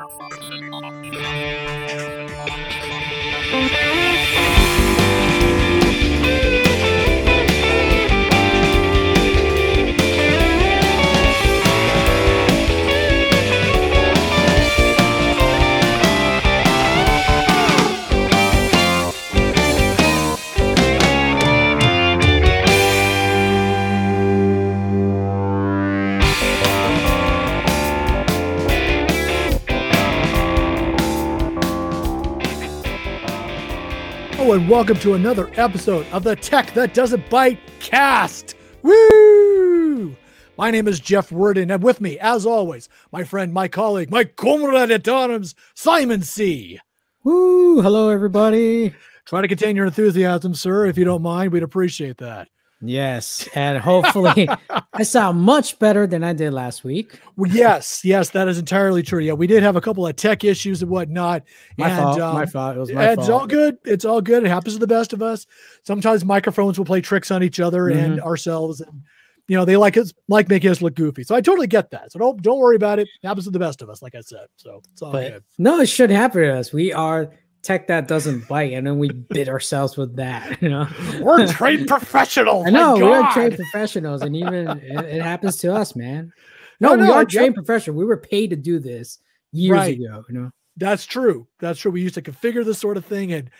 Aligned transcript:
Thank 0.00 0.12
you. 3.72 3.79
Welcome 34.70 34.96
to 34.96 35.14
another 35.14 35.50
episode 35.54 36.06
of 36.12 36.22
the 36.22 36.36
Tech 36.36 36.72
That 36.74 36.94
Doesn't 36.94 37.28
Bite 37.28 37.58
cast. 37.80 38.54
Woo! 38.82 40.14
My 40.56 40.70
name 40.70 40.86
is 40.86 41.00
Jeff 41.00 41.32
Worden, 41.32 41.72
and 41.72 41.82
with 41.82 42.00
me, 42.00 42.20
as 42.20 42.46
always, 42.46 42.88
my 43.10 43.24
friend, 43.24 43.52
my 43.52 43.66
colleague, 43.66 44.12
my 44.12 44.22
comrade 44.22 44.92
at 44.92 45.08
arms, 45.08 45.56
Simon 45.74 46.22
C. 46.22 46.78
Woo! 47.24 47.82
Hello, 47.82 48.10
everybody. 48.10 48.94
Try 49.24 49.40
to 49.40 49.48
contain 49.48 49.74
your 49.74 49.86
enthusiasm, 49.86 50.54
sir. 50.54 50.86
If 50.86 50.96
you 50.96 51.04
don't 51.04 51.20
mind, 51.20 51.50
we'd 51.50 51.64
appreciate 51.64 52.18
that. 52.18 52.46
Yes, 52.82 53.48
and 53.54 53.78
hopefully, 53.78 54.48
I 54.94 55.02
sound 55.02 55.40
much 55.40 55.78
better 55.78 56.06
than 56.06 56.24
I 56.24 56.32
did 56.32 56.52
last 56.52 56.82
week. 56.84 57.20
Well, 57.36 57.50
yes, 57.50 58.02
yes, 58.04 58.30
that 58.30 58.48
is 58.48 58.58
entirely 58.58 59.02
true. 59.02 59.20
Yeah, 59.20 59.34
we 59.34 59.46
did 59.46 59.62
have 59.62 59.76
a 59.76 59.80
couple 59.80 60.06
of 60.06 60.16
tech 60.16 60.44
issues 60.44 60.80
and 60.82 60.90
whatnot. 60.90 61.42
My 61.76 61.88
and, 61.90 61.98
fault. 61.98 62.20
um, 62.20 62.34
my 62.34 62.46
fault. 62.46 62.76
It 62.76 62.80
was 62.80 62.92
my 62.92 63.10
it's 63.12 63.26
fault. 63.26 63.30
all 63.42 63.46
good. 63.46 63.78
It's 63.84 64.04
all 64.04 64.20
good. 64.22 64.44
It 64.44 64.48
happens 64.48 64.74
to 64.74 64.80
the 64.80 64.86
best 64.86 65.12
of 65.12 65.20
us. 65.22 65.46
Sometimes 65.84 66.24
microphones 66.24 66.78
will 66.78 66.86
play 66.86 67.00
tricks 67.00 67.30
on 67.30 67.42
each 67.42 67.60
other 67.60 67.88
and 67.88 68.16
Mm-hmm. 68.18 68.26
ourselves, 68.26 68.80
and 68.80 69.02
you 69.46 69.56
know 69.56 69.64
they 69.64 69.76
like 69.76 69.96
us 69.96 70.12
like 70.28 70.48
making 70.48 70.70
us 70.70 70.80
look 70.80 70.94
goofy. 70.94 71.22
So 71.24 71.34
I 71.34 71.40
totally 71.40 71.66
get 71.66 71.90
that. 71.90 72.12
So 72.12 72.18
don't 72.18 72.40
don't 72.40 72.58
worry 72.58 72.76
about 72.76 72.98
it. 72.98 73.08
It 73.22 73.26
happens 73.26 73.44
to 73.44 73.50
the 73.50 73.58
best 73.58 73.82
of 73.82 73.90
us, 73.90 74.00
like 74.00 74.14
I 74.14 74.20
said. 74.22 74.46
So 74.56 74.80
it's 74.92 75.02
all 75.02 75.12
But 75.12 75.32
good. 75.32 75.44
no, 75.58 75.80
it 75.80 75.86
should 75.88 76.10
happen 76.10 76.42
to 76.42 76.56
us. 76.56 76.72
We 76.72 76.92
are 76.92 77.30
tech 77.62 77.86
that 77.88 78.08
doesn't 78.08 78.48
bite, 78.48 78.72
and 78.72 78.86
then 78.86 78.98
we 78.98 79.10
bit 79.10 79.48
ourselves 79.48 79.96
with 79.96 80.16
that. 80.16 80.60
You 80.62 80.68
know, 80.70 80.88
We're 81.20 81.46
trained 81.46 81.86
professionals. 81.88 82.64
I 82.68 82.70
know 82.70 82.94
we 82.96 83.02
are 83.02 83.22
God. 83.22 83.32
trained 83.32 83.54
professionals, 83.56 84.22
and 84.22 84.34
even 84.36 84.68
it, 84.82 85.04
it 85.04 85.22
happens 85.22 85.56
to 85.58 85.74
us, 85.74 85.94
man. 85.96 86.32
No, 86.80 86.94
No, 86.94 87.02
we 87.02 87.08
no, 87.08 87.14
are 87.14 87.24
trained 87.24 87.54
professionals. 87.54 87.96
We 87.98 88.04
were 88.04 88.16
paid 88.16 88.50
to 88.50 88.56
do 88.56 88.78
this 88.78 89.18
years 89.52 89.76
Right. 89.76 89.98
ago. 89.98 90.24
You 90.28 90.34
know, 90.34 90.50
That's 90.76 91.04
true. 91.06 91.46
That's 91.58 91.78
true. 91.78 91.90
We 91.90 92.00
used 92.02 92.14
to 92.14 92.22
configure 92.22 92.64
this 92.64 92.78
sort 92.78 92.96
of 92.96 93.04
thing, 93.04 93.32
and 93.32 93.50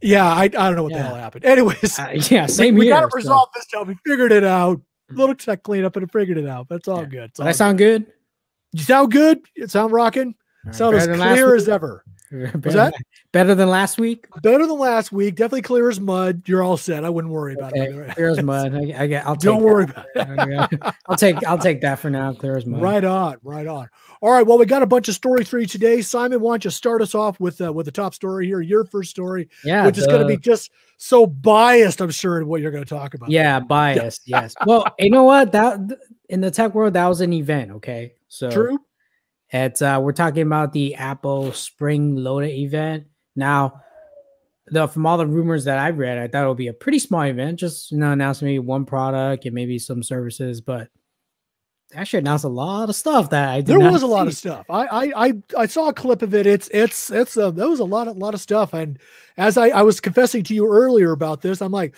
yeah, 0.00 0.26
I, 0.26 0.44
I 0.44 0.48
don't 0.48 0.76
know 0.76 0.84
what 0.84 0.92
the 0.92 1.02
hell 1.02 1.16
happened. 1.16 1.44
Anyways, 1.44 1.98
uh, 1.98 2.10
yeah, 2.30 2.46
same 2.46 2.74
we, 2.74 2.80
we 2.80 2.86
here. 2.86 2.94
got 3.00 3.10
to 3.10 3.22
so- 3.22 3.46
this 3.54 3.66
job. 3.66 3.88
We 3.88 3.96
figured 4.06 4.30
it 4.32 4.44
out. 4.44 4.80
A 5.10 5.14
little 5.14 5.34
tech 5.34 5.62
cleanup 5.64 5.96
and 5.96 6.10
figured 6.10 6.38
it 6.38 6.46
out. 6.46 6.66
That's 6.70 6.88
all 6.88 7.00
Yeah. 7.00 7.04
good. 7.06 7.30
All 7.38 7.46
I 7.46 7.52
sound 7.52 7.76
good. 7.78 8.06
You 8.72 8.82
sound 8.82 9.12
good. 9.12 9.40
You 9.54 9.66
sound 9.68 9.92
rocking. 9.92 10.34
Sound 10.72 10.96
as 10.96 11.02
Better 11.02 11.12
than 11.12 11.20
last 11.20 11.34
clear 11.34 11.54
as 11.54 11.68
ever. 11.68 12.04
better, 12.32 12.76
that? 12.76 12.94
better 13.32 13.54
than 13.54 13.68
last 13.68 13.98
week? 13.98 14.26
Better 14.42 14.66
than 14.66 14.78
last 14.78 15.12
week. 15.12 15.36
Definitely 15.36 15.62
clear 15.62 15.88
as 15.88 16.00
mud. 16.00 16.42
You're 16.46 16.62
all 16.62 16.76
set. 16.76 17.04
I 17.04 17.10
wouldn't 17.10 17.32
worry 17.32 17.54
about 17.54 17.72
Okay, 17.72 17.92
it. 17.92 18.08
clear 18.14 18.30
as 18.30 18.42
mud. 18.42 18.74
I, 18.74 18.78
I. 19.04 19.14
I'll 19.24 19.36
take 19.36 19.42
Don't 19.42 19.60
that. 19.60 19.64
worry 19.64 19.84
about 19.84 20.72
it. 20.72 20.80
I'll 21.06 21.16
take. 21.16 21.44
I'll 21.46 21.58
take 21.58 21.80
that 21.82 21.98
for 21.98 22.10
now. 22.10 22.32
Clear 22.32 22.56
as 22.56 22.66
mud. 22.66 22.82
Right 22.82 23.04
on, 23.04 23.36
right 23.42 23.66
on. 23.66 23.88
All 24.20 24.32
right. 24.32 24.46
Well, 24.46 24.58
we 24.58 24.66
got 24.66 24.82
a 24.82 24.86
bunch 24.86 25.08
of 25.08 25.14
stories 25.14 25.48
for 25.48 25.58
you 25.58 25.66
today. 25.66 26.00
Simon, 26.02 26.40
why 26.40 26.52
don't 26.54 26.64
you 26.64 26.70
start 26.70 27.02
us 27.02 27.14
off 27.14 27.38
with 27.40 27.60
uh, 27.60 27.72
with 27.72 27.86
the 27.86 27.92
top 27.92 28.14
story 28.14 28.46
here? 28.46 28.60
Your 28.60 28.84
first 28.84 29.10
story, 29.10 29.48
Yeah. 29.64 29.84
which 29.86 29.98
is 29.98 30.06
going 30.06 30.20
to 30.20 30.26
be 30.26 30.36
just 30.38 30.70
so 30.96 31.26
biased. 31.26 32.00
I'm 32.00 32.10
sure 32.10 32.40
in 32.40 32.46
what 32.48 32.60
you're 32.62 32.70
going 32.72 32.84
to 32.84 32.88
talk 32.88 33.14
about. 33.14 33.30
Yeah, 33.30 33.60
biased. 33.60 34.22
Yes. 34.26 34.54
Well, 34.66 34.86
you 34.98 35.10
know 35.10 35.24
what? 35.24 35.52
That 35.52 35.78
in 36.28 36.40
the 36.40 36.50
tech 36.50 36.74
world, 36.74 36.94
that 36.94 37.06
was 37.06 37.20
an 37.20 37.32
event. 37.32 37.70
Okay. 37.72 38.14
So 38.28 38.50
True. 38.50 38.78
It's 39.54 39.80
uh, 39.80 40.00
we're 40.02 40.12
talking 40.12 40.42
about 40.42 40.72
the 40.72 40.96
Apple 40.96 41.52
Spring 41.52 42.16
Loaded 42.16 42.50
event. 42.50 43.04
Now, 43.36 43.82
the 44.66 44.88
from 44.88 45.06
all 45.06 45.16
the 45.16 45.28
rumors 45.28 45.64
that 45.66 45.78
I've 45.78 45.96
read, 45.98 46.18
I 46.18 46.26
thought 46.26 46.44
it 46.44 46.48
would 46.48 46.56
be 46.56 46.66
a 46.66 46.72
pretty 46.72 46.98
small 46.98 47.22
event, 47.22 47.60
just 47.60 47.92
you 47.92 47.98
know, 47.98 48.10
announce 48.10 48.42
maybe 48.42 48.58
one 48.58 48.84
product 48.84 49.44
and 49.44 49.54
maybe 49.54 49.78
some 49.78 50.02
services, 50.02 50.60
but 50.60 50.88
they 51.92 51.98
actually 52.00 52.18
announced 52.18 52.44
a 52.44 52.48
lot 52.48 52.88
of 52.88 52.96
stuff 52.96 53.30
that 53.30 53.48
I 53.50 53.56
did 53.60 53.66
There 53.66 53.90
was 53.92 54.02
a 54.02 54.08
lot 54.08 54.26
of 54.26 54.34
stuff. 54.34 54.66
I, 54.68 54.86
I 54.86 55.26
I 55.26 55.32
I 55.56 55.66
saw 55.66 55.88
a 55.88 55.94
clip 55.94 56.22
of 56.22 56.34
it. 56.34 56.46
It's 56.46 56.68
it's 56.74 57.12
it's 57.12 57.36
a 57.36 57.52
there 57.52 57.68
was 57.68 57.78
a 57.78 57.84
lot 57.84 58.08
of 58.08 58.16
lot 58.16 58.34
of 58.34 58.40
stuff. 58.40 58.74
And 58.74 58.98
as 59.36 59.56
I 59.56 59.68
I 59.68 59.82
was 59.82 60.00
confessing 60.00 60.42
to 60.44 60.54
you 60.54 60.66
earlier 60.66 61.12
about 61.12 61.42
this, 61.42 61.62
I'm 61.62 61.70
like, 61.70 61.94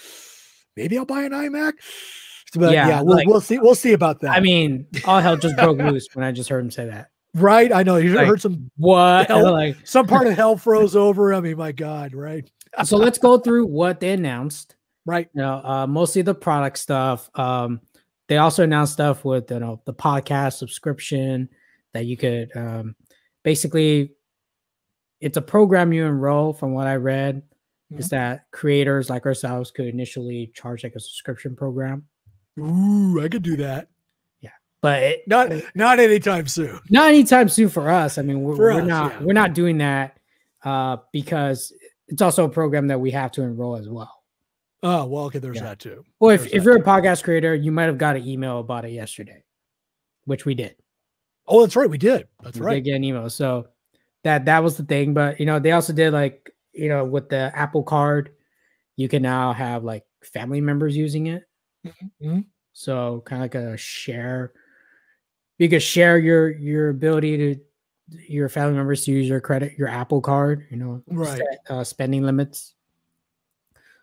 maybe 0.76 0.98
I'll 0.98 1.06
buy 1.06 1.22
an 1.22 1.32
iMac. 1.32 1.72
But 2.54 2.74
yeah, 2.74 2.88
Yeah, 2.88 3.00
we'll, 3.00 3.16
like- 3.16 3.26
we'll 3.28 3.40
see. 3.40 3.58
We'll 3.58 3.74
see 3.74 3.94
about 3.94 4.20
that. 4.20 4.32
I 4.32 4.40
mean, 4.40 4.88
all 5.06 5.20
hell 5.20 5.38
just 5.38 5.56
broke 5.56 5.78
loose 5.78 6.06
when 6.12 6.22
I 6.22 6.32
just 6.32 6.50
heard 6.50 6.62
him 6.62 6.70
say 6.70 6.86
that. 6.86 7.08
Right? 7.36 7.72
I 7.72 7.82
know 7.82 7.96
you 7.96 8.14
like, 8.14 8.26
heard 8.26 8.40
some 8.40 8.70
What? 8.76 9.28
Hell- 9.28 9.52
like, 9.52 9.76
some 9.84 10.06
part 10.06 10.26
of 10.26 10.34
hell 10.34 10.56
froze 10.56 10.96
over. 10.96 11.34
I 11.34 11.40
mean, 11.40 11.56
my 11.56 11.72
God, 11.72 12.14
right? 12.14 12.48
so 12.84 12.96
let's 12.96 13.18
go 13.18 13.38
through 13.38 13.66
what 13.66 14.00
they 14.00 14.10
announced. 14.10 14.76
Right. 15.04 15.28
you 15.34 15.40
know, 15.40 15.62
uh, 15.64 15.86
mostly 15.86 16.22
the 16.22 16.34
product 16.34 16.78
stuff. 16.78 17.30
Um, 17.38 17.80
they 18.28 18.38
also 18.38 18.64
announced 18.64 18.94
stuff 18.94 19.24
with 19.24 19.50
you 19.50 19.60
know 19.60 19.80
the 19.84 19.94
podcast 19.94 20.54
subscription 20.54 21.48
that 21.94 22.06
you 22.06 22.16
could 22.16 22.50
um, 22.56 22.96
basically. 23.44 24.12
It's 25.18 25.38
a 25.38 25.42
program 25.42 25.94
you 25.94 26.04
enroll. 26.04 26.52
From 26.52 26.74
what 26.74 26.86
I 26.86 26.96
read, 26.96 27.42
is 27.90 28.08
that 28.10 28.50
creators 28.50 29.08
like 29.08 29.26
ourselves 29.26 29.70
could 29.70 29.86
initially 29.86 30.50
charge 30.54 30.82
like 30.82 30.94
a 30.94 31.00
subscription 31.00 31.56
program, 31.56 32.04
Ooh, 32.58 33.20
I 33.22 33.28
could 33.28 33.42
do 33.42 33.56
that. 33.56 33.88
But 34.86 35.18
Not 35.26 35.52
not 35.74 35.98
anytime 35.98 36.46
soon. 36.46 36.80
not 36.90 37.08
anytime 37.08 37.48
soon 37.48 37.68
for 37.68 37.88
us. 37.90 38.18
I 38.18 38.22
mean, 38.22 38.42
we're, 38.42 38.56
we're 38.56 38.80
us, 38.80 38.86
not 38.86 39.12
yeah. 39.12 39.22
we're 39.22 39.32
not 39.32 39.52
doing 39.54 39.78
that 39.78 40.18
uh, 40.64 40.98
because 41.12 41.72
it's 42.08 42.22
also 42.22 42.44
a 42.44 42.48
program 42.48 42.86
that 42.88 43.00
we 43.00 43.10
have 43.10 43.32
to 43.32 43.42
enroll 43.42 43.76
as 43.76 43.88
well. 43.88 44.22
Oh 44.82 45.04
well, 45.06 45.24
okay. 45.24 45.38
There's 45.40 45.56
Yeah. 45.56 45.64
that 45.64 45.78
too. 45.80 46.04
Well, 46.20 46.30
if, 46.30 46.42
There's 46.42 46.52
if 46.52 46.64
you're 46.64 46.76
a 46.76 46.82
podcast 46.82 47.24
creator, 47.24 47.54
you 47.54 47.72
might 47.72 47.84
have 47.84 47.98
got 47.98 48.16
an 48.16 48.26
email 48.26 48.60
about 48.60 48.84
it 48.84 48.90
yesterday, 48.92 49.42
which 50.24 50.44
we 50.44 50.54
did. 50.54 50.76
Oh, 51.48 51.62
that's 51.62 51.76
right. 51.76 51.90
We 51.90 51.98
did. 51.98 52.28
That's 52.42 52.58
we 52.58 52.64
right. 52.66 52.74
did 52.74 52.84
get 52.84 52.94
an 52.96 53.04
email. 53.04 53.28
So 53.30 53.68
that 54.24 54.44
that 54.44 54.62
was 54.62 54.76
the 54.76 54.84
thing. 54.84 55.14
But 55.14 55.40
you 55.40 55.46
know, 55.46 55.58
they 55.58 55.72
also 55.72 55.92
did 55.92 56.12
like 56.12 56.50
you 56.72 56.88
know 56.88 57.04
with 57.04 57.28
the 57.28 57.50
Apple 57.54 57.82
Card, 57.82 58.30
you 58.96 59.08
can 59.08 59.22
now 59.22 59.52
have 59.52 59.82
like 59.82 60.04
family 60.22 60.60
members 60.60 60.96
using 60.96 61.26
it. 61.26 61.42
mhm. 62.22 62.44
So 62.72 63.22
kind 63.24 63.42
of 63.42 63.44
like 63.44 63.54
a 63.54 63.76
share. 63.76 64.52
You 65.58 65.68
could 65.68 65.82
share 65.82 66.18
your 66.18 66.50
your 66.50 66.90
ability 66.90 67.36
to 67.38 67.60
your 68.28 68.48
family 68.48 68.76
members 68.76 69.04
to 69.04 69.12
use 69.12 69.28
your 69.28 69.40
credit 69.40 69.76
your 69.78 69.88
Apple 69.88 70.20
Card. 70.20 70.66
You 70.70 70.76
know, 70.76 71.02
Right. 71.06 71.38
set, 71.38 71.60
uh, 71.68 71.84
spending 71.84 72.22
limits. 72.22 72.74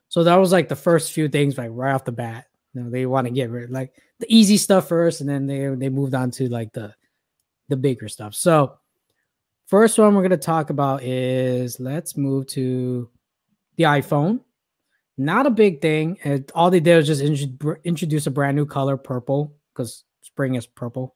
So 0.10 0.24
that 0.24 0.36
was 0.36 0.52
like 0.52 0.70
the 0.70 0.76
first 0.76 1.12
few 1.12 1.28
things, 1.28 1.58
like 1.58 1.70
right 1.74 1.94
off 1.94 2.06
the 2.06 2.12
bat. 2.12 2.48
You 2.74 2.84
know, 2.84 2.90
they 2.90 3.06
want 3.06 3.28
to 3.28 3.32
get 3.34 3.50
rid 3.50 3.70
like 3.70 3.94
the 4.20 4.26
easy 4.30 4.58
stuff 4.58 4.88
first, 4.88 5.22
and 5.22 5.30
then 5.30 5.46
they 5.48 5.68
they 5.76 5.90
moved 5.90 6.14
on 6.16 6.32
to 6.32 6.50
like 6.50 6.74
the 6.74 6.94
the 7.70 7.78
bigger 7.78 8.08
stuff. 8.10 8.34
So 8.36 8.78
first 9.68 9.98
one 9.98 10.16
we're 10.16 10.22
gonna 10.24 10.38
talk 10.38 10.70
about 10.70 11.04
is 11.04 11.80
let's 11.80 12.18
move 12.18 12.48
to 12.48 13.10
the 13.78 13.84
iPhone. 13.86 14.42
Not 15.18 15.46
a 15.46 15.52
big 15.52 15.82
thing. 15.82 16.18
It, 16.24 16.52
all 16.56 16.72
they 16.72 16.80
did 16.80 16.98
was 16.98 17.08
just 17.08 17.22
intro- 17.22 17.78
introduce 17.84 18.26
a 18.26 18.32
brand 18.32 18.58
new 18.58 18.66
color, 18.66 18.98
purple, 18.98 19.56
because 19.72 20.04
spring 20.22 20.56
is 20.56 20.66
purple. 20.66 21.16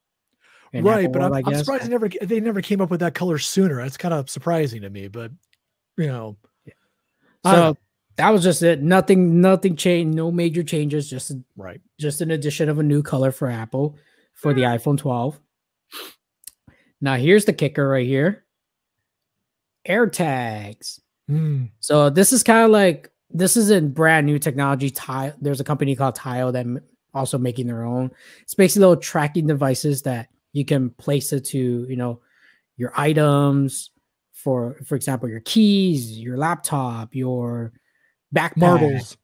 Right, 0.74 1.06
Apple 1.06 1.12
but 1.12 1.22
I'm, 1.22 1.32
world, 1.32 1.48
I'm 1.48 1.56
surprised 1.56 1.86
they 1.86 1.90
never 1.90 2.10
they 2.10 2.40
never 2.40 2.62
came 2.62 2.82
up 2.82 2.90
with 2.90 3.00
that 3.00 3.16
color 3.16 3.38
sooner. 3.38 3.82
That's 3.82 3.98
kind 3.98 4.14
of 4.14 4.30
surprising 4.30 4.82
to 4.82 4.90
me. 4.90 5.08
But 5.08 5.32
you 5.98 6.08
know, 6.08 6.38
don't 7.44 7.76
So 7.76 7.78
that 8.18 8.30
was 8.32 8.44
just 8.44 8.62
it. 8.64 8.82
Nothing, 8.82 9.42
nothing 9.42 9.76
changed. 9.76 10.16
No 10.16 10.32
major 10.32 10.64
changes. 10.64 11.10
Just 11.10 11.32
right. 11.56 11.80
just 12.00 12.22
an 12.22 12.32
addition 12.32 12.70
of 12.70 12.80
a 12.80 12.84
new 12.84 13.04
color 13.04 13.32
for 13.32 13.50
Apple 13.50 13.98
for 14.34 14.54
the 14.54 14.64
iPhone 14.64 14.98
12. 14.98 15.40
Now 17.00 17.16
here's 17.16 17.46
the 17.46 17.54
kicker 17.54 17.88
right 17.88 18.06
here. 18.06 18.44
AirTags. 19.88 21.00
Hmm. 21.28 21.66
So 21.80 22.10
this 22.10 22.34
is 22.34 22.44
kind 22.44 22.66
of 22.66 22.72
like 22.72 23.12
this 23.30 23.58
isn't 23.58 23.94
brand 23.94 24.26
new 24.26 24.40
technology. 24.40 24.90
Tile. 24.90 25.34
There's 25.40 25.60
a 25.60 25.66
company 25.66 25.96
called 25.96 26.16
Tile 26.16 26.52
that 26.52 26.66
also 27.14 27.38
making 27.38 27.68
their 27.68 27.84
own. 27.84 28.12
It's 28.42 28.54
basically 28.54 28.82
little 28.82 28.98
tracking 28.98 29.48
devices 29.48 30.02
that 30.04 30.30
you 30.58 30.66
can 30.66 30.90
place 30.90 31.32
it 31.34 31.46
to, 31.46 31.86
you 31.88 31.96
know, 31.96 32.20
your 32.78 32.92
items. 32.98 33.92
For 34.34 34.78
for 34.86 34.96
example, 34.96 35.30
your 35.30 35.42
keys, 35.42 36.20
your 36.20 36.38
laptop, 36.38 37.14
your 37.16 37.74
backpack, 38.36 38.58
Marbles. 38.58 39.18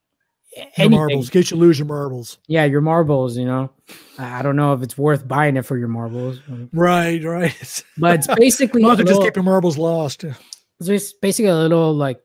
Your 0.77 0.89
marbles, 0.89 1.29
case 1.31 1.49
you 1.49 1.57
lose 1.57 1.79
your 1.79 1.87
marbles. 1.87 2.37
Yeah, 2.47 2.65
your 2.65 2.81
marbles. 2.81 3.35
You 3.37 3.45
know, 3.45 3.71
I 4.19 4.41
don't 4.43 4.55
know 4.55 4.73
if 4.73 4.83
it's 4.83 4.97
worth 4.97 5.27
buying 5.27 5.57
it 5.57 5.65
for 5.65 5.77
your 5.77 5.87
marbles, 5.87 6.39
Right, 6.71 7.23
right. 7.23 7.83
but 7.97 8.19
it's 8.19 8.27
basically 8.35 8.83
just 8.83 9.21
keep 9.21 9.35
your 9.35 9.43
marbles 9.43 9.77
lost. 9.79 10.23
it's 10.23 10.37
just 10.85 11.19
basically 11.21 11.49
a 11.49 11.55
little 11.55 11.93
like 11.93 12.19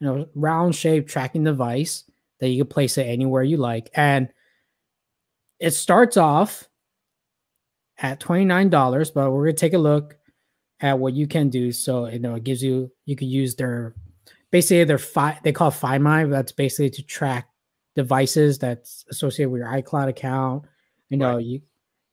you 0.00 0.06
know 0.06 0.28
round 0.34 0.74
shaped 0.74 1.08
tracking 1.08 1.44
device 1.44 2.04
that 2.40 2.48
you 2.48 2.64
can 2.64 2.68
place 2.70 2.98
it 2.98 3.04
anywhere 3.06 3.42
you 3.42 3.56
like, 3.56 3.88
and 3.94 4.28
it 5.58 5.70
starts 5.70 6.18
off 6.18 6.67
at 7.98 8.20
twenty 8.20 8.44
nine 8.44 8.68
dollars. 8.70 9.10
But 9.10 9.30
we're 9.32 9.44
gonna 9.46 9.54
take 9.54 9.74
a 9.74 9.78
look 9.78 10.16
at 10.80 10.98
what 10.98 11.14
you 11.14 11.26
can 11.26 11.48
do. 11.48 11.72
So 11.72 12.06
you 12.08 12.18
know, 12.18 12.34
it 12.36 12.44
gives 12.44 12.62
you 12.62 12.90
you 13.04 13.16
can 13.16 13.28
use 13.28 13.54
their 13.54 13.94
basically 14.50 14.84
their 14.84 14.98
fi 14.98 15.38
they 15.42 15.52
call 15.52 15.68
it 15.68 15.74
Find 15.74 16.02
My. 16.02 16.24
That's 16.24 16.52
basically 16.52 16.90
to 16.90 17.02
track 17.02 17.48
devices 17.96 18.58
that's 18.58 19.04
associated 19.10 19.50
with 19.50 19.60
your 19.60 19.68
iCloud 19.68 20.08
account. 20.08 20.64
You 21.08 21.16
know, 21.16 21.36
Right. 21.36 21.44
you 21.44 21.56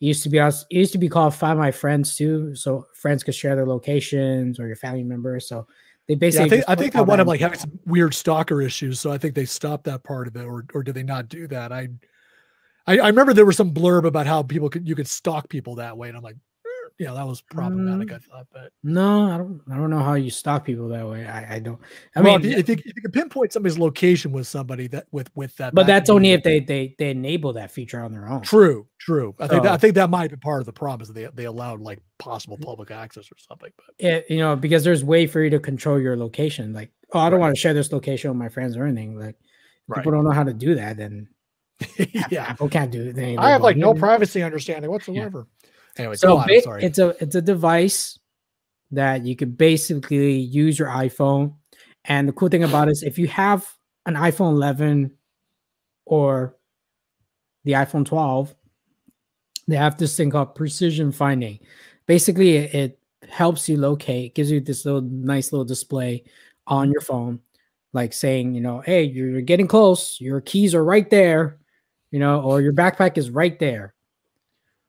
it 0.01 0.05
used 0.07 0.23
to 0.23 0.29
be. 0.29 0.37
It 0.39 0.65
used 0.71 0.91
to 0.91 0.97
be 0.97 1.07
called 1.09 1.33
Find 1.35 1.57
My 1.57 1.71
Friends 1.71 2.15
too, 2.17 2.53
so 2.55 2.85
friends 2.95 3.23
could 3.23 3.35
share 3.35 3.55
their 3.55 3.65
locations 3.65 4.59
or 4.59 4.67
your 4.67 4.75
family 4.75 5.03
members. 5.03 5.47
So 5.47 5.67
they 6.07 6.15
Yeah, 6.15 6.17
basically 6.17 6.45
I 6.45 6.49
think 6.49 6.63
I 6.67 6.75
think 6.75 6.93
they 6.93 7.01
wound 7.01 7.21
up 7.21 7.27
like 7.27 7.39
in- 7.39 7.43
having 7.45 7.59
some 7.59 7.79
weird 7.85 8.13
stalker 8.13 8.61
issues, 8.61 8.99
so 8.99 9.11
I 9.11 9.17
think 9.17 9.35
they 9.35 9.45
stopped 9.45 9.85
that 9.85 10.03
part 10.03 10.27
of 10.27 10.35
it, 10.35 10.43
or 10.43 10.65
or 10.73 10.83
did 10.83 10.95
they 10.95 11.03
not 11.03 11.29
do 11.29 11.47
that? 11.47 11.71
I 11.71 11.87
I, 12.87 12.99
I 12.99 13.07
remember 13.07 13.33
there 13.33 13.45
was 13.45 13.57
some 13.57 13.73
blurb 13.73 14.05
about 14.05 14.27
how 14.27 14.43
people 14.43 14.69
could 14.69 14.87
you 14.87 14.95
could 14.95 15.07
stalk 15.07 15.49
people 15.49 15.75
that 15.75 15.97
way, 15.97 16.07
and 16.07 16.17
I'm 16.17 16.23
like, 16.23 16.35
"Eh, 16.35 16.89
yeah, 16.99 17.13
that 17.13 17.27
was 17.27 17.41
problematic. 17.41 18.09
Mm. 18.09 18.15
I 18.15 18.19
thought, 18.19 18.47
but 18.53 18.71
No, 18.83 19.31
I 19.31 19.37
don't. 19.37 19.61
I 19.71 19.75
don't 19.75 19.89
know 19.89 19.99
how 20.03 20.13
you 20.13 20.29
stalk 20.29 20.65
people 20.65 20.87
that 20.89 21.07
way. 21.07 21.25
I, 21.25 21.55
I 21.55 21.59
don't. 21.59 21.79
I 22.15 22.21
well, 22.21 22.37
mean, 22.37 22.51
if, 22.51 22.69
you, 22.69 22.75
if, 22.75 22.85
you, 22.85 23.01
can 23.01 23.11
pinpoint 23.11 23.53
somebody's 23.53 23.79
location 23.79 24.31
with 24.31 24.47
somebody 24.47 24.87
that 24.87 25.07
with 25.11 25.29
with 25.35 25.55
that, 25.57 25.73
but 25.73 25.87
that's 25.87 26.09
only 26.09 26.31
if 26.31 26.43
they 26.43 26.59
they 26.59 26.95
they 26.99 27.09
enable 27.09 27.53
that 27.53 27.71
feature 27.71 28.01
on 28.01 28.11
their 28.11 28.29
own. 28.29 28.41
True, 28.41 28.87
true. 28.99 29.35
I 29.39 29.47
think 29.47 29.63
that, 29.63 29.73
I 29.73 29.77
think 29.77 29.95
that 29.95 30.09
might 30.09 30.29
be 30.29 30.37
part 30.37 30.61
of 30.61 30.67
the 30.67 30.73
problem 30.73 31.01
is 31.01 31.07
that 31.07 31.13
they 31.13 31.27
they 31.33 31.45
allowed 31.45 31.81
like 31.81 31.99
possible 32.19 32.55
Mm-hmm. 32.55 32.65
public 32.65 32.91
access 32.91 33.31
or 33.31 33.37
something. 33.37 33.71
But 33.75 33.95
It, 33.97 34.25
you 34.29 34.37
know, 34.37 34.55
because 34.55 34.83
there's 34.83 35.03
way 35.03 35.25
for 35.27 35.41
you 35.41 35.49
to 35.49 35.59
control 35.59 35.99
your 35.99 36.15
location. 36.15 36.71
Like, 36.71 36.91
oh, 37.13 37.19
I 37.19 37.29
don't 37.29 37.39
Right. 37.39 37.47
want 37.47 37.55
to 37.55 37.59
share 37.59 37.73
this 37.73 37.91
location 37.91 38.29
with 38.29 38.37
my 38.37 38.49
friends 38.49 38.77
or 38.77 38.85
anything. 38.85 39.17
Like, 39.17 39.35
right, 39.87 39.97
people 39.97 40.11
don't 40.11 40.23
know 40.23 40.31
how 40.31 40.43
to 40.43 40.53
do 40.53 40.75
that. 40.75 40.97
Then 40.97 41.27
yeah. 42.29 42.43
Apple 42.49 42.69
can't 42.69 42.91
do 42.91 43.13
it. 43.15 43.37
I 43.39 43.49
have 43.49 43.61
like 43.61 43.77
no 43.77 43.93
privacy 43.93 44.41
understanding 44.43 44.89
whatsoever. 44.91 45.47
Anyway, 45.97 46.13
go 46.15 46.17
So 46.17 46.37
on, 46.37 46.47
ba- 46.47 46.61
sorry. 46.61 46.83
it's 46.83 46.99
a 46.99 47.15
it's 47.21 47.35
a 47.35 47.41
device 47.41 48.19
that 48.91 49.25
you 49.25 49.35
could 49.35 49.57
basically 49.57 50.35
use 50.37 50.77
your 50.79 50.89
iPhone. 50.89 51.55
And 52.05 52.27
the 52.27 52.33
cool 52.33 52.49
thing 52.49 52.63
about 52.63 52.87
it 52.87 52.91
is 52.91 53.03
if 53.03 53.17
you 53.17 53.27
have 53.27 53.67
an 54.05 54.13
iPhone 54.13 54.51
11 54.51 55.11
or 56.05 56.55
the 57.63 57.73
iPhone 57.73 58.05
12, 58.05 58.53
they 59.67 59.75
have 59.75 59.97
this 59.97 60.15
thing 60.15 60.29
called 60.29 60.53
precision 60.53 61.11
finding. 61.11 61.59
Basically, 62.05 62.57
it, 62.57 62.73
it 62.75 62.99
helps 63.27 63.67
you 63.67 63.77
locate, 63.77 64.35
gives 64.35 64.51
you 64.51 64.59
this 64.61 64.85
little 64.85 65.01
nice 65.01 65.51
little 65.51 65.65
display 65.65 66.23
on 66.67 66.91
your 66.91 67.01
phone, 67.01 67.39
like 67.93 68.13
saying, 68.13 68.53
you 68.53 68.61
know, 68.61 68.81
hey, 68.81 69.03
you're 69.03 69.41
getting 69.41 69.67
close, 69.67 70.21
your 70.21 70.41
keys 70.41 70.75
are 70.75 70.85
right 70.85 71.09
there, 71.09 71.57
you 72.15 72.19
know, 72.19 72.39
or 72.39 72.61
your 72.61 72.71
backpack 72.71 73.17
is 73.17 73.29
right 73.29 73.59
there. 73.59 73.93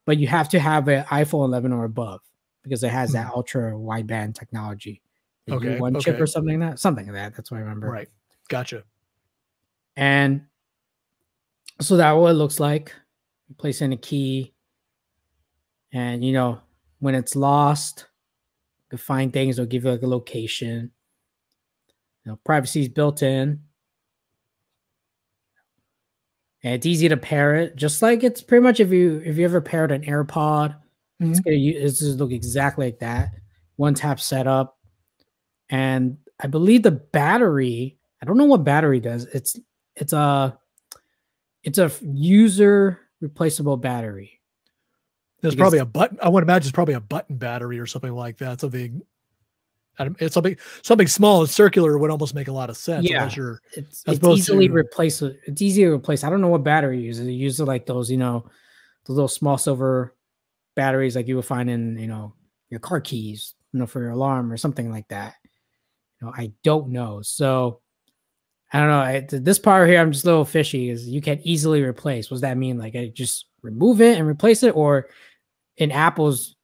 But 0.05 0.19
you 0.19 0.28
have 0.28 0.49
to 0.50 0.61
have 0.61 0.87
an 0.87 1.02
iPhone 1.06 1.46
11 1.46 1.73
or 1.73 1.82
above 1.82 2.20
because 2.62 2.84
it 2.84 2.90
has 2.90 3.11
that 3.14 3.26
hmm. 3.26 3.32
ultra 3.34 3.73
wideband 3.73 4.37
technology. 4.37 5.02
Okay, 5.50 5.81
one 5.81 5.99
chip 5.99 6.20
or 6.20 6.28
something 6.28 6.61
like 6.61 6.70
that, 6.70 6.78
something 6.78 7.06
like 7.06 7.14
that. 7.14 7.34
That's 7.34 7.50
what 7.50 7.56
I 7.56 7.61
remember. 7.62 7.88
right, 7.88 8.08
gotcha. 8.49 8.84
And 9.96 10.43
so 11.81 11.96
that 11.96 12.12
what 12.12 12.31
it 12.31 12.34
looks 12.34 12.61
like. 12.61 12.94
You 13.49 13.56
place 13.56 13.82
in 13.82 13.93
a 13.93 13.96
key, 13.96 14.55
and 15.93 16.25
you 16.25 16.32
know 16.32 16.61
when 17.00 17.17
it's 17.17 17.34
lost, 17.34 18.06
you 18.84 18.90
can 18.90 18.99
find 18.99 19.32
things. 19.32 19.56
They'll 19.56 19.67
give 19.67 19.82
you 19.82 19.90
like 19.90 20.02
a 20.02 20.06
location. 20.06 20.93
You 22.25 22.32
know, 22.32 22.38
privacy 22.44 22.82
is 22.82 22.88
built 22.88 23.20
in, 23.25 23.62
and 26.66 26.74
it's 26.74 26.84
easy 26.84 27.08
to 27.08 27.16
pair 27.16 27.54
it. 27.54 27.76
Just 27.76 28.02
like 28.02 28.24
it's 28.24 28.42
pretty 28.42 28.64
much 28.64 28.80
if 28.80 28.90
you 28.90 29.22
if 29.24 29.36
you 29.36 29.44
ever 29.44 29.60
paired 29.60 29.92
an 29.92 30.02
AirPod, 30.02 30.74
it's 31.20 31.38
mm-hmm. 31.38 31.44
gonna 31.44 31.56
u- 31.56 31.78
it's 31.78 32.00
just 32.00 32.18
look 32.18 32.32
exactly 32.32 32.86
like 32.86 32.98
that. 32.98 33.30
One 33.76 33.94
tap 33.94 34.18
setup, 34.18 34.76
and 35.70 36.16
I 36.40 36.48
believe 36.48 36.82
the 36.82 36.90
battery. 36.90 37.98
I 38.20 38.26
don't 38.26 38.36
know 38.36 38.46
what 38.46 38.64
battery 38.64 38.98
does. 38.98 39.26
It's 39.26 39.56
it's 39.94 40.12
a 40.12 40.58
it's 41.62 41.78
a 41.78 41.92
user 42.02 42.98
replaceable 43.20 43.76
battery. 43.76 44.40
There's 45.42 45.54
Because- 45.54 45.62
probably 45.62 45.78
a 45.78 45.84
button. 45.84 46.18
I 46.20 46.28
would 46.28 46.42
imagine 46.42 46.66
it's 46.66 46.74
probably 46.74 46.94
a 46.94 47.00
button 47.00 47.36
battery 47.36 47.78
or 47.78 47.86
something 47.86 48.12
like 48.12 48.38
that. 48.38 48.60
Something, 48.60 49.02
it's 49.98 50.34
something 50.34 50.56
something 50.82 51.06
small 51.06 51.40
and 51.40 51.50
circular 51.50 51.98
would 51.98 52.10
almost 52.10 52.34
make 52.34 52.48
a 52.48 52.52
lot 52.52 52.70
of 52.70 52.76
sense. 52.76 53.08
Yeah. 53.08 53.26
It's, 53.26 54.04
it's 54.06 54.26
easily 54.26 54.69
to- 54.69 54.75
replaceable. 54.75 55.37
It's 55.46 55.62
easy 55.62 55.82
to 55.84 55.93
replace. 55.93 56.25
I 56.25 56.31
don't 56.31 56.40
know 56.40 56.48
what 56.48 56.64
battery 56.64 56.98
you 56.98 57.06
use. 57.06 57.19
It 57.19 57.31
uses 57.31 57.60
like 57.60 57.87
those, 57.87 58.10
you 58.10 58.19
know, 58.19 58.46
the 59.06 59.12
little 59.12 59.28
small 59.28 59.58
silver 59.58 60.14
batteries 60.75 61.16
like 61.16 61.28
you 61.28 61.37
would 61.37 61.44
find 61.44 61.70
in, 61.70 61.98
you 61.98 62.06
know, 62.06 62.34
your 62.69 62.81
car 62.81 63.00
keys, 63.00 63.54
you 63.72 63.81
know, 63.81 63.87
for 63.87 64.00
your 64.00 64.10
alarm 64.10 64.52
or 64.52 64.56
something 64.56 64.90
like 64.90 65.08
that. 65.08 65.34
You 66.20 66.26
know, 66.26 66.34
I 66.37 66.52
don't 66.62 66.88
know. 66.88 67.22
So 67.22 67.81
I 68.72 68.81
don't 68.81 68.88
know. 68.88 68.99
I, 68.99 69.26
this 69.31 69.60
part 69.60 69.88
here, 69.88 70.00
I'm 70.00 70.12
just 70.12 70.25
a 70.25 70.28
little 70.28 70.44
fishy. 70.44 70.90
Is 70.90 71.08
you 71.08 71.22
can 71.22 71.40
easily 71.44 71.82
replace. 71.82 72.31
What 72.31 72.34
does 72.37 72.40
that 72.42 72.58
mean? 72.58 72.78
Like 72.78 72.96
I 72.96 73.12
just 73.14 73.46
remove 73.62 74.00
it 74.00 74.19
and 74.19 74.26
replace 74.26 74.64
it, 74.64 74.75
or 74.75 75.08
in 75.76 75.92
Apple's 75.92 76.55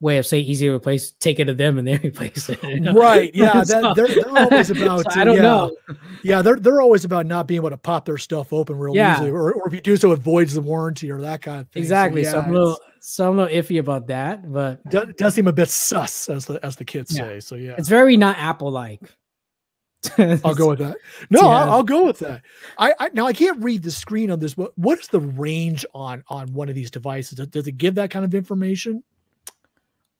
way 0.00 0.18
of 0.18 0.26
saying 0.26 0.44
easy 0.44 0.66
to 0.66 0.72
replace, 0.74 1.12
take 1.12 1.38
it 1.40 1.46
to 1.46 1.54
them 1.54 1.78
and 1.78 1.88
they 1.88 1.96
replace 2.04 2.48
it. 2.50 2.62
you 2.62 2.80
know? 2.80 2.92
right. 2.92 3.34
Yeah, 3.34 3.62
So- 3.62 3.80
that, 3.94 3.96
they're, 3.96 4.08
they're 4.08 4.38
always 4.38 4.70
about. 4.76 5.10
so 5.12 5.20
I 5.20 5.24
don't 5.24 5.36
yeah, 5.36 5.42
know. 5.42 5.76
Yeah, 6.22 6.42
they're 6.42 6.56
they're 6.56 6.80
always 6.82 7.04
about 7.04 7.24
not 7.26 7.46
being 7.46 7.58
able 7.60 7.70
to 7.70 7.76
pop 7.78 8.04
their 8.04 8.18
stuff 8.18 8.52
open 8.52 8.76
real 8.78 8.94
Yeah. 8.94 9.14
easily, 9.14 9.30
or, 9.30 9.52
or 9.54 9.68
if 9.68 9.72
you 9.74 9.80
do 9.80 9.96
so, 9.96 10.12
it 10.12 10.16
voids 10.20 10.54
the 10.54 10.60
warranty 10.60 11.10
or 11.10 11.20
that 11.22 11.40
kind 11.42 11.60
of 11.60 11.68
thing. 11.70 11.82
Exactly. 11.82 12.24
So, 12.24 12.36
yeah, 12.38 12.42
I'm 12.44 12.50
a 12.50 12.52
little, 12.58 12.80
so 13.00 13.28
I'm 13.30 13.38
a 13.38 13.42
little 13.44 13.62
iffy 13.62 13.78
about 13.80 14.06
that, 14.08 14.52
but 14.52 14.84
does, 14.90 15.08
does 15.16 15.34
seem 15.34 15.46
a 15.46 15.52
bit 15.52 15.68
sus, 15.70 16.28
as 16.28 16.44
the 16.46 16.58
as 16.64 16.76
the 16.76 16.84
kids 16.84 17.14
say. 17.14 17.40
So 17.40 17.54
yeah, 17.54 17.74
it's 17.78 17.88
very 17.88 18.16
not 18.16 18.36
Apple 18.38 18.70
like. 18.70 19.00
I'll 20.18 20.54
go 20.54 20.68
with 20.68 20.78
that. 20.80 20.96
No, 21.30 21.40
Yeah. 21.40 21.46
I'll, 21.48 21.70
I'll 21.72 21.82
go 21.82 22.04
with 22.06 22.18
that. 22.20 22.42
I, 22.78 22.94
I 23.00 23.08
now 23.12 23.26
I 23.26 23.32
can't 23.32 23.60
read 23.62 23.82
the 23.82 23.90
screen 23.90 24.30
on 24.30 24.38
this. 24.38 24.54
But 24.54 24.76
what 24.78 25.00
is 25.00 25.08
the 25.08 25.20
range 25.20 25.84
on 25.94 26.22
on 26.28 26.52
one 26.52 26.68
of 26.68 26.74
these 26.76 26.90
devices? 26.90 27.38
Does- 27.38 27.48
Does 27.48 27.66
it 27.66 27.78
give 27.78 27.94
that 27.96 28.10
kind 28.10 28.24
of 28.24 28.34
information? 28.34 29.02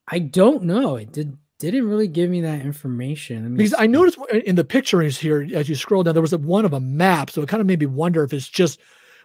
I 0.09 0.19
don't 0.21 0.65
know. 0.65 0.97
It 0.97 1.13
did 1.13 1.37
didn't 1.59 1.89
really 1.89 2.07
give 2.09 2.29
me 2.29 2.43
that 2.43 2.61
information. 2.61 3.57
Because 3.57 3.75
I 3.79 3.87
noticed 3.87 4.19
in- 4.31 4.43
in 4.43 4.55
the 4.57 4.65
pictures 4.65 5.19
here, 5.19 5.47
as 5.55 5.69
you 5.71 5.75
scroll 5.75 6.03
down, 6.03 6.13
there 6.15 6.21
was 6.21 6.35
a, 6.35 6.39
one 6.39 6.67
of 6.67 6.75
a 6.75 6.81
map. 6.81 7.31
So 7.31 7.41
it 7.41 7.49
kind 7.49 7.63
of 7.63 7.67
made 7.67 7.81
me 7.81 7.87
wonder 7.87 8.23
if 8.25 8.33
it's 8.35 8.47
just 8.49 8.79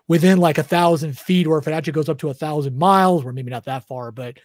within 0.08 0.38
like 0.39 0.58
a 0.58 0.63
thousand 0.63 1.17
feet 1.17 1.46
or 1.46 1.58
if 1.58 1.67
it 1.67 1.72
actually 1.74 1.91
goes 1.94 2.08
up 2.08 2.20
to 2.20 2.29
a 2.29 2.34
thousand 2.34 2.77
miles 2.77 3.25
or 3.25 3.34
maybe 3.34 3.51
not 3.51 3.65
that 3.65 3.86
far. 3.86 4.12
But 4.13 4.38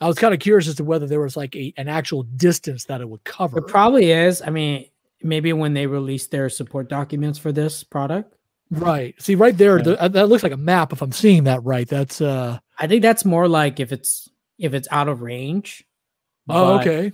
I 0.00 0.08
was 0.08 0.16
kind 0.18 0.34
of 0.34 0.40
curious 0.40 0.66
as 0.66 0.74
to 0.76 0.84
whether 0.84 1.06
there 1.06 1.20
was 1.20 1.36
like 1.36 1.54
a, 1.54 1.72
an 1.76 1.86
actual 1.88 2.24
distance 2.24 2.84
that 2.86 3.00
it 3.00 3.08
would 3.08 3.22
cover. 3.22 3.58
It 3.58 3.68
probably 3.68 4.10
is. 4.10 4.42
I 4.42 4.50
mean, 4.50 4.86
maybe 5.22 5.52
when 5.52 5.74
they 5.74 5.86
release 5.86 6.26
their 6.26 6.48
support 6.48 6.88
documents 6.88 7.38
for 7.38 7.52
this 7.52 7.84
product. 7.84 8.34
right. 8.70 9.14
See, 9.22 9.36
right 9.36 9.56
there, 9.56 9.76
Yeah. 9.78 9.82
the, 9.84 10.02
uh, 10.02 10.08
that 10.08 10.28
looks 10.28 10.42
like 10.42 10.52
a 10.52 10.56
map. 10.56 10.92
If 10.92 11.02
I'm 11.02 11.12
seeing 11.12 11.44
that 11.44 11.62
right, 11.64 11.86
that's 11.88 12.20
uh. 12.20 12.58
I 12.78 12.86
think 12.88 13.02
that's 13.02 13.24
more 13.24 13.46
like 13.48 13.78
if 13.80 13.92
it's 13.92 14.28
if 14.58 14.74
it's 14.74 14.88
out 14.90 15.08
of 15.08 15.22
range. 15.22 15.84
Oh, 16.48 16.78
but, 16.78 16.86
okay. 16.86 17.12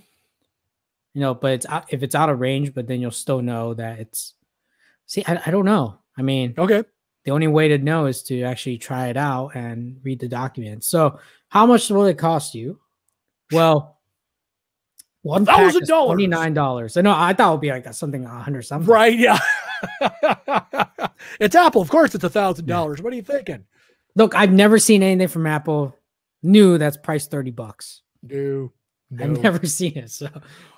You 1.12 1.20
know, 1.20 1.34
but 1.34 1.52
it's 1.52 1.66
out, 1.66 1.84
if 1.90 2.02
it's 2.02 2.14
out 2.14 2.30
of 2.30 2.40
range, 2.40 2.74
but 2.74 2.86
then 2.86 3.00
you'll 3.00 3.10
still 3.10 3.42
know 3.42 3.74
that 3.74 3.98
it's. 4.00 4.34
See, 5.06 5.24
I, 5.26 5.40
I 5.46 5.50
don't 5.50 5.64
know. 5.66 5.98
I 6.16 6.22
mean, 6.22 6.54
Okay. 6.56 6.82
the 7.24 7.30
only 7.30 7.46
way 7.46 7.68
to 7.68 7.78
know 7.78 8.06
is 8.06 8.22
to 8.24 8.42
actually 8.42 8.78
try 8.78 9.08
it 9.08 9.16
out 9.16 9.54
and 9.54 10.00
read 10.02 10.18
the 10.20 10.28
documents. 10.28 10.86
So, 10.86 11.18
how 11.48 11.66
much 11.66 11.90
will 11.90 12.06
it 12.06 12.18
cost 12.18 12.54
you? 12.54 12.80
Well, 13.52 13.98
one 15.22 15.44
$1,000. 15.46 15.86
twenty 16.06 16.26
nine 16.26 16.54
dollars. 16.54 16.96
I 16.96 17.00
know 17.02 17.14
I 17.16 17.32
thought 17.32 17.48
it 17.48 17.52
would 17.52 17.60
be 17.60 17.70
like 17.70 17.92
something 17.94 18.24
a 18.24 18.28
hundred 18.28 18.62
something. 18.62 18.88
Right. 18.90 19.18
Yeah. 19.18 19.38
it's 21.40 21.54
Apple. 21.54 21.80
Of 21.82 21.90
course, 21.90 22.14
it's 22.14 22.24
a 22.24 22.30
thousand 22.30 22.66
dollars. 22.66 23.00
What 23.02 23.12
are 23.12 23.16
you 23.16 23.22
thinking? 23.22 23.64
Look, 24.16 24.34
I've 24.34 24.52
never 24.52 24.78
seen 24.78 25.02
anything 25.02 25.28
from 25.28 25.46
Apple 25.46 25.96
new 26.44 26.78
that's 26.78 26.96
priced 26.96 27.30
thirty 27.32 27.50
bucks. 27.50 28.02
No. 28.22 28.72
I've 29.20 29.42
never 29.42 29.66
seen 29.66 29.96
it. 29.98 30.10
So 30.10 30.28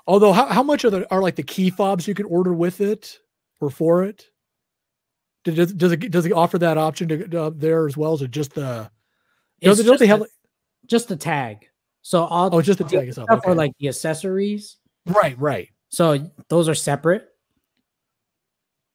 Although, 0.06 0.32
how, 0.32 0.46
how 0.46 0.62
much 0.62 0.84
are 0.84 0.90
the 0.90 1.10
are 1.12 1.20
like 1.22 1.36
the 1.36 1.42
key 1.42 1.70
fobs 1.70 2.06
you 2.08 2.14
can 2.14 2.26
order 2.26 2.52
with 2.54 2.80
it 2.80 3.18
or 3.60 3.70
for 3.70 4.04
it? 4.04 4.26
Does 5.44 5.72
does 5.74 5.92
it 5.92 6.10
does 6.10 6.26
it 6.26 6.32
offer 6.32 6.58
that 6.58 6.76
option 6.78 7.08
to 7.08 7.42
uh, 7.42 7.50
there 7.54 7.86
as 7.86 7.96
well? 7.96 8.14
Is 8.14 8.22
it 8.22 8.30
just 8.30 8.54
the? 8.54 8.90
Don't, 9.62 9.76
don't 9.76 9.86
they 9.86 9.92
just 9.92 10.02
have? 10.04 10.20
like- 10.20 10.30
just 10.86 11.08
the 11.08 11.16
tag. 11.16 11.66
So 12.02 12.24
all 12.24 12.50
Oh, 12.54 12.60
just 12.62 12.78
the 12.78 12.84
the 12.84 12.90
tag 12.98 13.08
itself, 13.08 13.28
okay. 13.30 13.52
like 13.54 13.72
the 13.80 13.88
accessories. 13.88 14.76
Right. 15.06 15.38
Right. 15.38 15.68
So 15.88 16.30
those 16.48 16.68
are 16.68 16.74
separate. 16.74 17.26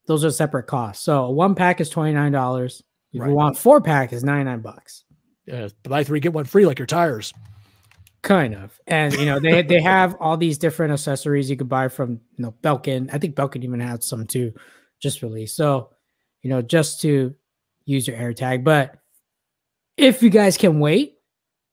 those 0.07 0.23
are 0.25 0.31
separate 0.31 0.67
costs. 0.67 1.03
So 1.03 1.29
one 1.29 1.55
pack 1.55 1.81
is 1.81 1.89
twenty 1.89 2.13
nine 2.13 2.31
dollars. 2.31 2.83
If 3.13 3.21
Right. 3.21 3.29
you 3.29 3.35
want 3.35 3.57
four 3.57 3.81
pack, 3.81 4.13
is 4.13 4.23
ninety 4.23 4.43
nine 4.45 4.61
bucks. 4.61 5.03
Yeah, 5.45 5.69
buy 5.83 6.03
three 6.03 6.19
get 6.19 6.33
one 6.33 6.45
free, 6.45 6.65
like 6.65 6.79
your 6.79 6.85
tires. 6.85 7.33
Kind 8.21 8.53
of, 8.53 8.79
and 8.85 9.13
you 9.15 9.25
know 9.25 9.39
they 9.39 9.63
they 9.63 9.81
have 9.81 10.15
all 10.19 10.37
these 10.37 10.59
different 10.59 10.93
accessories 10.93 11.49
you 11.49 11.57
could 11.57 11.69
buy 11.69 11.87
from 11.87 12.11
you 12.37 12.43
know 12.45 12.53
Belkin. 12.61 13.09
I 13.11 13.17
think 13.17 13.35
Belkin 13.35 13.63
even 13.63 13.79
had 13.79 14.03
some 14.03 14.27
too, 14.27 14.53
just 15.01 15.23
released. 15.23 15.55
So, 15.55 15.89
you 16.43 16.51
know, 16.51 16.61
just 16.61 17.01
to 17.01 17.33
use 17.85 18.07
your 18.07 18.17
AirTag. 18.17 18.63
But 18.63 18.99
if 19.97 20.21
you 20.21 20.29
guys 20.29 20.55
can 20.57 20.79
wait, 20.79 21.15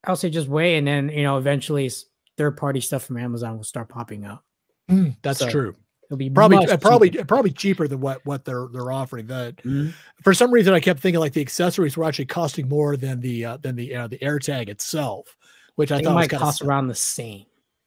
I'll 0.04 0.16
say 0.16 0.30
just 0.30 0.48
wait, 0.48 0.78
and 0.78 0.86
then 0.86 1.10
you 1.10 1.22
know 1.22 1.36
eventually 1.36 1.90
third 2.38 2.56
party 2.56 2.80
stuff 2.80 3.04
from 3.04 3.18
Amazon 3.18 3.58
will 3.58 3.64
start 3.64 3.90
popping 3.90 4.24
up. 4.24 4.42
Mm, 4.90 5.16
that's 5.20 5.40
So, 5.40 5.50
true. 5.50 5.76
It'll 6.08 6.16
be 6.16 6.30
Probably, 6.30 6.66
uh, 6.66 6.76
probably, 6.78 7.10
cheaper. 7.10 7.24
probably 7.26 7.50
cheaper 7.52 7.86
than 7.86 8.00
what 8.00 8.24
what 8.24 8.44
they're 8.44 8.66
they're 8.72 8.90
offering. 8.90 9.26
That 9.26 9.56
Mhm. 9.58 9.92
for 10.22 10.32
some 10.32 10.50
reason 10.50 10.72
I 10.72 10.80
kept 10.80 11.00
thinking 11.00 11.20
like 11.20 11.34
the 11.34 11.42
accessories 11.42 11.96
were 11.96 12.04
actually 12.04 12.24
costing 12.26 12.66
more 12.68 12.96
than 12.96 13.20
the 13.20 13.44
uh, 13.44 13.56
than 13.58 13.76
the 13.76 13.94
uh, 13.94 14.06
the 14.08 14.18
AirTag 14.18 14.68
itself, 14.70 15.36
which 15.74 15.92
I 15.92 15.98
It 15.98 16.04
thought 16.04 16.14
might 16.14 16.30
cost 16.30 16.62
of 16.62 16.68
around 16.68 16.86
the 16.88 16.94
same. 16.94 17.44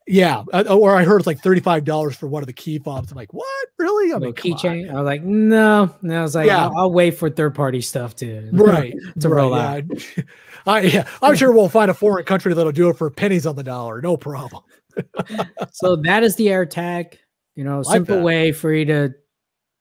yeah. 0.07 0.43
uh, 0.53 0.63
Or 0.69 0.95
I 0.95 1.03
heard 1.03 1.17
it's 1.17 1.25
like 1.27 1.39
thirty 1.41 1.61
five 1.61 1.83
dollars 1.83 2.15
for 2.15 2.27
one 2.27 2.43
of 2.43 2.47
the 2.47 2.53
key 2.53 2.77
fobs. 2.77 3.11
I'm 3.11 3.17
like, 3.17 3.33
what 3.33 3.47
really? 3.79 4.11
I 4.11 4.13
come 4.19 4.23
on. 4.25 4.33
keychain. 4.33 4.91
I 4.91 4.93
was 4.93 5.05
like, 5.05 5.23
no, 5.23 5.89
no. 6.03 6.19
I 6.19 6.21
was 6.21 6.35
like, 6.35 6.45
Yeah. 6.45 6.65
I'll, 6.67 6.77
I'll 6.77 6.91
wait 6.93 7.17
for 7.17 7.27
third 7.27 7.55
party 7.55 7.81
stuff 7.81 8.15
to 8.17 8.49
right 8.53 8.93
to 9.19 9.29
right, 9.29 9.35
roll 9.35 9.55
yeah. 9.57 9.81
I, 10.67 10.81
yeah, 10.81 11.07
I'm 11.23 11.35
sure 11.35 11.51
we'll 11.51 11.69
find 11.69 11.89
a 11.89 11.95
foreign 11.95 12.23
country 12.25 12.53
that'll 12.53 12.71
do 12.71 12.89
it 12.89 12.97
for 12.97 13.09
pennies 13.09 13.47
on 13.47 13.55
the 13.55 13.63
dollar, 13.63 13.99
no 13.99 14.15
problem. 14.15 14.61
so 15.71 15.95
that 15.95 16.21
is 16.21 16.35
the 16.35 16.47
AirTag. 16.47 17.13
You 17.61 17.65
know, 17.67 17.81
Like 17.81 17.93
simple 17.93 18.15
that. 18.15 18.23
way 18.23 18.51
for 18.53 18.73
you 18.73 18.85
to 18.85 19.13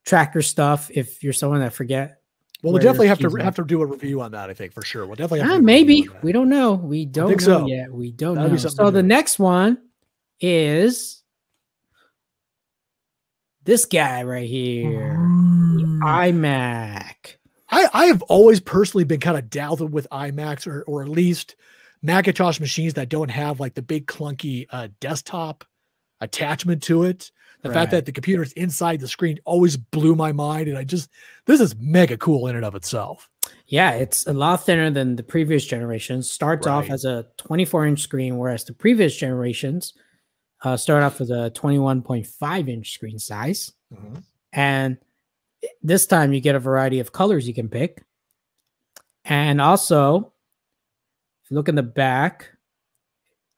track 0.04 0.34
your 0.34 0.42
stuff 0.42 0.90
if 0.92 1.25
you're 1.25 1.32
someone 1.32 1.60
that 1.60 1.72
forget. 1.72 2.18
Well, 2.62 2.75
we'll 2.75 2.82
definitely 2.82 3.06
have 3.08 3.18
to 3.20 3.28
are. 3.34 3.38
have 3.42 3.54
to 3.54 3.64
do 3.64 3.80
a 3.80 3.87
review 3.87 4.20
on 4.20 4.32
that. 4.32 4.50
I 4.50 4.52
think 4.52 4.75
for 4.75 4.82
sure. 4.84 5.06
We'll 5.06 5.14
definitely 5.16 5.40
have 5.40 5.50
Ah, 5.50 5.56
to 5.56 5.62
maybe 5.62 5.94
review 6.02 6.10
on 6.10 6.14
that. 6.16 6.25
we 6.25 6.32
don't 6.32 6.49
know. 6.50 6.75
We 6.75 7.06
don't 7.06 7.30
know 7.30 7.38
so. 7.38 7.66
yet. 7.66 7.90
We 7.90 8.12
don't 8.12 8.34
That'd 8.34 8.50
know. 8.52 8.56
So 8.58 8.90
the 8.90 9.02
next 9.02 9.38
one 9.38 9.78
is 10.40 11.22
this 13.64 13.87
guy 13.87 14.25
right 14.25 14.46
here, 14.46 15.16
Mm. 15.18 16.00
iMac. 16.02 17.37
I, 17.70 17.88
I 17.94 18.04
have 18.06 18.20
always 18.22 18.60
personally 18.60 19.04
been 19.04 19.20
kind 19.20 19.38
of 19.38 19.49
dazzled 19.49 19.90
with 19.90 20.06
iMacs 20.12 20.66
or, 20.66 20.82
or 20.82 21.00
at 21.02 21.08
least 21.08 21.56
Macintosh 22.02 22.60
machines 22.60 22.92
that 22.94 23.08
don't 23.08 23.30
have 23.30 23.58
like 23.58 23.72
the 23.72 23.80
big 23.80 24.06
clunky 24.06 24.66
uh, 24.70 24.88
desktop 25.00 25.64
attachment 26.20 26.82
to 26.82 27.04
it. 27.04 27.30
The 27.62 27.73
fact 27.73 27.90
that 27.90 28.07
the 28.07 28.12
computer's 28.12 28.52
inside 28.52 29.00
the 29.00 29.09
screen 29.09 29.38
always 29.45 29.76
blew 29.76 30.14
my 30.14 30.33
mind. 30.33 30.69
And 30.69 30.79
I 30.79 30.85
just, 30.85 31.11
this 31.47 31.61
is 31.61 31.76
mega 31.76 32.17
cool 32.17 32.47
in 32.47 32.57
and 32.57 32.64
of 32.64 32.75
itself. 32.75 33.29
Yeah, 33.67 33.93
it's 33.93 34.26
a 34.26 34.33
lot 34.33 34.64
thinner 34.64 34.90
than 34.90 35.17
the 35.17 35.23
previous 35.23 35.67
generation. 35.67 36.23
Starts 36.23 36.67
off 36.67 36.90
as 36.90 37.05
a 37.05 37.26
24 37.37 37.87
inch 37.87 38.00
screen, 38.00 38.38
whereas 38.38 38.64
the 38.64 38.73
previous 38.73 39.14
generations 39.17 39.93
uh, 40.62 40.76
start 40.76 41.02
off 41.02 41.21
with 41.21 41.31
a 41.31 41.52
21.5 41.55 42.69
inch 42.69 42.93
screen 42.93 43.19
size. 43.19 43.73
And 44.52 44.99
this 45.83 46.07
time 46.07 46.33
you 46.33 46.40
get 46.40 46.55
a 46.55 46.61
variety 46.61 47.00
of 47.00 47.12
colors 47.12 47.47
you 47.47 47.55
can 47.55 47.69
pick. 47.69 48.02
And 49.25 49.61
also, 49.61 50.33
if 51.45 51.50
you 51.50 51.57
look 51.57 51.69
in 51.69 51.75
the 51.75 51.83
back, 51.83 52.49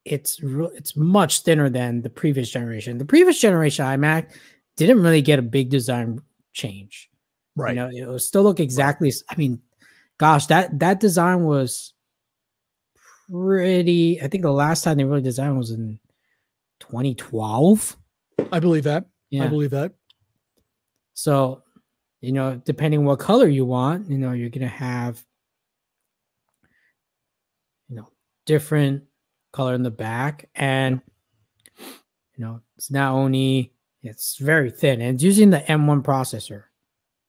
it's 0.04 0.40
it's 0.42 0.96
much 0.96 1.42
thinner 1.42 1.68
than 1.68 2.02
the 2.02 2.10
previous 2.10 2.50
generation. 2.50 2.98
The 2.98 3.04
previous 3.04 3.40
generation 3.40 3.84
iMac 3.84 4.30
didn't 4.76 5.02
really 5.02 5.22
get 5.22 5.38
a 5.38 5.42
big 5.42 5.68
design 5.70 6.20
change. 6.52 7.08
Right. 7.54 7.76
You 7.76 8.06
know, 8.06 8.14
it 8.14 8.20
still 8.20 8.42
look 8.42 8.60
exactly. 8.60 9.12
I 9.28 9.36
mean, 9.36 9.60
gosh, 10.18 10.46
that 10.46 10.78
that 10.80 11.00
design 11.00 11.44
was 11.44 11.94
pretty. 13.30 14.20
I 14.20 14.28
think 14.28 14.42
the 14.42 14.52
last 14.52 14.84
time 14.84 14.96
they 14.96 15.04
really 15.04 15.22
designed 15.22 15.58
was 15.58 15.70
in 15.70 16.00
2012. 16.80 17.96
I 18.50 18.58
believe 18.58 18.84
that. 18.84 19.06
Yeah. 19.30 19.44
I 19.44 19.48
believe 19.48 19.70
that. 19.70 19.92
So, 21.14 21.62
you 22.20 22.32
know, 22.32 22.60
depending 22.64 23.04
what 23.04 23.18
color 23.18 23.46
you 23.46 23.64
want, 23.66 24.10
you 24.10 24.18
know, 24.18 24.32
you're 24.32 24.50
gonna 24.50 24.66
have, 24.66 25.22
you 27.88 27.96
know, 27.96 28.08
different 28.46 29.04
color 29.52 29.74
in 29.74 29.82
the 29.82 29.90
back, 29.90 30.48
and 30.54 31.00
you 31.78 32.44
know, 32.44 32.60
it's 32.76 32.90
not 32.90 33.12
only 33.12 33.72
it's 34.02 34.36
very 34.38 34.70
thin, 34.70 35.00
and 35.00 35.14
it's 35.14 35.22
using 35.22 35.50
the 35.50 35.60
M1 35.60 36.02
processor, 36.02 36.64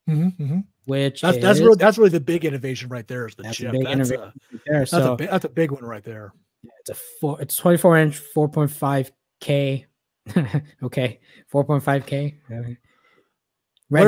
Mhm, 0.09 0.37
mhm. 0.37 0.63
which 0.85 1.21
That's 1.21 1.37
that's 1.37 1.59
really 1.59 1.75
that's 1.77 1.97
really 1.97 2.09
the 2.09 2.19
big 2.19 2.45
innovation 2.45 2.89
right 2.89 3.07
there 3.07 3.27
is 3.27 3.35
the 3.35 3.43
That's 3.43 3.59
a 3.59 3.63
chip. 3.63 3.71
big 3.73 3.83
that's, 3.83 3.93
innovation. 3.93 4.21
a, 4.53 4.57
there. 4.65 4.79
that's, 4.79 4.93
a, 4.93 5.15
that's 5.19 5.45
a 5.45 5.49
big 5.49 5.71
one 5.71 5.83
right 5.83 6.03
there. 6.03 6.33
it's 6.79 6.89
a 6.89 6.95
four, 7.21 7.39
it's 7.41 7.55
24 7.57 7.97
inch, 7.97 8.21
4.5k. 8.35 9.85
okay, 10.83 11.19
4.5k. 11.53 12.35
Whatever 12.49 12.77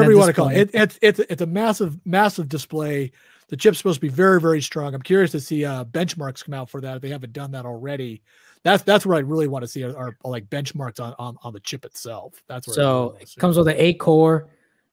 Retina 0.01 0.09
you 0.09 0.17
want 0.17 0.27
to 0.29 0.33
call 0.33 0.47
it. 0.49 0.57
it 0.57 0.69
it's 0.73 0.97
it's 1.01 1.19
it's 1.19 1.41
a 1.41 1.45
massive 1.45 1.99
massive 2.05 2.49
display. 2.49 3.11
The 3.47 3.57
chip's 3.57 3.77
supposed 3.77 3.97
to 3.97 4.01
be 4.01 4.09
very 4.09 4.41
very 4.41 4.61
strong. 4.61 4.93
I'm 4.93 5.01
curious 5.01 5.31
to 5.31 5.39
see 5.39 5.65
uh, 5.65 5.85
benchmarks 5.85 6.43
come 6.43 6.53
out 6.53 6.69
for 6.69 6.81
that 6.81 6.95
if 6.97 7.01
they 7.01 7.09
haven't 7.09 7.33
done 7.33 7.51
that 7.51 7.65
already. 7.65 8.21
That's 8.63 8.83
that's 8.83 9.05
what 9.05 9.17
I 9.17 9.19
really 9.19 9.47
want 9.47 9.63
to 9.63 9.67
see 9.67 9.83
are, 9.83 9.95
are 9.95 10.17
like 10.23 10.49
benchmarks 10.49 10.99
on, 10.99 11.13
on 11.19 11.37
on 11.43 11.53
the 11.53 11.59
chip 11.59 11.85
itself. 11.85 12.41
That's 12.47 12.67
what 12.67 12.75
So 12.75 13.17
it 13.19 13.33
comes 13.37 13.57
with 13.57 13.67
an 13.67 13.75
eight 13.77 13.99
core 13.99 14.49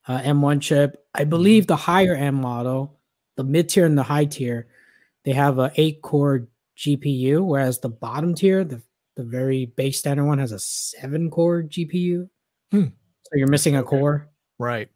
uh, 0.08 0.20
M1 0.20 0.60
chip. 0.60 1.06
I 1.14 1.24
believe 1.24 1.66
the 1.66 1.76
higher 1.76 2.14
end 2.14 2.36
model, 2.36 2.98
the 3.36 3.44
mid 3.44 3.68
tier 3.68 3.86
and 3.86 3.96
the 3.96 4.02
high 4.02 4.24
tier, 4.24 4.66
they 5.24 5.32
have 5.32 5.58
a 5.58 5.72
eight 5.76 6.02
core 6.02 6.48
GPU, 6.76 7.44
whereas 7.44 7.78
the 7.78 7.88
bottom 7.88 8.34
tier, 8.34 8.64
the, 8.64 8.82
the 9.16 9.24
very 9.24 9.66
base 9.66 9.98
standard 9.98 10.24
one, 10.24 10.38
has 10.38 10.52
a 10.52 10.58
seven 10.58 11.30
core 11.30 11.62
GPU. 11.62 12.28
Hmm. 12.70 12.86
So 13.22 13.36
you're 13.36 13.48
missing 13.48 13.76
a 13.76 13.82
core. 13.82 14.28
right. 14.58 14.88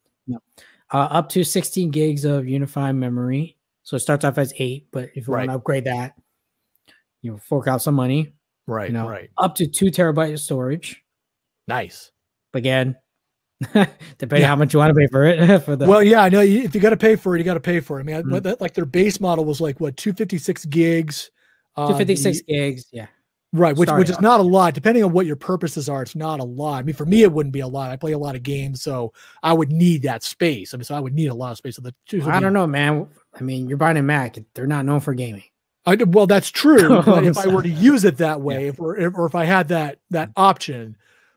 Uh, 0.92 0.98
up 1.10 1.28
to 1.30 1.42
16 1.44 1.90
gigs 1.90 2.24
of 2.24 2.46
unified 2.48 2.94
memory. 2.94 3.56
So 3.82 3.96
it 3.96 4.00
starts 4.00 4.24
off 4.24 4.38
as 4.38 4.52
eight, 4.58 4.86
but 4.92 5.10
if 5.14 5.26
you 5.26 5.32
want 5.32 5.48
to 5.48 5.54
upgrade 5.54 5.84
that, 5.84 6.14
you 7.22 7.30
know, 7.32 7.38
fork 7.38 7.66
out 7.68 7.82
some 7.82 7.94
money. 7.94 8.32
Right. 8.66 8.88
You 8.88 8.94
know, 8.94 9.08
Right. 9.08 9.30
Up 9.38 9.54
to 9.56 9.66
two 9.66 9.86
terabyte 9.86 10.32
of 10.32 10.40
storage. 10.40 11.02
Nice. 11.68 12.10
Again, 12.54 12.96
depending 13.72 14.40
Yeah. 14.42 14.46
how 14.48 14.56
much 14.56 14.72
you 14.72 14.78
want 14.80 14.90
to 14.90 14.94
pay 14.94 15.06
for 15.08 15.24
it. 15.24 15.58
for 15.64 15.76
the 15.76 15.86
Well, 15.86 16.02
yeah, 16.02 16.22
I 16.22 16.28
know. 16.28 16.40
you- 16.40 16.62
If 16.62 16.74
you 16.74 16.80
got 16.80 16.90
to 16.90 16.96
pay 16.96 17.16
for 17.16 17.34
it, 17.34 17.38
you 17.38 17.44
got 17.44 17.54
to 17.54 17.60
pay 17.60 17.80
for 17.80 17.98
it. 17.98 18.02
I 18.02 18.04
mean, 18.04 18.22
Mhm. 18.24 18.42
that, 18.42 18.60
like 18.60 18.74
their 18.74 18.84
base 18.86 19.20
model 19.20 19.44
was 19.44 19.60
like 19.60 19.80
what 19.80 19.96
256 19.96 20.64
gigs. 20.66 21.30
uh, 21.76 21.86
256 21.88 22.38
the- 22.38 22.44
gigs. 22.54 22.86
Yeah. 22.92 23.06
Right, 23.56 23.74
which 23.74 23.90
which 23.90 24.10
is 24.10 24.20
not 24.20 24.40
a 24.40 24.42
lot. 24.42 24.74
Depending 24.74 25.02
on 25.02 25.12
what 25.12 25.24
your 25.24 25.36
purposes 25.36 25.88
are, 25.88 26.02
it's 26.02 26.14
not 26.14 26.40
a 26.40 26.44
lot. 26.44 26.78
I 26.78 26.82
mean, 26.82 26.94
for 26.94 27.06
me, 27.06 27.22
it 27.22 27.32
wouldn't 27.32 27.54
be 27.54 27.60
a 27.60 27.66
lot. 27.66 27.90
I 27.90 27.96
play 27.96 28.12
a 28.12 28.18
lot 28.18 28.36
of 28.36 28.42
games, 28.42 28.82
so 28.82 29.14
I 29.42 29.54
would 29.54 29.72
need 29.72 30.02
that 30.02 30.22
space. 30.22 30.74
I 30.74 30.76
mean, 30.76 30.84
so 30.84 30.94
I 30.94 31.00
would 31.00 31.14
need 31.14 31.28
a 31.28 31.34
lot 31.34 31.52
of 31.52 31.58
space. 31.58 31.76
So 31.76 31.82
the 31.82 31.94
I 32.28 32.38
don't 32.38 32.52
know, 32.52 32.66
man. 32.66 33.08
I 33.34 33.42
mean, 33.42 33.68
you're 33.68 33.78
buying 33.78 33.96
a 33.96 34.02
Mac. 34.02 34.36
They're 34.54 34.66
not 34.66 34.84
known 34.84 35.00
for 35.00 35.14
gaming. 35.14 35.44
I, 35.86 35.94
well, 35.94 36.26
that's 36.26 36.50
true. 36.50 37.02
but 37.06 37.24
if 37.24 37.38
I 37.38 37.46
were 37.46 37.62
to 37.62 37.68
use 37.68 38.04
it 38.04 38.18
that 38.18 38.40
way, 38.40 38.66
if 38.66 38.78
or, 38.78 38.98
if, 38.98 39.14
or 39.14 39.26
if 39.26 39.34
I 39.34 39.44
had 39.44 39.68
that 39.68 40.00
that 40.10 40.30
option, 40.36 40.96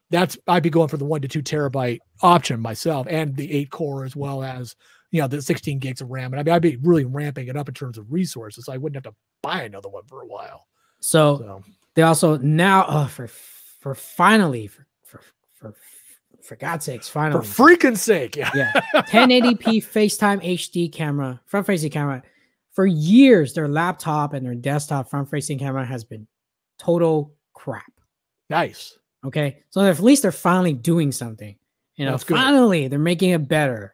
that's 0.09 0.37
I'd 0.47 0.63
be 0.63 0.69
going 0.69 0.89
for 0.89 0.97
the 0.97 1.05
one 1.05 1.21
to 1.21 1.27
two 1.27 1.43
terabyte 1.43 1.99
option 2.21 2.59
myself, 2.59 3.07
and 3.09 3.35
the 3.35 3.49
eight 3.51 3.69
core 3.69 4.03
as 4.03 4.15
well 4.15 4.43
as 4.43 4.75
you 5.11 5.21
know 5.21 5.27
the 5.27 5.41
16 5.41 5.79
gigs 5.79 6.01
of 6.01 6.09
RAM. 6.09 6.33
And 6.33 6.39
I 6.39 6.43
mean, 6.43 6.53
I'd 6.53 6.61
be 6.61 6.77
really 6.77 7.05
ramping 7.05 7.47
it 7.47 7.55
up 7.55 7.69
in 7.69 7.73
terms 7.73 7.97
of 7.97 8.11
resources. 8.11 8.65
So 8.65 8.73
I 8.73 8.77
wouldn't 8.77 9.03
have 9.03 9.13
to 9.13 9.17
buy 9.41 9.63
another 9.63 9.89
one 9.89 10.03
for 10.05 10.21
a 10.21 10.27
while. 10.27 10.67
So 10.99 11.37
So 11.37 11.63
they 11.99 12.03
also 12.03 12.37
now 12.37 12.85
uh, 12.85 13.07
for 13.07 13.27
for 13.27 13.93
finally 13.93 14.67
for 14.67 14.85
for 15.03 15.21
for, 15.53 15.73
for 16.41 16.55
God's 16.55 16.85
sakes, 16.85 17.09
finally 17.09 17.45
for 17.45 17.75
freaking 17.75 17.97
sake, 17.97 18.37
yeah. 18.37 18.49
yeah. 18.55 18.71
1080p 18.95 19.59
FaceTime 19.83 20.41
HD 20.41 20.89
camera, 20.89 21.41
front 21.45 21.67
facing 21.67 21.91
camera. 21.91 22.23
For 22.71 22.85
years, 22.85 23.53
their 23.53 23.67
laptop 23.67 24.31
and 24.33 24.45
their 24.45 24.55
desktop 24.55 25.09
front 25.09 25.29
facing 25.29 25.59
camera 25.59 25.85
has 25.85 26.05
been 26.05 26.25
total 26.77 27.33
crap. 27.53 27.91
nice. 28.49 28.97
Okay. 29.25 29.63
So 29.69 29.81
at 29.81 29.99
least 29.99 30.21
they're 30.21 30.31
finally 30.31 30.71
doing 30.71 31.11
something. 31.11 31.57
You 31.97 32.05
know, 32.05 32.11
That's 32.11 32.23
good. 32.23 32.37
finally 32.37 32.87
they're 32.87 32.97
making 32.97 33.31
it 33.31 33.49
better. 33.49 33.93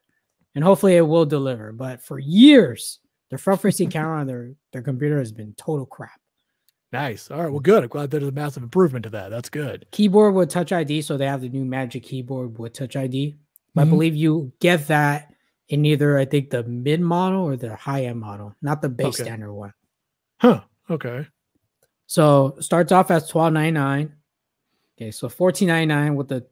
And 0.53 0.63
hopefully 0.63 0.95
it 0.95 1.01
will 1.01 1.25
deliver. 1.25 1.71
But 1.71 2.03
for 2.03 2.19
years, 2.19 2.99
their 3.31 3.39
front 3.39 3.61
facing 3.61 3.89
camera 3.97 4.19
on 4.19 4.27
their, 4.27 4.51
their 4.73 4.83
computer 4.83 5.17
has 5.17 5.31
been 5.31 5.55
total 5.55 5.87
crap. 5.87 6.21
Nice. 6.91 7.29
All 7.29 7.41
right. 7.41 7.51
Well, 7.51 7.59
good. 7.59 7.83
I'm 7.83 7.89
glad 7.89 8.11
there's 8.11 8.23
a 8.23 8.31
massive 8.31 8.63
improvement 8.63 9.03
to 9.03 9.09
that. 9.09 9.29
That's 9.29 9.49
good. 9.49 9.85
Keyboard 9.91 10.33
with 10.33 10.49
touch 10.49 10.71
ID. 10.71 11.01
So 11.01 11.17
they 11.17 11.25
have 11.25 11.41
the 11.41 11.49
new 11.49 11.65
Magic 11.65 12.03
keyboard 12.03 12.57
with 12.57 12.73
touch 12.73 12.95
ID. 12.95 13.35
I 13.75 13.83
Mhm. 13.83 13.89
believe 13.89 14.15
you 14.15 14.53
get 14.59 14.87
that 14.87 15.33
in 15.67 15.83
either, 15.83 16.17
I 16.17 16.25
think, 16.25 16.51
the 16.51 16.63
mid 16.63 17.01
model 17.01 17.41
or 17.43 17.57
the 17.57 17.75
high 17.75 18.05
end 18.05 18.19
model, 18.19 18.55
not 18.61 18.81
the 18.81 18.89
base 18.89 19.07
Okay. 19.19 19.23
standard 19.23 19.51
one. 19.53 19.73
Huh. 20.39 20.61
Okay. 20.89 21.27
So 22.07 22.55
starts 22.59 22.91
off 22.91 23.09
at 23.11 23.27
twelve 23.27 23.51
ninety 23.51 23.71
nine. 23.71 24.13
Okay, 24.95 25.11
so 25.11 25.27
fourteen 25.27 25.67
ninety 25.67 25.87
nine 25.87 26.15
with 26.15 26.27
the 26.29 26.45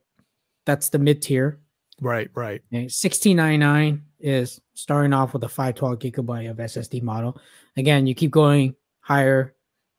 that's 0.65 0.89
the 0.89 0.99
mid 0.99 1.21
tier. 1.21 1.59
Right, 2.01 2.29
right. 2.33 2.61
Okay, 2.73 2.87
1699 2.89 4.01
is 4.19 4.59
starting 4.73 5.13
off 5.13 5.33
with 5.33 5.43
a 5.43 5.47
512 5.47 5.99
gigabyte 5.99 6.49
of 6.49 6.57
SSD 6.59 7.01
model. 7.01 7.39
Again, 7.77 8.07
you 8.07 8.15
keep 8.15 8.31
going 8.31 8.75
higher 8.99 9.53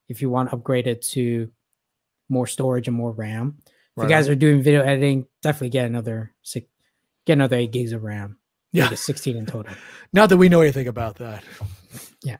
if 0.08 0.23
you 0.23 0.30
want 0.30 0.50
to 0.50 0.56
upgrade 0.56 0.87
it 0.87 1.02
to 1.02 1.50
more 2.28 2.46
storage 2.46 2.88
and 2.88 2.96
more 2.96 3.12
RAM. 3.12 3.58
If 3.58 3.66
right 3.96 4.04
you 4.04 4.08
guys 4.08 4.26
on. 4.26 4.32
are 4.32 4.37
doing 4.37 4.62
video 4.62 4.82
editing, 4.82 5.26
definitely 5.42 5.70
get 5.70 5.87
another 5.87 6.32
six, 6.42 6.66
get 7.26 7.34
another 7.34 7.56
eight 7.56 7.73
gigs 7.73 7.92
of 7.92 8.02
RAM. 8.02 8.38
Yeah. 8.73 8.90
It 8.90 8.96
16 8.96 9.37
in 9.37 9.46
total. 9.46 9.73
Not 10.12 10.30
that 10.30 10.37
we 10.37 10.49
know 10.49 10.61
anything 10.61 10.88
about 10.88 11.16
that. 11.16 11.44
Yeah. 12.25 12.38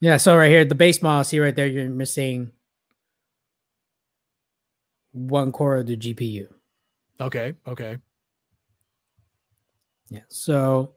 yeah, 0.00 0.16
so 0.16 0.36
right 0.36 0.50
here, 0.50 0.64
the 0.64 0.74
base 0.74 1.00
model, 1.00 1.22
see 1.22 1.38
right 1.38 1.54
there, 1.54 1.68
you're 1.68 1.88
missing 1.88 2.50
one 5.12 5.52
core 5.52 5.76
of 5.76 5.86
the 5.86 5.96
GPU. 5.96 6.48
Okay, 7.20 7.54
okay. 7.68 7.98
Yeah, 10.08 10.22
so 10.28 10.94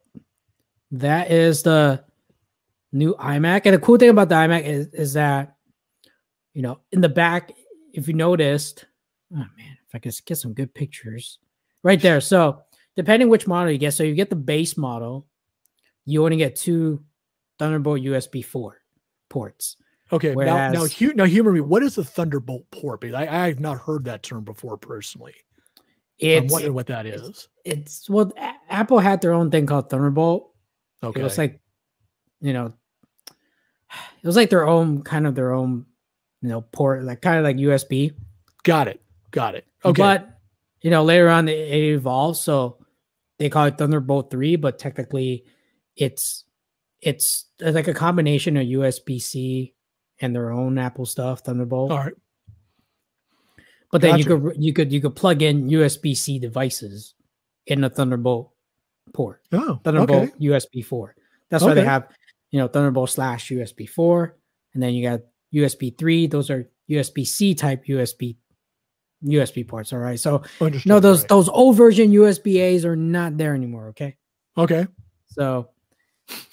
that 0.90 1.30
is 1.30 1.62
the 1.62 2.04
new 2.92 3.14
iMac. 3.16 3.62
And 3.66 3.76
the 3.76 3.80
cool 3.80 3.98
thing 3.98 4.10
about 4.10 4.30
the 4.30 4.36
iMac 4.36 4.64
is, 4.64 4.88
is 4.88 5.14
that, 5.14 5.56
you 6.54 6.62
know, 6.62 6.80
in 6.92 7.02
the 7.02 7.10
back, 7.10 7.52
if 7.94 8.08
you 8.08 8.14
noticed, 8.14 8.86
oh 9.34 9.38
man, 9.38 9.78
if 9.88 9.96
I 9.96 10.00
could 10.00 10.16
get 10.26 10.38
some 10.38 10.54
good 10.54 10.74
pictures 10.74 11.40
right 11.84 12.02
there. 12.02 12.22
So 12.22 12.62
depending 12.96 13.30
which 13.30 13.48
model 13.48 13.72
you 13.72 13.78
get, 13.78 13.94
so 13.94 14.04
you 14.04 14.16
get 14.16 14.30
the 14.30 14.36
base 14.36 14.78
model, 14.78 15.28
you 16.06 16.24
only 16.24 16.38
get 16.38 16.56
two 16.56 17.04
Thunderbolt 17.60 18.02
USB 18.02 18.44
4 18.44 18.82
ports. 19.30 19.76
Okay, 20.12 20.34
now 20.48 20.72
now 20.72 20.86
hu- 20.86 21.14
now 21.14 21.26
humor 21.26 21.52
me. 21.52 21.62
What 21.62 21.84
is 21.84 21.98
a 22.00 22.04
Thunderbolt 22.04 22.70
port? 22.72 23.02
Because 23.02 23.16
I, 23.16 23.28
I 23.44 23.48
have 23.48 23.60
not 23.60 23.78
heard 23.78 24.06
that 24.06 24.24
term 24.24 24.44
before 24.44 24.76
personally. 24.76 25.36
I'm 26.22 26.48
wondering 26.48 26.74
what 26.74 26.88
that 26.88 27.06
is. 27.06 27.48
it's 27.64 28.10
well, 28.10 28.32
A- 28.38 28.56
Apple 28.70 29.00
had 29.00 29.22
their 29.22 29.34
own 29.34 29.52
thing 29.52 29.68
called 29.68 29.90
Thunderbolt. 29.90 30.52
Okay, 31.04 31.22
It 31.22 31.24
was 31.24 31.38
like, 31.38 31.60
you 32.42 32.54
know, 32.54 32.74
it 34.22 34.28
was 34.28 34.36
like 34.36 34.50
their 34.50 34.68
own 34.68 35.02
kind 35.04 35.26
of 35.28 35.36
their 35.36 35.54
own, 35.54 35.86
you 36.42 36.50
know, 36.50 36.62
port, 36.62 37.04
like 37.04 37.22
kind 37.22 37.38
of 37.38 37.44
like 37.44 37.58
USB. 37.58 38.14
got 38.64 38.88
it, 38.88 39.02
got 39.32 39.56
it. 39.56 39.66
Okay, 39.84 40.02
But 40.02 40.30
you 40.82 40.92
know, 40.92 41.04
later 41.04 41.30
on 41.30 41.48
it, 41.48 41.58
it 41.58 41.94
evolved, 41.94 42.38
so 42.40 42.78
they 43.38 43.50
call 43.50 43.66
it 43.66 43.78
Thunderbolt 43.78 44.32
three, 44.32 44.56
but 44.56 44.80
technically, 44.80 45.46
it's 45.96 46.44
it's 47.02 47.46
like 47.60 47.88
a 47.88 47.94
combination 47.94 48.58
of 48.58 48.66
USB 48.68 49.22
C 49.22 49.74
and 50.20 50.36
their 50.36 50.52
own 50.52 50.78
Apple 50.78 51.06
stuff, 51.06 51.42
Thunderbolt. 51.42 51.92
all 51.92 51.98
right. 51.98 52.14
But 53.92 54.02
then 54.02 54.20
you 54.20 54.26
could 54.26 54.54
you 54.58 54.74
could 54.74 54.92
you 54.92 55.02
could 55.02 55.16
plug 55.16 55.42
in 55.42 55.70
USB 55.70 56.16
C 56.16 56.38
devices 56.40 57.16
in 57.66 57.82
the 57.82 57.90
Thunderbolt 57.90 58.52
port. 59.14 59.42
Oh, 59.52 59.80
Thunderbolt 59.84 60.30
okay. 60.30 60.46
USB 60.46 60.86
4. 60.86 61.16
That's 61.50 61.64
why 61.64 61.74
they 61.74 61.84
have, 61.84 62.08
you 62.52 62.60
know, 62.60 62.68
Thunderbolt 62.68 63.10
slash 63.10 63.50
USB 63.50 63.88
4. 63.90 64.36
And 64.74 64.84
then 64.84 64.94
you 64.94 65.08
got 65.08 65.22
USB 65.54 65.98
3. 65.98 66.28
Those 66.28 66.50
are 66.50 66.68
USB 66.90 67.26
C 67.26 67.54
type 67.56 67.86
USB 67.86 68.36
USB 69.24 69.68
ports. 69.68 69.92
All 69.94 70.00
right. 70.00 70.20
So 70.20 70.44
Understood. 70.62 70.90
no, 70.90 71.00
those 71.00 71.22
right. 71.22 71.30
those 71.30 71.50
old 71.50 71.76
version 71.76 72.12
USB 72.12 72.62
A's 72.62 72.86
are 72.86 72.96
not 72.96 73.38
there 73.38 73.54
anymore. 73.54 73.88
Okay. 73.90 74.16
Okay, 74.58 74.88
So 75.28 75.70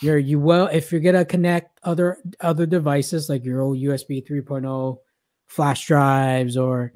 you're 0.01 0.19
you 0.19 0.39
will 0.39 0.67
if 0.69 0.91
you're 0.93 1.01
gonna 1.01 1.25
connect 1.25 1.79
other 1.83 2.19
other 2.41 2.67
devices 2.67 3.29
like 3.29 3.45
your 3.45 3.61
old 3.63 3.79
USB 3.79 4.25
3.0 4.27 4.99
flash 5.49 5.87
drives 5.87 6.57
or 6.57 6.93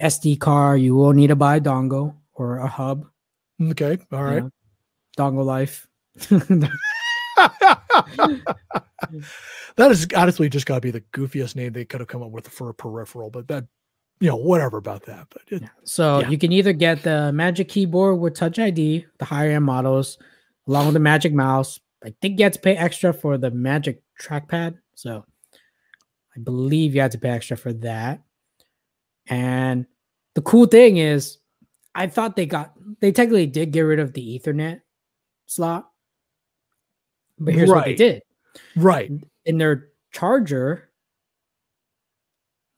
SD 0.00 0.40
card, 0.40 0.80
you 0.80 0.94
will 0.94 1.12
need 1.12 1.28
to 1.28 1.36
buy 1.36 1.56
a 1.56 1.60
dongle 1.60 2.14
or 2.34 2.58
a 2.58 2.66
hub. 2.66 3.06
okay, 3.62 3.98
All 4.12 4.24
right. 4.24 4.34
you 4.36 4.40
know, 4.40 4.50
dongle 5.18 5.44
life. 5.44 5.86
that 9.76 9.90
is 9.90 10.06
honestly 10.16 10.48
just 10.48 10.66
got 10.66 10.76
to 10.76 10.80
be 10.80 10.90
the 10.90 11.00
goofiest 11.12 11.56
name 11.56 11.72
they 11.72 11.84
could 11.84 12.00
have 12.00 12.08
come 12.08 12.22
up 12.22 12.30
with 12.30 12.48
for 12.48 12.68
a 12.70 12.74
peripheral, 12.74 13.30
but 13.30 13.48
that, 13.48 13.64
you 14.20 14.28
know, 14.28 14.36
whatever 14.36 14.76
about 14.78 15.04
that. 15.06 15.26
But 15.30 15.42
it, 15.48 15.62
Yeah. 15.62 15.68
So 15.84 16.20
Yeah. 16.20 16.30
you 16.30 16.38
can 16.38 16.52
either 16.52 16.72
get 16.72 17.02
the 17.02 17.32
Magic 17.32 17.68
Keyboard 17.68 18.18
with 18.18 18.34
Touch 18.34 18.58
ID, 18.58 19.06
the 19.18 19.24
higher 19.24 19.50
end 19.50 19.64
models, 19.64 20.18
along 20.66 20.86
with 20.86 20.94
the 20.94 21.00
Magic 21.00 21.32
Mouse. 21.32 21.80
I 22.04 22.14
think 22.20 22.38
you 22.38 22.44
have 22.44 22.52
to 22.54 22.60
pay 22.60 22.76
extra 22.76 23.12
for 23.12 23.38
the 23.38 23.50
Magic 23.50 24.02
Trackpad. 24.20 24.78
So 24.94 25.24
I 26.36 26.40
believe 26.40 26.94
you 26.94 27.00
have 27.00 27.12
to 27.12 27.18
pay 27.18 27.30
extra 27.30 27.56
for 27.56 27.72
that. 27.74 28.20
And 29.26 29.86
the 30.34 30.42
cool 30.42 30.66
thing 30.66 30.96
is, 30.98 31.38
I 31.94 32.08
thought 32.08 32.36
they 32.36 32.46
got 32.46 32.72
they 33.00 33.12
technically 33.12 33.46
did 33.46 33.70
get 33.70 33.82
rid 33.82 34.00
of 34.00 34.12
the 34.12 34.38
Ethernet 34.38 34.80
slot, 35.46 35.88
but 37.44 37.54
here's 37.54 37.68
what 37.68 37.84
they 37.84 37.94
did 37.94 38.22
right. 38.76 39.10
in 39.44 39.58
their 39.58 39.88
charger. 40.12 40.90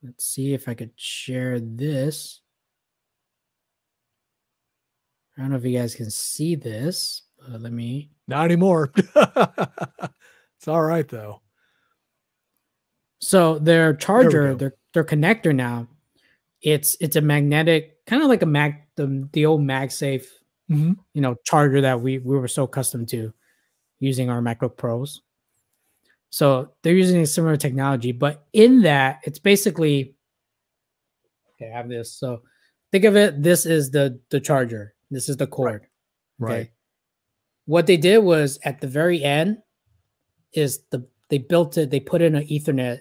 Let's 0.03 0.25
see 0.25 0.55
if 0.55 0.69
I 0.69 0.75
could 0.75 0.93
share 0.97 1.59
this. 1.61 2.41
I 5.37 5.43
don't 5.43 5.51
know 5.51 5.57
if 5.57 5.65
you 5.65 5.79
guys 5.79 5.95
can 5.95 6.11
see 6.11 6.55
this, 6.55 7.23
but 7.39 7.61
let 7.61 7.73
me. 7.73 8.11
Not 8.27 8.47
anymore. 8.47 8.93
it's 8.97 10.69
all 10.69 10.83
right 10.83 11.07
though. 11.09 11.43
So 13.21 13.59
their 13.59 13.95
charger, 13.95 14.55
their 14.55 14.75
their 14.95 15.05
connector 15.05 15.55
now, 15.55 15.89
it's 16.63 16.97
it's 17.01 17.17
a 17.17 17.21
magnetic, 17.21 18.05
kind 18.07 18.23
of 18.23 18.29
like 18.29 18.43
a 18.43 18.47
mag 18.47 18.77
the, 18.97 19.29
the 19.33 19.47
old 19.47 19.61
MagSafe, 19.61 20.27
hmm 20.69 20.93
you 21.13 21.21
know, 21.21 21.37
charger 21.45 21.81
that 21.81 22.01
we 22.01 22.19
we 22.19 22.37
were 22.37 22.49
so 22.49 22.65
accustomed 22.65 23.09
to 23.11 23.33
using 24.01 24.31
our 24.31 24.41
MacBook 24.41 24.77
Pros. 24.77 25.23
So 26.31 26.73
they're 26.83 26.95
using 26.95 27.21
a 27.23 27.27
similar 27.27 27.57
technology, 27.57 28.13
but 28.13 28.47
in 28.53 28.83
that, 28.83 29.21
it's 29.25 29.39
basically 29.39 30.15
okay. 31.55 31.71
I 31.73 31.77
have 31.77 31.89
this. 31.89 32.13
So 32.13 32.43
think 32.93 33.05
of 33.05 33.17
it. 33.17 33.43
This 33.43 33.65
is 33.65 33.91
the 33.91 34.21
the 34.31 34.41
charger. 34.41 34.95
This 35.11 35.29
is 35.29 35.37
the 35.37 35.47
cord. 35.47 35.87
Right. 36.39 36.71
What 37.65 37.87
they 37.87 37.97
did 37.97 38.19
was 38.19 38.59
at 38.65 38.81
the 38.81 38.87
very 38.87 39.23
end 39.23 39.59
is 40.53 40.81
the 40.91 41.07
they 41.29 41.39
built 41.39 41.77
it. 41.79 41.91
They 41.91 42.01
put 42.01 42.23
in 42.23 42.35
an 42.35 42.47
Ethernet 42.47 43.01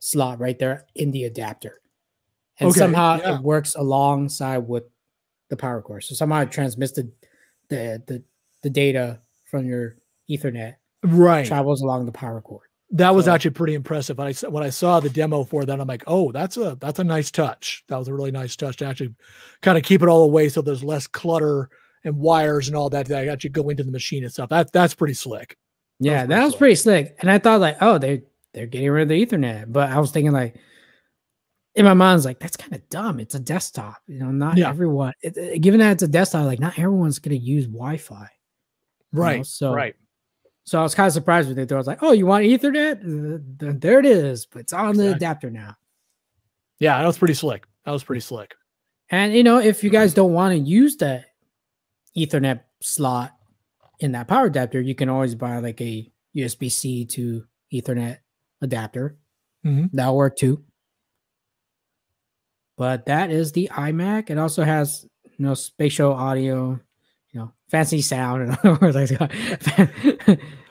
slot 0.00 0.38
right 0.40 0.58
there 0.58 0.86
in 0.94 1.10
the 1.10 1.24
adapter, 1.24 1.80
and 2.60 2.70
Okay, 2.70 2.78
somehow 2.78 3.18
yeah. 3.18 3.36
it 3.36 3.42
works 3.42 3.74
alongside 3.74 4.58
with 4.58 4.84
the 5.48 5.56
power 5.56 5.80
cord. 5.82 6.04
So 6.04 6.14
somehow 6.14 6.42
it 6.42 6.52
transmits 6.52 6.92
the 6.92 7.10
the 7.68 8.02
the, 8.06 8.22
the 8.62 8.70
data 8.70 9.20
from 9.50 9.66
your 9.66 9.96
Ethernet 10.30 10.74
Right. 11.02 11.46
travels 11.46 11.82
along 11.82 12.06
the 12.06 12.12
power 12.12 12.40
cord. 12.40 12.66
That 12.90 13.14
was 13.14 13.24
So- 13.24 13.32
actually 13.34 13.50
pretty 13.52 13.74
impressive. 13.74 14.18
When 14.18 14.26
I 14.26 14.30
s- 14.30 14.44
when 14.48 14.62
I 14.62 14.70
saw 14.70 15.00
the 15.00 15.10
demo 15.10 15.44
for 15.44 15.64
that, 15.64 15.80
I'm 15.80 15.88
like, 15.88 16.04
oh, 16.06 16.30
that's 16.32 16.56
a 16.56 16.76
that's 16.80 16.98
a 16.98 17.04
nice 17.04 17.30
touch. 17.30 17.82
That 17.88 17.98
was 17.98 18.08
a 18.08 18.14
really 18.14 18.30
nice 18.30 18.54
touch 18.56 18.76
to 18.78 18.86
actually 18.86 19.14
kind 19.62 19.76
of 19.78 19.84
keep 19.84 20.02
it 20.02 20.08
all 20.08 20.22
away 20.24 20.48
so 20.48 20.62
there's 20.62 20.84
less 20.84 21.06
clutter 21.06 21.70
and 22.04 22.16
wires 22.18 22.68
and 22.68 22.76
all 22.76 22.90
that 22.90 23.06
that 23.06 23.26
actually 23.28 23.50
go 23.50 23.68
into 23.70 23.82
the 23.82 23.90
machine 23.90 24.22
itself. 24.24 24.50
That 24.50 24.72
that's 24.72 24.94
pretty 24.94 25.14
slick. 25.14 25.56
Yeah, 25.98 26.26
that 26.26 26.42
was 26.42 26.50
slick. 26.52 26.58
pretty 26.58 26.74
slick. 26.76 27.16
And 27.20 27.30
I 27.30 27.38
thought 27.38 27.60
like, 27.60 27.78
oh, 27.80 27.98
they 27.98 28.22
they're 28.52 28.66
getting 28.66 28.90
rid 28.90 29.02
of 29.04 29.08
the 29.08 29.26
Ethernet, 29.26 29.72
but 29.72 29.90
I 29.90 29.98
was 29.98 30.10
thinking 30.12 30.32
like, 30.32 30.56
in 31.74 31.84
my 31.84 31.94
mind, 31.94 32.12
I 32.12 32.14
was 32.14 32.24
like, 32.24 32.38
that's 32.38 32.56
kind 32.56 32.72
of 32.74 32.88
dumb. 32.88 33.18
It's 33.18 33.34
a 33.34 33.40
desktop, 33.40 33.96
you 34.06 34.20
know. 34.20 34.30
Not 34.30 34.56
Yeah. 34.56 34.68
everyone, 34.68 35.12
it, 35.22 35.36
it- 35.36 35.60
given 35.60 35.80
that 35.80 35.92
it's 35.92 36.02
a 36.04 36.08
desktop, 36.08 36.46
like 36.46 36.60
not 36.60 36.78
everyone's 36.78 37.18
gonna 37.18 37.34
use 37.36 37.66
Wi-Fi. 37.66 38.14
you 39.12 39.18
know? 39.18 39.22
Right. 39.24 39.46
So 39.46 39.72
right. 39.74 39.96
So 40.64 40.80
I 40.80 40.82
was 40.82 40.94
kind 40.94 41.06
of 41.06 41.12
surprised 41.12 41.48
when 41.48 41.56
they 41.56 41.66
thought, 41.66 41.74
I 41.74 41.78
was 41.78 41.86
like, 41.86 42.02
oh, 42.02 42.12
you 42.12 42.26
want 42.26 42.44
Ethernet? 42.44 43.80
There 43.80 43.98
it 44.00 44.06
is, 44.06 44.46
but 44.46 44.60
it's 44.60 44.72
on 44.72 44.96
the 44.96 45.12
adapter 45.12 45.50
now. 45.50 45.76
Yeah, 46.78 46.98
that 46.98 47.06
was 47.06 47.18
pretty 47.18 47.34
slick. 47.34 47.66
That 47.84 47.92
was 47.92 48.02
pretty 48.02 48.20
slick. 48.20 48.54
And 49.10 49.34
you 49.34 49.42
know, 49.42 49.58
if 49.58 49.84
you 49.84 49.90
guys 49.90 50.14
don't 50.14 50.32
want 50.32 50.52
to 50.52 50.58
use 50.58 50.96
that 50.96 51.26
Ethernet 52.16 52.60
slot 52.80 53.32
in 54.00 54.12
that 54.12 54.26
power 54.28 54.46
adapter, 54.46 54.80
you 54.80 54.94
can 54.94 55.08
always 55.10 55.34
buy 55.34 55.58
like 55.58 55.80
a 55.82 56.10
USB 56.34 56.72
C 56.72 57.04
to 57.06 57.44
Ethernet 57.72 58.18
adapter. 58.62 59.18
Mhm. 59.64 59.90
That'll 59.92 60.16
work 60.16 60.36
too. 60.36 60.64
But 62.76 63.06
that 63.06 63.30
is 63.30 63.52
the 63.52 63.68
iMac. 63.72 64.30
It 64.30 64.38
also 64.38 64.64
has 64.64 65.06
you 65.24 65.44
know 65.44 65.54
spatial 65.54 66.12
audio, 66.12 66.80
you 67.34 67.40
know, 67.40 67.52
fancy 67.68 68.00
sound, 68.00 68.42
and 68.42 68.58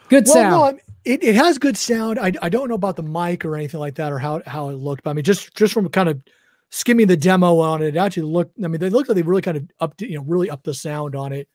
good 0.09 0.25
Well, 0.25 0.33
sound. 0.33 0.51
no, 0.51 0.63
I- 0.63 0.79
it, 1.05 1.21
it 1.21 1.35
has 1.35 1.57
good 1.57 1.75
sound. 1.77 2.17
I, 2.17 2.31
I 2.41 2.47
don't 2.47 2.69
know 2.69 2.75
about 2.75 2.95
the 2.95 3.03
mic 3.03 3.43
or 3.43 3.57
anything 3.57 3.81
like 3.81 3.95
that 3.95 4.13
or 4.13 4.19
how, 4.19 4.41
how 4.45 4.69
it 4.69 4.75
looked, 4.75 5.03
but 5.03 5.09
I 5.09 5.13
mean, 5.13 5.25
just 5.25 5.53
just 5.53 5.73
from 5.73 5.89
kind 5.89 6.07
of 6.07 6.21
skimming 6.69 7.07
the 7.07 7.17
demo 7.17 7.59
on 7.59 7.81
it, 7.83 7.95
it 7.95 7.97
actually 7.99 8.23
looked. 8.23 8.57
I 8.63 8.69
mean, 8.69 8.79
they 8.79 8.89
looked 8.89 9.09
like 9.09 9.17
they 9.17 9.21
really 9.21 9.41
kind 9.41 9.57
of 9.57 9.69
up, 9.81 9.93
you 9.99 10.15
know, 10.15 10.23
really 10.23 10.49
up 10.49 10.63
the 10.63 10.73
sound 10.73 11.13
on 11.13 11.33
it. 11.33 11.49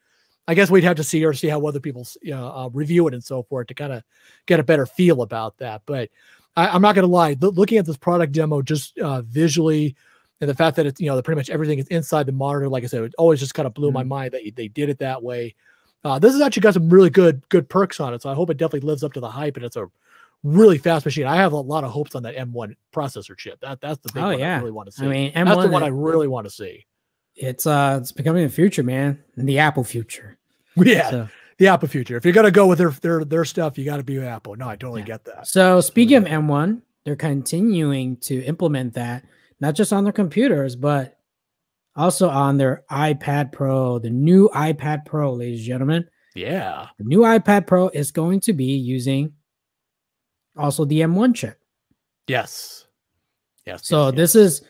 I 0.46 0.52
guess 0.54 0.70
we'd 0.70 0.84
have 0.84 0.96
to 0.96 1.04
see 1.04 1.24
or 1.24 1.32
see 1.32 1.48
how 1.48 1.66
other 1.66 1.80
people 1.80 2.06
you 2.20 2.32
know, 2.32 2.46
uh, 2.46 2.68
review 2.74 3.08
it 3.08 3.14
and 3.14 3.24
so 3.24 3.42
forth 3.42 3.68
to 3.68 3.74
kind 3.74 3.92
of 3.94 4.02
get 4.44 4.60
a 4.60 4.64
better 4.64 4.84
feel 4.84 5.22
about 5.22 5.56
that. 5.58 5.80
But 5.86 6.10
I, 6.54 6.68
I'm 6.68 6.82
not 6.82 6.94
going 6.94 7.06
to 7.06 7.10
lie, 7.12 7.34
loo- 7.40 7.50
looking 7.50 7.78
at 7.78 7.86
this 7.86 7.96
product 7.96 8.32
demo 8.34 8.60
just 8.60 8.98
uh, 8.98 9.22
visually, 9.22 9.96
and 10.40 10.48
the 10.48 10.54
fact 10.54 10.76
that 10.76 10.86
it's 10.86 11.00
you 11.00 11.06
know 11.08 11.16
that 11.16 11.24
pretty 11.24 11.38
much 11.38 11.50
everything 11.50 11.78
is 11.78 11.86
inside 11.88 12.26
the 12.26 12.32
monitor. 12.32 12.68
Like 12.68 12.84
I 12.84 12.86
said, 12.86 13.02
it 13.04 13.14
always 13.18 13.40
just 13.40 13.54
kind 13.54 13.66
of 13.66 13.74
blew 13.74 13.90
my 13.90 14.04
Mhm. 14.04 14.08
mind 14.08 14.32
that 14.34 14.42
they 14.56 14.68
did 14.68 14.88
it 14.88 14.98
that 14.98 15.22
way. 15.22 15.54
Uh, 16.04 16.18
this 16.18 16.32
has 16.32 16.40
actually 16.40 16.60
got 16.62 16.74
some 16.74 16.88
really 16.90 17.10
good 17.10 17.42
good 17.48 17.68
perks 17.68 17.98
on 18.00 18.14
it, 18.14 18.22
so 18.22 18.30
I 18.30 18.34
hope 18.34 18.50
it 18.50 18.56
definitely 18.56 18.86
lives 18.86 19.02
up 19.02 19.12
to 19.14 19.20
the 19.20 19.30
hype. 19.30 19.56
And 19.56 19.64
it's 19.64 19.76
a 19.76 19.86
really 20.44 20.78
fast 20.78 21.04
machine. 21.04 21.26
I 21.26 21.34
have 21.36 21.52
a 21.52 21.56
lot 21.56 21.82
of 21.82 21.90
hopes 21.90 22.14
on 22.14 22.22
that 22.22 22.36
M1 22.36 22.76
processor 22.94 23.36
chip. 23.36 23.58
That 23.60 23.80
that's 23.80 23.98
the 24.00 24.12
big 24.12 24.22
Oh, 24.22 24.28
one 24.30 24.40
I 24.42 24.58
really 24.58 24.70
want 24.70 24.86
to 24.88 24.92
see. 24.92 25.04
I 25.04 25.08
mean, 25.08 25.32
that's 25.34 25.44
the 25.56 25.62
M1 25.66 25.70
one 25.72 25.82
I 25.82 25.88
really 25.88 26.28
want 26.28 26.46
to 26.46 26.50
see. 26.52 26.86
it's 27.34 27.66
uh 27.66 27.98
it's 28.00 28.12
becoming 28.12 28.44
the 28.44 28.48
future, 28.52 28.82
man, 28.82 29.22
and 29.36 29.48
the 29.48 29.58
Apple 29.58 29.84
future. 29.84 30.38
Yeah, 30.76 31.10
So, 31.10 31.28
the 31.58 31.66
Apple 31.66 31.88
future. 31.88 32.16
If 32.16 32.24
you're 32.24 32.32
gonna 32.34 32.52
go 32.52 32.68
with 32.68 32.78
their 32.78 32.90
their 32.90 33.24
their 33.24 33.44
stuff, 33.44 33.76
you 33.76 33.84
got 33.84 33.96
to 33.96 34.04
be 34.04 34.20
Apple. 34.20 34.54
No, 34.54 34.68
I 34.68 34.76
totally 34.76 35.00
Yeah. 35.00 35.06
get 35.06 35.24
that. 35.24 35.48
so 35.48 35.80
speaking 35.80 36.16
of 36.16 36.24
M1, 36.24 36.82
they're 37.04 37.16
continuing 37.16 38.16
to 38.18 38.40
implement 38.44 38.94
that 38.94 39.24
not 39.60 39.74
just 39.74 39.92
on 39.92 40.04
their 40.04 40.12
computers, 40.12 40.76
but 40.76 41.18
also 41.96 42.28
on 42.28 42.58
their 42.58 42.84
iPad 42.90 43.52
Pro, 43.52 43.98
the 43.98 44.10
new 44.10 44.48
iPad 44.54 45.04
Pro, 45.04 45.32
ladies 45.32 45.60
and 45.60 45.66
gentlemen. 45.66 46.08
Yeah. 46.34 46.86
The 46.98 47.04
new 47.04 47.20
iPad 47.20 47.66
Pro 47.66 47.88
is 47.88 48.12
going 48.12 48.40
to 48.40 48.52
be 48.52 48.76
using 48.76 49.32
also 50.56 50.84
the 50.84 51.00
M1 51.00 51.34
chip. 51.34 51.58
Yes. 52.28 52.86
Yes. 53.66 53.86
So 53.86 54.06
yes, 54.06 54.16
this 54.16 54.34
is 54.34 54.62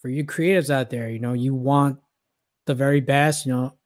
for 0.00 0.08
you 0.08 0.24
creatives 0.24 0.70
out 0.70 0.90
there, 0.90 1.08
you 1.08 1.20
know, 1.20 1.32
you 1.32 1.54
want 1.54 1.98
the 2.66 2.74
very 2.74 3.00
best, 3.00 3.46
you 3.46 3.52
know, 3.52 3.76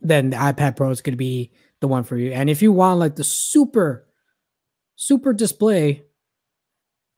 then 0.00 0.30
the 0.30 0.36
iPad 0.36 0.76
Pro 0.76 0.90
is 0.90 1.02
going 1.02 1.12
to 1.12 1.18
be 1.18 1.52
the 1.80 1.88
one 1.88 2.04
for 2.04 2.16
you. 2.16 2.32
And 2.32 2.48
if 2.48 2.62
you 2.62 2.72
want 2.72 2.98
like 2.98 3.16
the 3.16 3.24
super 3.24 4.06
super 4.96 5.34
display 5.34 6.05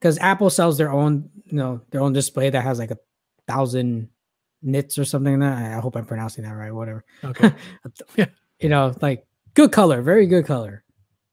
cuz 0.01 0.19
Apple 0.19 0.51
sells 0.51 0.79
their 0.79 0.91
own, 0.91 1.31
you 1.45 1.57
know, 1.57 1.81
their 1.91 2.01
own 2.01 2.13
display 2.13 2.51
that 2.51 2.63
has 2.63 2.79
like 2.79 2.91
a 2.91 2.99
thousand 3.47 4.09
nits 4.63 4.99
or 4.99 5.05
something 5.05 5.41
like 5.41 5.51
that. 5.51 5.77
I 5.77 5.81
hope 5.81 5.97
I'm 5.97 6.07
pronouncing 6.07 6.45
that 6.45 6.53
right, 6.53 6.75
whatever. 6.75 7.05
Okay. 7.25 7.53
Yeah. 8.17 8.27
you 8.61 8.69
know, 8.69 8.95
like 9.01 9.27
good 9.55 9.73
color, 9.73 10.03
very 10.03 10.27
good 10.27 10.47
color. 10.47 10.85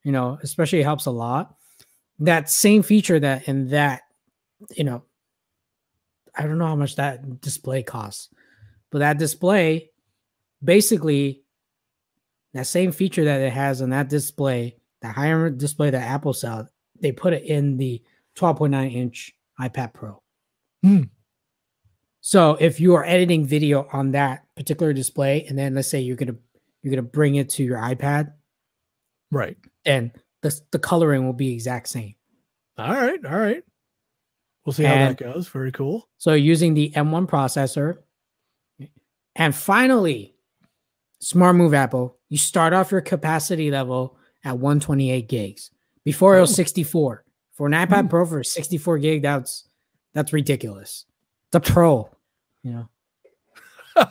You 0.04 0.12
know, 0.12 0.38
especially 0.44 0.84
helps 0.84 1.08
a 1.08 1.12
lot. 1.12 1.56
That 2.20 2.50
same 2.50 2.84
feature 2.84 3.20
that 3.20 3.48
in 3.48 3.70
that, 3.70 4.04
you 4.72 4.84
know, 4.84 5.04
I 6.36 6.44
don't 6.44 6.58
know 6.58 6.68
how 6.68 6.76
much 6.76 6.96
that 6.96 7.42
display 7.42 7.82
costs, 7.84 8.30
but 8.92 9.00
that 9.00 9.18
display 9.18 9.90
basically 10.64 11.44
that 12.54 12.68
same 12.68 12.92
feature 12.92 13.26
that 13.26 13.42
it 13.42 13.52
has 13.52 13.82
on 13.82 13.90
that 13.90 14.10
display, 14.10 14.78
the 15.02 15.10
higher 15.10 15.50
display 15.50 15.90
that 15.90 16.08
Apple 16.10 16.34
sells, 16.34 16.68
they 17.02 17.12
put 17.12 17.34
it 17.34 17.44
in 17.44 17.78
the 17.78 18.02
12.9 18.38 18.94
inch 18.94 19.34
iPad 19.60 19.94
Pro. 19.94 20.22
Hmm. 20.84 21.04
So 22.22 22.58
if 22.60 22.80
you 22.80 22.96
are 22.96 23.06
editing 23.06 23.46
video 23.46 23.88
on 23.94 24.12
that 24.12 24.44
particular 24.56 24.94
display, 24.94 25.46
and 25.46 25.58
then 25.58 25.76
let's 25.76 25.88
say 25.90 26.00
you're 26.02 26.16
gonna 26.18 26.36
you're 26.82 26.92
gonna 26.92 27.02
bring 27.08 27.36
it 27.36 27.50
to 27.52 27.64
your 27.64 27.78
iPad, 27.78 28.34
Right. 29.32 29.58
And 29.86 30.12
the 30.42 30.60
the 30.72 30.80
coloring 30.80 31.26
will 31.26 31.34
be 31.34 31.54
exact 31.54 31.90
same. 31.90 32.16
All 32.78 32.94
right. 32.94 33.24
All 33.26 33.38
right. 33.38 33.64
We'll 34.66 34.74
see 34.74 34.84
how 34.84 34.96
that 34.96 35.18
goes. 35.18 35.48
Very 35.50 35.72
cool. 35.72 36.08
So 36.18 36.34
using 36.34 36.74
the 36.74 36.92
M1 36.96 37.28
processor, 37.28 37.98
and 39.36 39.54
finally, 39.56 40.36
smart 41.20 41.56
move 41.56 41.74
Apple. 41.74 42.18
You 42.30 42.38
start 42.38 42.74
off 42.74 42.92
your 42.92 43.02
capacity 43.02 43.70
level 43.70 44.18
at 44.44 44.58
128 44.58 45.28
gigs. 45.28 45.70
Before 46.04 46.38
it 46.38 46.42
was 46.42 46.52
Oh. 46.52 46.54
64. 46.54 47.25
For 47.56 47.68
an 47.68 47.74
iPad 47.74 48.04
Mm. 48.06 48.10
Pro 48.10 48.26
for 48.26 48.44
64 48.44 49.00
gig, 49.00 49.22
that's 49.22 49.68
that's 50.14 50.32
ridiculous. 50.34 51.06
The 51.52 51.60
Pro, 51.60 52.10
you 52.64 52.72
know, 52.72 52.90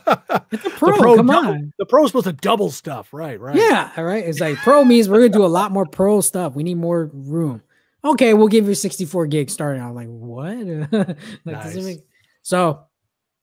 it's 0.51 0.65
a 0.65 0.69
Pro. 0.71 0.91
the 0.93 0.97
pro 0.97 1.15
come 1.15 1.27
double, 1.27 1.49
on. 1.49 1.73
The 1.77 1.85
pro 1.85 2.03
is 2.05 2.09
supposed 2.09 2.25
to 2.25 2.33
double 2.33 2.71
stuff. 2.71 3.13
Right. 3.13 3.39
Right. 3.39 3.55
Yeah, 3.55 3.91
all 3.97 4.03
right. 4.03 4.23
It's 4.25 4.39
like 4.39 4.57
Pro 4.57 4.83
means 4.83 5.07
we're 5.09 5.17
gonna 5.19 5.29
do 5.29 5.45
a 5.45 5.47
lot 5.47 5.71
more 5.71 5.85
Pro 5.85 6.21
stuff. 6.21 6.55
We 6.55 6.63
need 6.63 6.75
more 6.77 7.09
room. 7.13 7.61
Okay, 8.03 8.33
we'll 8.35 8.47
give 8.47 8.67
you 8.67 8.75
64 8.75 9.27
gigs 9.27 9.53
starting 9.53 9.81
out. 9.81 9.93
Like 9.95 10.07
what? 10.07 10.57
like, 10.91 11.17
Nice. 11.45 11.75
make- 11.75 12.05
so 12.41 12.81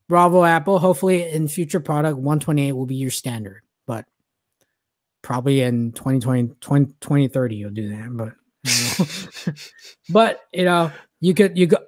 bravo 0.09 0.45
Apple. 0.45 0.79
Hopefully 0.81 1.29
in 1.31 1.47
future 1.49 1.81
product 1.81 2.17
128 2.17 2.73
will 2.73 2.87
be 2.87 2.97
your 2.97 3.11
standard, 3.11 3.63
but 3.87 4.05
probably 5.23 5.61
in 5.63 5.93
2020 5.93 6.55
20, 6.61 6.87
2030 7.01 7.55
you'll 7.57 7.71
do 7.71 7.89
that. 7.91 8.09
But. 8.17 8.33
but 10.11 10.41
you 10.53 10.65
know, 10.65 10.91
you 11.21 11.35
could 11.35 11.57
you 11.57 11.67
go 11.67 11.79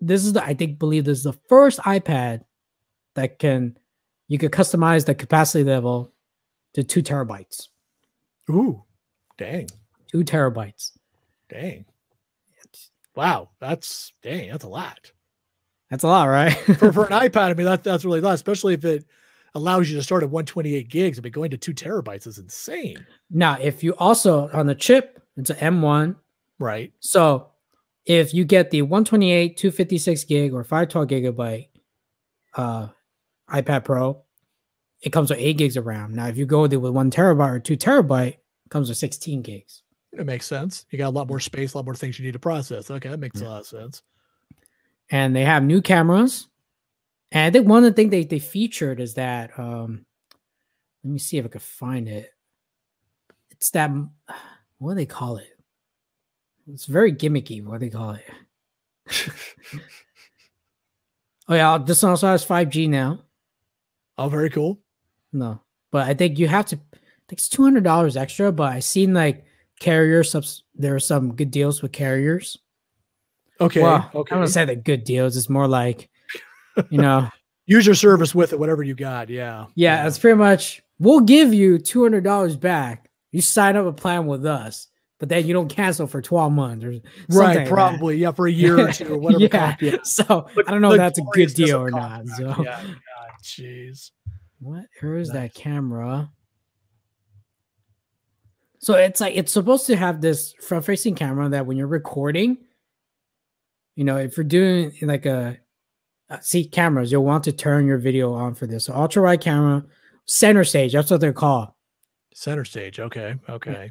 this 0.00 0.24
is 0.24 0.32
the 0.32 0.44
I 0.44 0.54
think 0.54 0.78
believe 0.78 1.04
this 1.04 1.18
is 1.18 1.24
the 1.24 1.38
first 1.48 1.78
iPad 1.80 2.42
that 3.14 3.38
can 3.38 3.76
you 4.28 4.38
could 4.38 4.52
customize 4.52 5.04
the 5.04 5.14
capacity 5.14 5.64
level 5.64 6.12
to 6.74 6.82
two 6.82 7.02
terabytes. 7.02 7.68
Ooh. 8.50 8.82
Dang. 9.38 9.68
Two 10.08 10.24
terabytes. 10.24 10.92
Dang. 11.48 11.84
Wow. 13.14 13.50
That's 13.60 14.12
dang. 14.22 14.50
That's 14.50 14.64
a 14.64 14.68
lot. 14.68 15.12
That's 15.90 16.04
a 16.04 16.08
lot, 16.08 16.24
right? 16.24 16.56
for, 16.78 16.92
for 16.92 17.04
an 17.06 17.12
iPad, 17.30 17.50
I 17.50 17.54
mean, 17.54 17.66
that, 17.66 17.84
that's 17.84 18.04
really 18.04 18.18
a 18.18 18.22
lot, 18.22 18.34
especially 18.34 18.74
if 18.74 18.84
it 18.84 19.04
allows 19.54 19.88
you 19.88 19.96
to 19.96 20.02
start 20.02 20.22
at 20.22 20.30
128 20.30 20.88
gigs. 20.88 21.18
I 21.18 21.22
mean, 21.22 21.30
going 21.30 21.50
to 21.50 21.56
two 21.56 21.74
terabytes 21.74 22.26
is 22.26 22.38
insane. 22.38 23.06
now, 23.30 23.56
if 23.60 23.84
you 23.84 23.94
also 23.96 24.48
on 24.52 24.66
the 24.66 24.74
chip, 24.74 25.22
it's 25.36 25.50
an 25.50 25.56
M1. 25.56 26.16
Right. 26.58 26.92
So 27.00 27.48
if 28.06 28.32
you 28.34 28.44
get 28.44 28.70
the 28.70 28.82
128, 28.82 29.56
256 29.56 30.24
gig, 30.24 30.52
or 30.54 30.62
512 30.64 31.08
gigabyte 31.08 31.68
uh, 32.54 32.88
iPad 33.50 33.84
Pro, 33.84 34.22
it 35.00 35.10
comes 35.10 35.30
with 35.30 35.38
eight 35.38 35.58
gigs 35.58 35.76
of 35.76 35.86
RAM. 35.86 36.14
Now, 36.14 36.28
if 36.28 36.36
you 36.36 36.46
go 36.46 36.62
with 36.62 36.72
it 36.72 36.78
with 36.78 36.92
one 36.92 37.10
terabyte 37.10 37.56
or 37.56 37.60
two 37.60 37.76
terabyte, 37.76 38.34
it 38.34 38.70
comes 38.70 38.88
with 38.88 38.98
16 38.98 39.42
gigs. 39.42 39.82
It 40.12 40.26
makes 40.26 40.46
sense. 40.46 40.86
You 40.90 40.98
got 40.98 41.08
a 41.08 41.10
lot 41.10 41.28
more 41.28 41.40
space, 41.40 41.74
a 41.74 41.78
lot 41.78 41.84
more 41.84 41.94
things 41.96 42.18
you 42.18 42.24
need 42.24 42.32
to 42.32 42.38
process. 42.38 42.90
Okay. 42.90 43.08
That 43.08 43.18
makes 43.18 43.40
a 43.40 43.44
lot 43.44 43.60
of 43.60 43.66
sense. 43.66 44.02
and 45.10 45.34
they 45.34 45.44
have 45.44 45.62
new 45.62 45.82
cameras. 45.82 46.46
And 47.32 47.42
I 47.46 47.50
think 47.50 47.68
one 47.68 47.84
of 47.84 47.90
the 47.90 47.94
things 47.94 48.10
they, 48.10 48.24
they 48.24 48.38
featured 48.38 49.00
is 49.00 49.14
that 49.14 49.58
um 49.58 50.06
let 51.02 51.12
me 51.12 51.18
see 51.18 51.36
if 51.36 51.44
I 51.44 51.48
could 51.48 51.62
find 51.62 52.08
it. 52.08 52.30
It's 53.50 53.70
that 53.70 53.90
what 54.78 54.92
do 54.92 54.96
they 54.96 55.06
call 55.06 55.36
it? 55.36 55.48
It's 56.72 56.86
very 56.86 57.12
gimmicky. 57.12 57.64
What 57.64 57.80
do 57.80 57.86
they 57.86 57.90
call 57.90 58.12
it? 58.12 58.24
oh 61.48 61.54
yeah, 61.54 61.78
this 61.78 62.02
one 62.02 62.10
also 62.10 62.28
has 62.28 62.44
5G 62.44 62.88
now. 62.88 63.20
Oh, 64.16 64.28
very 64.28 64.50
cool. 64.50 64.80
No, 65.32 65.60
but 65.90 66.06
I 66.06 66.14
think 66.14 66.38
you 66.38 66.48
have 66.48 66.66
to. 66.66 66.76
I 66.76 67.26
think 67.28 67.38
it's 67.38 67.48
two 67.48 67.62
hundred 67.62 67.84
dollars 67.84 68.16
extra. 68.16 68.52
But 68.52 68.72
I 68.72 68.80
seen 68.80 69.12
like 69.14 69.44
carrier 69.80 70.22
subs. 70.22 70.62
There 70.74 70.94
are 70.94 71.00
some 71.00 71.34
good 71.34 71.50
deals 71.50 71.82
with 71.82 71.92
carriers. 71.92 72.58
Okay. 73.60 73.82
well, 73.82 74.10
okay. 74.14 74.34
I 74.34 74.38
don't 74.38 74.48
say 74.48 74.64
the 74.64 74.76
good 74.76 75.04
deals. 75.04 75.36
It's 75.36 75.48
more 75.48 75.66
like, 75.68 76.08
you 76.90 76.98
know, 76.98 77.28
Use 77.66 77.86
your 77.86 77.94
service 77.94 78.34
with 78.34 78.52
it, 78.52 78.58
whatever 78.58 78.82
you 78.82 78.94
got. 78.94 79.30
Yeah. 79.30 79.66
Yeah, 79.74 80.06
it's 80.06 80.18
pretty 80.18 80.36
much 80.36 80.82
we'll 80.98 81.20
give 81.20 81.54
you 81.54 81.78
two 81.78 82.02
hundred 82.02 82.24
dollars 82.24 82.56
back. 82.56 83.08
You 83.34 83.40
sign 83.40 83.76
up 83.76 83.84
a 83.84 83.92
plan 83.92 84.26
with 84.26 84.46
us, 84.46 84.86
but 85.18 85.28
then 85.28 85.44
you 85.44 85.52
don't 85.52 85.68
cancel 85.68 86.06
for 86.06 86.22
twelve 86.22 86.52
months 86.52 86.84
or 86.84 86.92
something 86.92 87.10
right. 87.30 87.56
like. 87.56 87.68
Probably. 87.68 88.16
Yeah. 88.18 88.30
For 88.30 88.46
a 88.46 88.52
year 88.52 88.78
or 88.78 88.92
two 88.92 89.14
or 89.14 89.18
whatever. 89.18 89.42
yeah. 89.42 89.76
yeah. 89.80 89.96
So 90.04 90.46
But 90.54 90.68
I 90.68 90.70
don't 90.70 90.80
know 90.80 90.92
if 90.92 90.98
that's 90.98 91.18
a 91.18 91.22
good 91.32 91.52
deal 91.52 91.82
or 91.82 91.90
not. 91.90 92.28
So 92.28 92.54
Yeah. 92.62 92.80
Jeez. 93.42 94.12
what? 94.60 94.84
Where 95.00 95.16
is 95.16 95.30
Nice. 95.30 95.52
that 95.52 95.54
camera? 95.54 96.30
So 98.78 98.94
it's 98.94 99.20
like 99.20 99.34
it's 99.34 99.52
supposed 99.52 99.86
to 99.86 99.96
have 99.96 100.20
this 100.20 100.52
front-facing 100.60 101.16
camera 101.16 101.48
that 101.48 101.66
when 101.66 101.76
you're 101.76 101.88
recording, 101.88 102.58
you 103.96 104.04
know, 104.04 104.16
if 104.16 104.36
you're 104.36 104.44
doing 104.44 104.92
like 105.02 105.26
a 105.26 105.58
uh, 106.30 106.38
see 106.40 106.64
cameras, 106.64 107.10
you'll 107.10 107.24
want 107.24 107.42
to 107.44 107.52
turn 107.52 107.88
your 107.88 107.98
video 107.98 108.32
on 108.32 108.54
for 108.54 108.68
this. 108.68 108.84
So 108.84 108.94
ultra 108.94 109.24
wide 109.24 109.40
camera, 109.40 109.84
center 110.26 110.62
stage. 110.62 110.92
That's 110.92 111.10
what 111.10 111.20
they're 111.20 111.32
called. 111.32 111.73
Center 112.34 112.64
stage. 112.64 112.98
Okay. 113.00 113.36
Okay. 113.48 113.90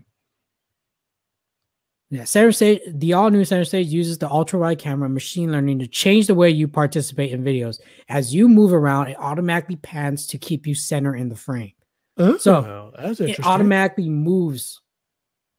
Yeah, 2.12 2.26
center 2.26 2.52
stage, 2.52 2.82
the 2.88 3.14
all 3.14 3.32
new 3.32 3.44
center 3.44 3.66
stage 3.66 3.88
uses 3.88 4.20
the 4.20 4.30
ultra 4.30 4.60
wide 4.60 4.78
camera 4.78 5.10
machine 5.10 5.52
learning 5.52 5.80
to 5.80 5.88
change 5.88 6.28
the 6.28 6.36
way 6.36 6.50
you 6.52 6.68
participate 6.68 7.32
in 7.32 7.44
videos. 7.44 7.80
As 8.10 8.36
you 8.36 8.48
move 8.48 8.72
around, 8.72 9.08
it 9.08 9.18
automatically 9.18 9.78
pans 9.78 10.28
to 10.28 10.38
keep 10.38 10.68
you 10.68 10.76
center 10.76 11.16
in 11.16 11.30
the 11.30 11.36
frame. 11.36 11.72
Oh, 12.18 12.38
so, 12.38 12.58
Oh, 12.58 12.92
that's 13.02 13.20
It 13.20 13.44
automatically 13.44 14.10
moves 14.10 14.80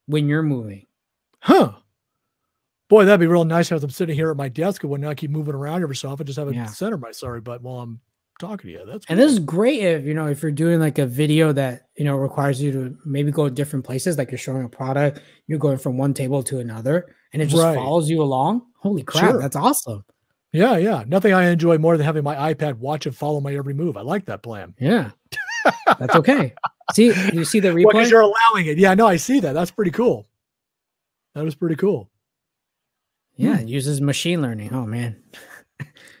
when 0.05 0.29
you're 0.29 0.43
moving. 0.43 0.85
Huh. 1.41 1.73
Boy, 2.87 3.03
that'd 3.03 3.19
be 3.19 3.27
real 3.27 3.43
nice 3.43 3.67
to 3.67 3.73
have 3.73 3.81
them 3.81 3.89
sitting 3.89 4.15
here 4.15 4.29
at 4.31 4.37
my 4.37 4.47
desk 4.47 4.83
and 4.83 4.91
whatnot, 4.91 5.17
keep 5.17 5.31
moving 5.31 5.55
around 5.55 5.81
every 5.81 5.95
so 5.95 6.09
often, 6.09 6.25
just 6.25 6.39
have 6.39 6.47
it 6.47 6.55
Yeah. 6.55 6.67
center 6.67 6.97
my 6.97 7.11
sorry 7.11 7.41
butt 7.41 7.63
while 7.63 7.81
I'm 7.81 7.99
talking 8.39 8.67
to 8.69 8.71
you. 8.73 8.85
That's 8.85 9.05
And 9.07 9.17
cool. 9.17 9.25
this 9.25 9.33
is 9.33 9.39
great 9.39 9.81
if 9.81 10.05
you 10.05 10.13
know 10.13 10.27
if 10.27 10.41
you're 10.41 10.51
doing 10.51 10.79
like 10.79 10.97
a 10.99 11.05
video 11.05 11.51
that 11.53 11.87
you 11.97 12.03
know 12.05 12.15
requires 12.15 12.61
you 12.61 12.71
to 12.71 12.97
maybe 13.05 13.31
go 13.31 13.45
to 13.47 13.53
different 13.53 13.85
places, 13.85 14.17
like 14.17 14.31
you're 14.31 14.37
showing 14.37 14.63
a 14.65 14.69
product, 14.69 15.21
you're 15.47 15.59
going 15.59 15.77
from 15.77 15.97
one 15.97 16.13
table 16.13 16.43
to 16.43 16.59
another, 16.59 17.15
and 17.33 17.41
it 17.41 17.47
just 17.47 17.61
Right. 17.63 17.75
follows 17.75 18.09
you 18.09 18.21
along. 18.21 18.63
Holy 18.79 19.03
crap, 19.03 19.31
Sure. 19.31 19.41
that's 19.41 19.55
awesome. 19.55 20.03
Yeah, 20.51 20.77
yeah. 20.77 21.03
Nothing 21.07 21.33
I 21.33 21.49
enjoy 21.49 21.77
more 21.79 21.97
than 21.97 22.05
having 22.05 22.23
my 22.23 22.53
iPad 22.53 22.77
watch 22.77 23.05
and 23.05 23.15
follow 23.15 23.41
my 23.41 23.53
every 23.55 23.73
move. 23.73 23.97
I 23.97 24.01
like 24.01 24.25
that 24.25 24.41
plan. 24.41 24.73
Yeah, 24.79 25.11
that's 25.99 26.15
okay. 26.15 26.53
see, 26.93 27.07
you 27.33 27.43
see 27.43 27.59
the 27.59 27.69
replay? 27.75 27.91
Because 27.91 28.09
you're 28.11 28.21
allowing 28.21 28.67
it. 28.67 28.77
Yeah, 28.77 28.93
no, 28.93 29.05
I 29.07 29.17
see 29.17 29.39
that. 29.41 29.53
That's 29.53 29.71
pretty 29.71 29.91
cool. 29.91 30.27
That 31.33 31.43
was 31.43 31.55
pretty 31.55 31.75
cool. 31.75 32.09
Yeah, 33.35 33.59
it 33.59 33.67
uses 33.67 33.99
machine 33.99 34.41
learning. 34.41 34.73
Oh 34.73 34.85
man, 34.85 35.21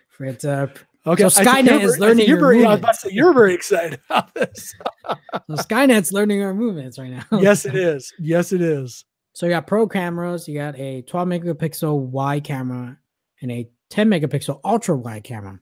for 0.09 0.25
it. 0.25 0.43
Uh, 0.43 0.67
Okay, 1.07 1.23
So 1.29 1.43
Skynet 1.43 1.81
is 1.83 1.99
learning 1.99 2.27
You're 2.27 2.39
very, 2.39 2.65
I 2.65 2.71
movements. 2.75 3.01
say, 3.01 3.09
you're 3.11 3.33
very 3.33 3.53
excited 3.53 3.99
about 4.09 4.33
this. 4.33 4.73
so 5.05 5.55
Skynet's 5.55 6.11
learning 6.11 6.41
our 6.43 6.53
movements 6.53 6.97
right 6.97 7.11
now. 7.11 7.23
yes, 7.39 7.65
it 7.65 7.75
is. 7.91 8.11
Yes, 8.19 8.51
it 8.53 8.61
is. 8.61 9.05
So 9.33 9.45
you 9.45 9.51
got 9.51 9.67
pro 9.67 9.87
cameras, 9.87 10.47
you 10.47 10.55
got 10.57 10.77
a 10.79 11.01
12 11.03 11.27
megapixel 11.27 11.99
wide 11.99 12.43
camera 12.43 12.97
and 13.41 13.51
a 13.51 13.69
10 13.89 14.09
megapixel 14.09 14.59
ultra 14.63 14.95
wide 14.95 15.23
camera. 15.23 15.59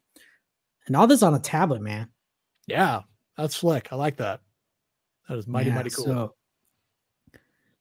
And 0.87 0.95
all 0.95 1.07
this 1.07 1.23
on 1.23 1.33
a 1.33 1.39
tablet, 1.39 1.81
man. 1.81 2.09
Yeah, 2.67 3.01
that's 3.37 3.55
slick. 3.55 3.89
I 3.91 3.95
like 3.95 4.17
that. 4.17 4.41
That 5.27 5.37
is 5.37 5.47
mighty, 5.47 5.69
Yeah, 5.69 5.75
mighty 5.75 5.89
cool. 5.89 6.05
So, 6.05 6.33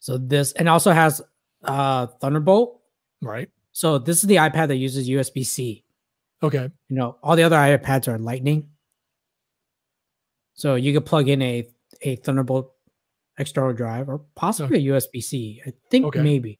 so 0.01 0.19
this 0.19 0.53
and 0.53 0.69
also 0.69 0.93
has 0.93 1.21
uh 1.65 2.07
Thunderbolt. 2.21 2.81
right. 3.21 3.49
So 3.73 3.99
this 3.99 4.19
is 4.23 4.29
the 4.29 4.37
iPad 4.37 4.69
that 4.69 4.77
uses 4.77 5.09
USB-C. 5.09 5.85
Okay. 6.43 6.71
You 6.89 6.97
know, 6.97 7.17
all 7.23 7.37
the 7.37 7.43
other 7.45 7.57
iPads 7.57 8.09
are 8.09 8.19
lightning. 8.19 8.69
So 10.55 10.75
you 10.75 10.93
could 10.93 11.07
plug 11.07 11.29
in 11.29 11.41
a 11.43 11.69
a 12.03 12.17
Thunderbolt 12.17 12.73
external 13.39 13.73
drive 13.73 14.09
or 14.09 14.19
possibly 14.35 14.79
a 14.79 14.93
USB-C. 14.93 15.63
I 15.67 15.73
think 15.91 16.07
Okay. 16.07 16.23
maybe. 16.23 16.59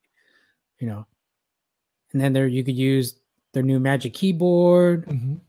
You 0.79 0.87
know. 0.89 1.07
And 2.13 2.21
then 2.21 2.33
there 2.33 2.47
you 2.47 2.63
could 2.65 2.77
use 2.77 3.19
their 3.53 3.63
new 3.63 3.81
Magic 3.81 4.15
Keyboard 4.15 5.07
Mhm. 5.07 5.41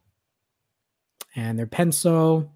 and 1.36 1.58
their 1.60 1.67
pencil. 1.67 2.54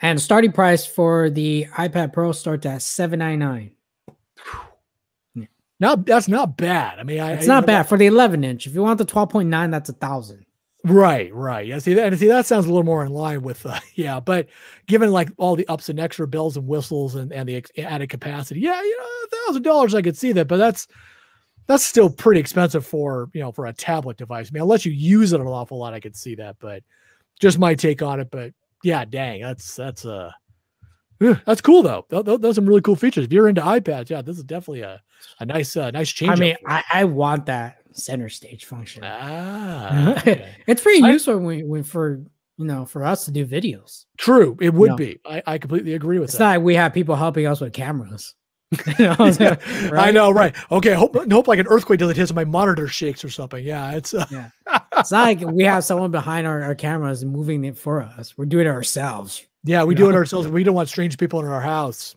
And 0.00 0.18
the 0.18 0.22
starting 0.22 0.52
price 0.52 0.84
for 0.86 1.30
the 1.30 1.66
iPad 1.72 2.12
Pro 2.12 2.32
starts 2.32 2.66
at 2.66 2.82
seven 2.82 3.18
ninety 3.20 3.36
nine. 3.38 3.73
Not 5.80 6.06
that's 6.06 6.28
not 6.28 6.56
bad. 6.56 6.98
I 6.98 7.02
mean, 7.02 7.20
I, 7.20 7.32
It's 7.32 7.44
I- 7.44 7.54
not 7.54 7.66
bad 7.66 7.84
for 7.88 7.98
the 7.98 8.06
11 8.06 8.44
inch. 8.44 8.66
If 8.66 8.74
you 8.74 8.82
want 8.82 8.98
the 8.98 9.04
12.9, 9.04 9.70
that's 9.70 9.88
a 9.88 9.92
thousand. 9.94 10.46
Right, 10.86 11.34
right. 11.34 11.66
Yeah, 11.66 11.78
see 11.78 11.94
that 11.94 12.08
and 12.08 12.18
see 12.18 12.26
that 12.28 12.44
sounds 12.44 12.66
a 12.66 12.68
little 12.68 12.84
more 12.84 13.04
in 13.06 13.10
line 13.12 13.40
with 13.42 13.64
uh, 13.64 13.80
yeah, 13.94 14.20
but 14.20 14.48
given 14.86 15.10
like 15.10 15.30
all 15.38 15.56
the 15.56 15.66
ups 15.66 15.88
and 15.88 15.98
extra 15.98 16.28
bells 16.28 16.56
and 16.58 16.66
whistles 16.66 17.14
and, 17.14 17.32
and 17.32 17.48
the 17.48 17.56
ex- 17.56 17.70
added 17.78 18.10
capacity, 18.10 18.60
yeah, 18.60 18.80
you 18.82 18.98
know, 18.98 19.04
a 19.04 19.46
thousand 19.46 19.62
dollars 19.62 19.94
I 19.94 20.02
could 20.02 20.16
see 20.16 20.32
that, 20.32 20.46
but 20.46 20.58
that's 20.58 20.86
that's 21.66 21.84
still 21.84 22.10
pretty 22.10 22.38
expensive 22.40 22.86
for 22.86 23.30
you 23.32 23.40
know 23.40 23.50
for 23.50 23.64
a 23.64 23.72
tablet 23.72 24.18
device. 24.18 24.48
I 24.48 24.52
mean, 24.52 24.62
unless 24.62 24.84
you 24.84 24.92
use 24.92 25.32
it 25.32 25.40
an 25.40 25.46
awful 25.46 25.78
lot, 25.78 25.94
I 25.94 26.00
could 26.00 26.14
see 26.16 26.34
that, 26.34 26.56
but 26.60 26.82
just 27.40 27.58
my 27.58 27.74
take 27.74 28.02
on 28.02 28.20
it. 28.20 28.30
But 28.30 28.52
yeah, 28.82 29.06
dang, 29.06 29.40
that's 29.40 29.74
that's 29.74 30.04
uh 30.04 30.30
ugh, 30.30 30.32
that's 31.20 31.60
cool 31.60 31.82
though. 31.82 32.06
Th- 32.10 32.24
th- 32.24 32.40
Those 32.40 32.54
some 32.56 32.66
really 32.66 32.80
cool 32.82 32.96
features. 32.96 33.24
If 33.24 33.32
you're 33.32 33.48
into 33.48 33.60
iPads, 33.62 34.10
yeah, 34.10 34.22
this 34.22 34.36
is 34.36 34.44
definitely 34.44 34.82
a 34.82 35.00
a 35.40 35.46
nice 35.46 35.76
uh, 35.76 35.90
nice 35.90 36.10
change. 36.10 36.32
I 36.32 36.34
mean. 36.36 36.56
I, 36.66 36.82
I 36.92 37.04
want 37.04 37.46
that 37.46 37.78
center 37.92 38.28
stage 38.28 38.64
function. 38.64 39.02
ah, 39.04 40.12
okay. 40.18 40.54
it's 40.66 40.82
pretty 40.82 41.02
I- 41.02 41.10
useful 41.12 41.38
when, 41.38 41.68
when 41.68 41.82
for 41.84 42.22
you 42.56 42.64
know 42.66 42.84
for 42.84 43.04
us 43.04 43.24
to 43.26 43.30
do 43.30 43.46
videos. 43.46 44.04
true, 44.18 44.56
it 44.60 44.72
would 44.74 44.90
No. 44.90 44.96
be. 44.96 45.18
I, 45.24 45.42
I 45.46 45.58
completely 45.58 45.94
agree 45.94 46.18
with 46.18 46.30
It's 46.30 46.32
that. 46.34 46.36
It's 46.36 46.40
not 46.40 46.48
like 46.58 46.64
we 46.64 46.74
have 46.74 46.92
people 46.94 47.16
helping 47.16 47.46
us 47.46 47.60
with 47.60 47.72
cameras. 47.72 48.34
You 48.98 49.06
know, 49.06 49.32
Yeah, 49.40 49.56
I 49.92 50.10
know, 50.10 50.30
right? 50.32 50.54
Okay, 50.72 50.94
hope 50.94 51.14
hope 51.30 51.46
like 51.48 51.60
an 51.60 51.66
earthquake 51.68 52.00
doesn't 52.00 52.16
hit, 52.16 52.26
so 52.28 52.34
my 52.34 52.44
monitor 52.44 52.88
shakes 52.88 53.24
or 53.24 53.30
something. 53.30 53.64
Yeah, 53.64 53.92
it's 53.92 54.12
uh, 54.14 54.26
It's 54.98 55.12
not 55.12 55.22
like 55.26 55.40
we 55.42 55.62
have 55.64 55.84
someone 55.84 56.10
behind 56.10 56.46
our, 56.46 56.60
our 56.62 56.74
cameras 56.74 57.24
moving 57.24 57.64
it 57.64 57.78
for 57.78 58.02
us. 58.02 58.36
We're 58.36 58.46
doing 58.46 58.66
it 58.66 58.70
ourselves. 58.70 59.44
Yeah, 59.64 59.82
we 59.84 59.94
You 59.94 59.98
do 59.98 60.08
it 60.08 60.12
know? 60.12 60.18
ourselves. 60.18 60.46
We 60.48 60.62
don't 60.64 60.74
want 60.74 60.88
strange 60.88 61.18
people 61.18 61.40
in 61.40 61.46
our 61.46 61.60
house. 61.60 62.14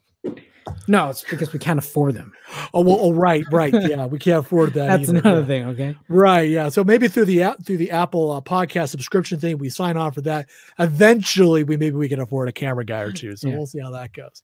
No, 0.86 1.10
it's 1.10 1.24
because 1.24 1.54
we 1.54 1.60
can't 1.60 1.80
afford 1.80 2.16
them. 2.16 2.34
Oh 2.74 2.82
well, 2.82 2.98
oh 3.00 3.14
right, 3.14 3.46
right. 3.54 3.74
Yeah, 3.74 4.06
we 4.06 4.20
can't 4.20 4.40
afford 4.46 4.74
that. 4.74 4.88
That's 4.98 5.10
either, 5.10 5.20
another 5.20 5.40
yeah. 5.42 5.46
thing. 5.48 5.66
Okay. 5.68 5.96
Right, 6.10 6.50
yeah. 6.50 6.68
So 6.68 6.84
maybe 6.84 7.08
through 7.08 7.24
the 7.26 7.44
app, 7.44 7.64
through 7.66 7.78
the 7.78 7.90
Apple 7.92 8.32
uh, 8.34 8.42
podcast 8.42 8.90
subscription 8.90 9.40
thing, 9.40 9.58
we 9.60 9.70
sign 9.70 9.96
on 9.96 10.12
for 10.12 10.20
that. 10.22 10.50
Eventually, 10.78 11.64
we 11.64 11.78
maybe 11.78 11.96
we 11.96 12.10
can 12.10 12.20
afford 12.20 12.50
a 12.50 12.52
camera 12.52 12.84
guy 12.84 13.00
or 13.00 13.14
two. 13.14 13.36
So 13.38 13.48
Yeah. 13.48 13.56
we'll 13.56 13.66
see 13.66 13.80
how 13.80 13.92
that 13.92 14.12
goes. 14.14 14.44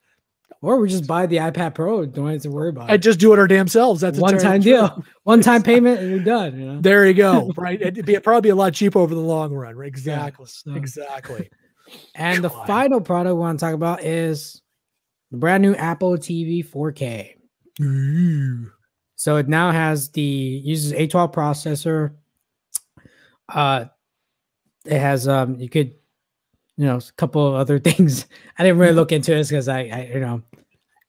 Or 0.62 0.78
we 0.80 0.88
just 0.88 1.08
buy 1.08 1.26
the 1.26 1.38
iPad 1.38 1.76
Pro. 1.76 2.06
Don't 2.06 2.32
have 2.32 2.42
to 2.44 2.50
worry 2.50 2.70
about 2.70 2.90
it. 2.90 2.94
I 2.94 2.96
just 2.96 3.20
do 3.20 3.34
it 3.34 3.40
our 3.40 3.48
damn 3.48 3.68
selves. 3.68 4.00
That's 4.00 4.18
One 4.18 4.38
time 4.38 4.62
true. 4.62 4.72
deal, 4.72 5.04
one 5.24 5.42
time 5.42 5.62
payment, 5.62 6.00
and 6.00 6.10
you're 6.10 6.20
done. 6.24 6.58
You 6.58 6.66
know. 6.74 6.82
There 6.82 7.06
you 7.06 7.14
go. 7.16 7.52
Right, 7.58 7.82
it'd 7.82 8.06
be 8.06 8.18
probably 8.20 8.48
be 8.48 8.50
a 8.50 8.56
lot 8.56 8.74
cheaper 8.74 9.00
over 9.00 9.14
the 9.14 9.20
long 9.20 9.52
run. 9.54 9.76
Right? 9.76 9.88
Exactly. 9.90 10.46
so- 10.48 10.74
Exactly. 10.74 11.50
And 12.16 12.44
the 12.44 12.50
final 12.50 13.02
product 13.02 13.36
we 13.36 13.40
want 13.40 13.60
to 13.60 13.66
talk 13.66 13.74
about 13.74 14.04
is 14.04 14.62
the 15.32 15.38
brand 15.38 15.64
new 15.64 15.76
Apple 15.76 16.18
TV 16.18 16.68
4K. 16.68 17.36
Ooh. 17.82 18.72
So 19.16 19.38
it 19.38 19.48
now 19.48 19.72
has 19.72 20.10
the 20.10 20.22
uses 20.22 20.92
A12 20.94 21.34
processor. 21.34 22.16
Uh, 23.50 23.86
it 24.86 25.00
has 25.00 25.28
um, 25.28 25.60
you 25.60 25.70
could, 25.70 25.94
you 26.78 26.86
know, 26.86 26.98
a 26.98 27.12
couple 27.18 27.48
of 27.48 27.56
other 27.56 27.80
things. 27.80 28.26
I 28.58 28.64
didn't 28.64 28.80
really 28.80 28.94
look 28.94 29.12
into 29.12 29.32
this 29.32 29.50
because 29.50 29.68
I, 29.68 29.80
I, 29.84 30.12
you 30.14 30.20
know, 30.20 30.44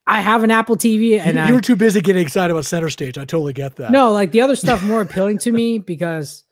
I 0.06 0.20
have 0.20 0.44
an 0.44 0.50
Apple 0.50 0.76
TV 0.76 1.18
and 1.18 1.48
you 1.48 1.54
were 1.54 1.60
too 1.60 1.76
busy 1.76 2.00
getting 2.00 2.22
excited 2.22 2.52
about 2.52 2.66
center 2.66 2.90
stage. 2.90 3.16
I 3.16 3.24
totally 3.24 3.54
get 3.54 3.76
that. 3.76 3.90
no 3.90 4.12
like 4.12 4.32
the 4.32 4.42
other 4.42 4.56
stuff 4.56 4.82
more 4.82 5.00
appealing 5.00 5.38
to 5.38 5.52
me 5.52 5.78
because 5.94 6.44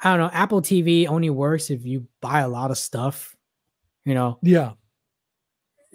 I 0.00 0.10
don't 0.10 0.20
know. 0.20 0.30
Apple 0.32 0.62
TV 0.62 1.06
only 1.06 1.30
works 1.30 1.70
if 1.70 1.84
you 1.84 2.06
buy 2.20 2.40
a 2.40 2.48
lot 2.48 2.70
of 2.70 2.78
stuff, 2.78 3.36
you 4.04 4.14
know, 4.14 4.38
Yeah. 4.42 4.72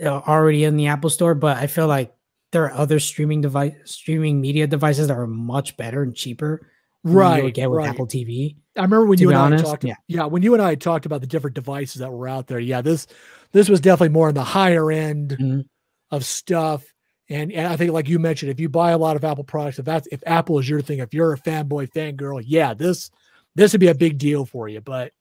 uh, 0.04 0.10
already 0.28 0.64
in 0.64 0.78
the 0.78 0.88
Apple 0.88 1.10
Store. 1.10 1.36
But 1.36 1.58
I 1.58 1.68
feel 1.68 1.88
like 1.88 2.14
there 2.52 2.64
are 2.66 2.74
other 2.74 3.00
streaming 3.00 3.42
device, 3.42 3.74
streaming 3.86 4.42
media 4.42 4.68
devices 4.68 5.08
that 5.08 5.18
are 5.18 5.28
much 5.28 5.78
better 5.78 6.04
and 6.04 6.16
cheaper. 6.16 6.70
you 7.04 7.12
Right. 7.12 7.54
get 7.54 7.70
with 7.70 7.78
right. 7.78 7.90
Apple 7.90 8.08
TV. 8.08 8.56
I 8.76 8.82
remember 8.82 9.06
when 9.06 9.20
you 9.20 9.30
and 9.30 9.38
honest, 9.38 9.64
I 9.64 9.68
talked. 9.70 9.84
yeah. 9.84 9.94
Yeah. 10.08 10.26
When 10.26 10.42
you 10.42 10.56
and 10.56 10.62
I 10.64 10.74
talked 10.74 11.06
about 11.06 11.22
the 11.22 11.28
different 11.28 11.54
devices 11.56 12.00
that 12.00 12.12
were 12.12 12.28
out 12.28 12.48
there. 12.48 12.58
Yeah. 12.60 12.82
This 12.82 13.06
this 13.52 13.70
was 13.70 13.80
definitely 13.80 14.10
more 14.10 14.30
in 14.30 14.34
the 14.34 14.44
higher 14.44 14.92
end 14.92 15.38
Mhm. 15.40 15.66
of 16.10 16.26
stuff. 16.26 16.84
And, 17.30 17.52
and 17.52 17.68
I 17.68 17.76
think, 17.78 17.92
like 17.92 18.10
you 18.10 18.18
mentioned, 18.18 18.52
if 18.52 18.60
you 18.60 18.70
buy 18.70 18.90
a 18.90 18.98
lot 18.98 19.16
of 19.16 19.24
Apple 19.24 19.44
products, 19.44 19.78
if 19.78 19.86
that's 19.86 20.08
if 20.12 20.24
Apple 20.26 20.58
is 20.58 20.68
your 20.68 20.82
thing, 20.82 20.98
if 20.98 21.14
you're 21.14 21.34
a 21.34 21.38
fanboy 21.38 21.92
fangirl, 21.92 22.42
yeah, 22.44 22.74
this 22.74 23.12
this 23.54 23.72
would 23.74 23.82
be 23.82 23.88
a 23.90 23.94
big 23.96 24.18
deal 24.18 24.44
for 24.44 24.68
you. 24.68 24.82
But 24.82 25.12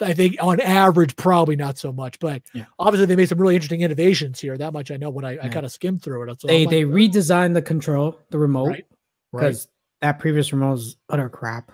I 0.00 0.14
think 0.14 0.36
on 0.40 0.60
average, 0.60 1.14
probably 1.16 1.56
not 1.56 1.78
so 1.78 1.92
much. 1.92 2.18
But 2.18 2.42
Yeah. 2.54 2.64
obviously, 2.78 3.06
they 3.06 3.16
made 3.16 3.28
some 3.28 3.38
really 3.40 3.54
interesting 3.54 3.82
innovations 3.82 4.40
here. 4.40 4.56
That 4.56 4.72
much 4.72 4.90
I 4.90 4.96
know 4.96 5.10
when 5.10 5.24
I, 5.24 5.38
I 5.42 5.48
kind 5.48 5.66
of 5.66 5.72
skimmed 5.72 6.02
through 6.02 6.30
it. 6.30 6.40
So 6.40 6.48
They 6.48 6.60
like, 6.66 6.70
they 6.70 6.84
"Oh, 6.84 6.88
redesigned 6.88 7.54
the 7.54 7.62
control, 7.62 8.18
the 8.30 8.38
remote, 8.38 8.68
right, 8.68 8.86
right. 9.32 9.40
because 9.40 9.68
that 10.00 10.18
previous 10.18 10.52
remote 10.52 10.72
was 10.72 10.96
utter 11.08 11.28
crap. 11.28 11.70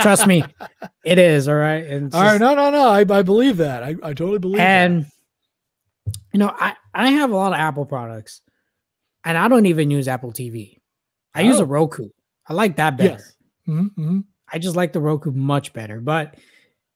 Trust 0.00 0.26
me, 0.26 0.44
it 1.04 1.18
is 1.18 1.48
all 1.48 1.54
right. 1.54 1.86
And 1.86 2.14
All 2.14 2.20
right, 2.22 2.38
just- 2.38 2.40
no, 2.40 2.54
no, 2.54 2.70
no. 2.70 2.88
I, 2.88 3.00
I 3.00 3.22
believe 3.22 3.58
that. 3.58 3.82
I, 3.82 3.90
I 4.02 4.12
totally 4.14 4.38
believe 4.38 4.58
that. 4.58 4.84
and 4.90 5.06
you 6.32 6.38
know, 6.38 6.52
I 6.54 6.74
I 6.94 7.10
have 7.12 7.30
a 7.30 7.36
lot 7.36 7.52
of 7.52 7.58
Apple 7.58 7.86
products, 7.86 8.42
and 9.24 9.36
I 9.38 9.48
don't 9.48 9.66
even 9.66 9.90
use 9.90 10.08
Apple 10.08 10.32
TV. 10.32 10.78
I 11.34 11.42
use 11.42 11.56
Oh. 11.58 11.62
a 11.62 11.66
Roku. 11.66 12.08
I 12.48 12.52
like 12.54 12.76
that 12.76 12.96
better. 12.96 13.10
Yes. 13.18 13.32
Mhm, 13.68 13.90
mhm. 13.96 14.24
I 14.52 14.58
just 14.58 14.76
like 14.76 14.92
the 14.92 15.00
Roku 15.00 15.32
much 15.32 15.72
better. 15.72 16.00
But 16.00 16.36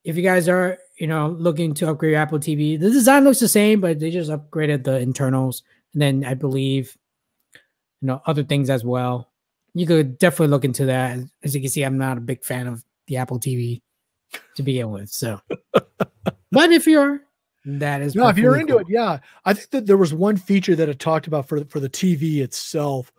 if 0.04 0.16
you 0.16 0.22
guys 0.22 0.48
are, 0.48 0.78
you 0.98 1.06
know, 1.06 1.28
looking 1.38 1.74
to 1.74 1.88
upgrade 1.90 2.12
your 2.12 2.20
Apple 2.20 2.38
TV, 2.38 2.78
the 2.78 2.90
design 2.90 3.24
looks 3.24 3.40
the 3.40 3.48
same, 3.48 3.80
but 3.80 3.98
they 4.00 4.10
just 4.10 4.30
upgraded 4.30 4.84
the 4.84 4.98
internals. 4.98 5.62
And 5.92 6.02
then 6.02 6.24
I 6.24 6.34
believe, 6.34 6.96
you 8.00 8.06
know, 8.06 8.22
other 8.26 8.42
things 8.44 8.70
as 8.70 8.84
well. 8.84 9.30
You 9.74 9.86
could 9.86 10.18
definitely 10.18 10.48
look 10.48 10.64
into 10.64 10.86
that. 10.86 11.18
As 11.42 11.54
you 11.54 11.60
can 11.60 11.70
see, 11.70 11.82
I'm 11.82 11.98
not 11.98 12.18
a 12.18 12.20
big 12.20 12.44
fan 12.44 12.66
of 12.66 12.84
the 13.06 13.18
Apple 13.18 13.38
TV 13.38 13.82
to 14.56 14.62
begin 14.62 14.90
with. 14.90 15.10
So, 15.10 15.40
but 16.50 16.72
if 16.72 16.86
you're, 16.86 17.20
that 17.66 18.00
is 18.00 18.14
No, 18.14 18.28
if 18.28 18.38
you're 18.38 18.56
into 18.56 18.72
cool. 18.74 18.80
it, 18.80 18.86
yeah. 18.88 19.18
I 19.44 19.52
think 19.52 19.70
that 19.70 19.86
there 19.86 19.96
was 19.98 20.14
one 20.14 20.36
feature 20.36 20.74
that 20.76 20.88
it 20.88 20.98
talked 20.98 21.26
about 21.26 21.46
for 21.46 21.62
for 21.66 21.78
the 21.78 21.90
TV 21.90 22.38
itself 22.38 23.12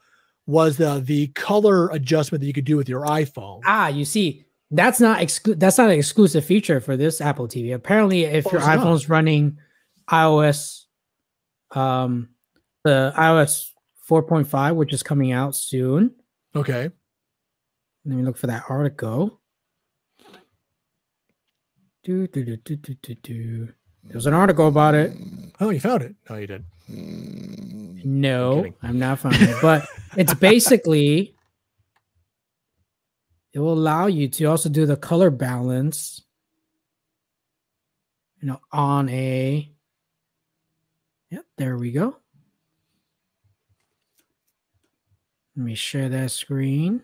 was 0.47 0.77
the 0.77 0.99
the 1.05 1.27
color 1.27 1.89
adjustment 1.89 2.41
that 2.41 2.47
you 2.47 2.53
could 2.53 2.65
do 2.65 2.75
with 2.75 2.89
your 2.89 3.05
iPhone. 3.05 3.61
Ah, 3.65 3.87
you 3.87 4.03
see, 4.03 4.43
that's 4.71 4.99
not 4.99 5.19
exclu- 5.19 5.59
that's 5.59 5.77
not 5.77 5.89
an 5.89 5.97
exclusive 5.97 6.45
feature 6.45 6.79
for 6.79 6.95
this 6.97 7.21
Apple 7.21 7.47
TV. 7.47 7.73
Apparently, 7.73 8.23
if 8.23 8.47
Oh, 8.47 8.51
your 8.51 8.59
it's 8.61 8.67
not? 8.67 8.79
iPhone's 8.79 9.09
running 9.09 9.57
iOS, 10.09 10.85
um, 11.71 12.29
the 12.83 13.13
iOS 13.17 13.69
4.5, 14.09 14.75
which 14.75 14.93
is 14.93 15.03
coming 15.03 15.31
out 15.31 15.55
soon. 15.55 16.11
Okay. 16.55 16.89
Let 18.05 18.15
me 18.17 18.23
look 18.23 18.37
for 18.37 18.47
that 18.47 18.63
article. 18.69 19.39
Do, 22.03 22.25
do, 22.27 22.43
do, 22.43 22.57
do, 22.57 22.75
do, 22.77 22.95
do, 22.95 23.15
do. 23.15 23.69
There's 24.03 24.25
an 24.25 24.33
article 24.33 24.67
about 24.67 24.95
it. 24.95 25.15
Oh, 25.59 25.69
you 25.69 25.79
found 25.79 26.01
it. 26.01 26.15
No, 26.29 26.35
you 26.37 26.47
did. 26.47 26.65
No, 28.03 28.55
kidding. 28.57 28.73
I'm 28.81 28.97
not 28.97 29.19
finding 29.19 29.47
it, 29.49 29.55
but 29.61 29.87
it's 30.17 30.33
basically 30.49 31.35
it 33.53 33.59
will 33.59 33.73
allow 33.73 34.07
you 34.07 34.27
to 34.27 34.45
also 34.45 34.69
do 34.69 34.85
the 34.85 34.97
color 34.97 35.29
balance 35.29 36.23
you 38.41 38.47
know 38.47 38.59
on 38.71 39.07
a 39.09 39.71
yep 41.29 41.45
there 41.57 41.77
we 41.77 41.91
go. 41.91 42.17
Let 45.55 45.65
me 45.65 45.75
share 45.75 46.09
that 46.09 46.31
screen. 46.31 47.03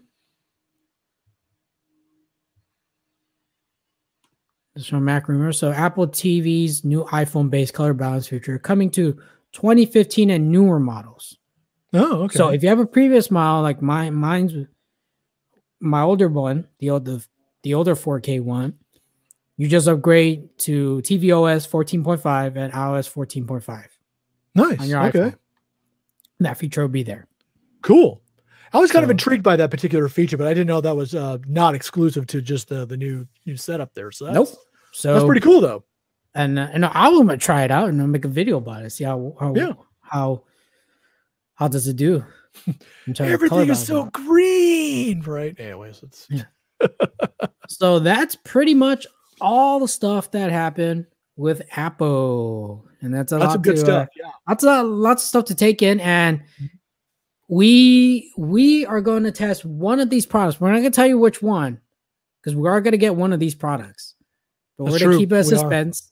This 4.74 4.84
is 4.84 4.90
from 4.90 5.06
mac 5.06 5.28
rumor. 5.28 5.52
So 5.52 5.72
apple 5.72 6.08
tv's 6.08 6.84
new 6.84 7.04
iphone 7.06 7.50
based 7.50 7.74
color 7.74 7.94
balance 7.94 8.28
feature 8.28 8.58
coming 8.58 8.90
to 8.92 9.14
2015 9.54 10.32
and 10.32 10.52
newer 10.52 10.80
models. 10.80 11.38
Oh, 11.94 12.24
okay. 12.24 12.38
so 12.38 12.50
if 12.50 12.64
you 12.64 12.70
have 12.70 12.80
a 12.80 12.86
previous 12.86 13.32
model 13.32 13.62
like 13.62 13.82
mine 13.82 14.14
mine's 14.14 14.54
my 15.80 16.02
older 16.02 16.28
one, 16.28 16.68
the 16.80 16.90
old 16.90 17.06
the, 17.06 17.26
the 17.64 17.74
older 17.74 17.96
4K 17.96 18.42
one, 18.42 18.76
you 19.58 19.68
just 19.68 19.88
upgrade 19.88 20.58
to 20.60 21.02
tvOS 21.04 21.68
14.5 21.68 22.56
and 22.56 22.74
iOS 22.74 23.12
14.5 23.12 23.86
nice. 24.56 24.80
on 24.80 24.88
your 24.88 25.04
Okay. 25.06 25.20
iPhone. 25.20 25.36
That 26.40 26.58
feature 26.58 26.82
will 26.82 26.90
be 26.90 27.04
there. 27.04 27.28
Cool. 27.82 28.22
I 28.74 28.80
was 28.80 28.92
kind 28.92 29.04
of 29.06 29.10
intrigued 29.10 29.44
by 29.44 29.56
that 29.56 29.72
particular 29.72 30.08
feature, 30.10 30.38
but 30.38 30.46
I 30.46 30.54
didn't 30.54 30.68
know 30.68 30.82
that 30.82 30.96
was 30.96 31.16
uh, 31.16 31.38
not 31.48 31.74
exclusive 31.74 32.28
to 32.28 32.42
just 32.42 32.68
the 32.70 32.86
the 32.86 32.98
new 32.98 33.26
new 33.46 33.56
setup 33.56 33.94
there. 33.94 34.12
So 34.12 34.26
that's, 34.26 34.36
nope. 34.36 34.50
So 34.92 35.14
that's 35.14 35.26
pretty 35.26 35.42
cool 35.42 35.62
though. 35.62 35.84
And 36.36 36.60
uh, 36.60 36.68
and 36.74 36.86
I 36.86 37.08
will 37.10 37.38
try 37.38 37.64
it 37.64 37.72
out 37.72 37.90
and 37.90 38.00
I'll 38.02 38.08
make 38.08 38.26
a 38.26 38.28
video 38.28 38.58
about 38.58 38.84
it. 38.84 38.90
See 38.92 39.06
how 39.06 39.36
how 39.40 39.54
Yeah. 39.56 39.74
how 40.02 40.44
how 41.56 41.68
does 41.70 41.88
it 41.88 41.96
do? 41.96 42.24
In 43.08 43.14
terms 43.14 43.32
of 43.42 43.50
color 43.50 43.64
Everything 43.64 43.70
is 43.70 43.86
so 43.86 43.94
balance. 44.06 44.12
green, 44.14 45.22
right? 45.22 45.60
Anyways, 45.60 46.04
it's 46.04 46.28
So 47.70 48.00
that's 48.00 48.36
pretty 48.36 48.74
much 48.74 49.06
all 49.42 49.80
the 49.80 49.88
stuff 49.88 50.32
that 50.32 50.52
happened 50.52 51.06
with 51.36 51.62
Apple, 51.76 52.86
and 53.02 53.14
that's 53.14 53.32
a 53.32 53.36
that's 53.36 53.46
lot 53.48 53.54
some 53.54 53.62
good 53.62 53.76
to, 53.76 53.82
uh, 53.82 53.86
stuff. 53.86 54.08
yeah. 54.16 54.32
lots 54.48 54.64
of 54.64 54.86
lots 54.88 55.24
of 55.24 55.28
stuff 55.28 55.46
to 55.46 55.56
take 55.56 55.82
in 55.82 56.00
and 56.00 56.42
we 57.50 58.34
we 58.38 58.86
are 58.86 59.02
going 59.02 59.24
to 59.24 59.32
test 59.32 59.64
one 59.66 60.00
of 60.00 60.10
these 60.10 60.26
products 60.26 60.60
we're 60.60 60.70
not 60.70 60.80
going 60.80 60.92
to 60.92 60.96
tell 60.96 61.08
you 61.08 61.18
which 61.18 61.42
one 61.42 61.80
because 62.42 62.56
we 62.56 62.68
are 62.68 62.82
going 62.82 62.92
to 62.92 62.98
get 62.98 63.16
one 63.16 63.32
of 63.32 63.40
these 63.40 63.56
products 63.56 64.16
but 64.78 64.86
That's 64.86 64.94
we're 64.96 65.00
going 65.00 65.12
to 65.14 65.18
keep 65.20 65.32
it 65.32 65.36
a 65.36 65.38
we 65.38 65.40
are. 65.40 65.44
suspense 65.44 66.12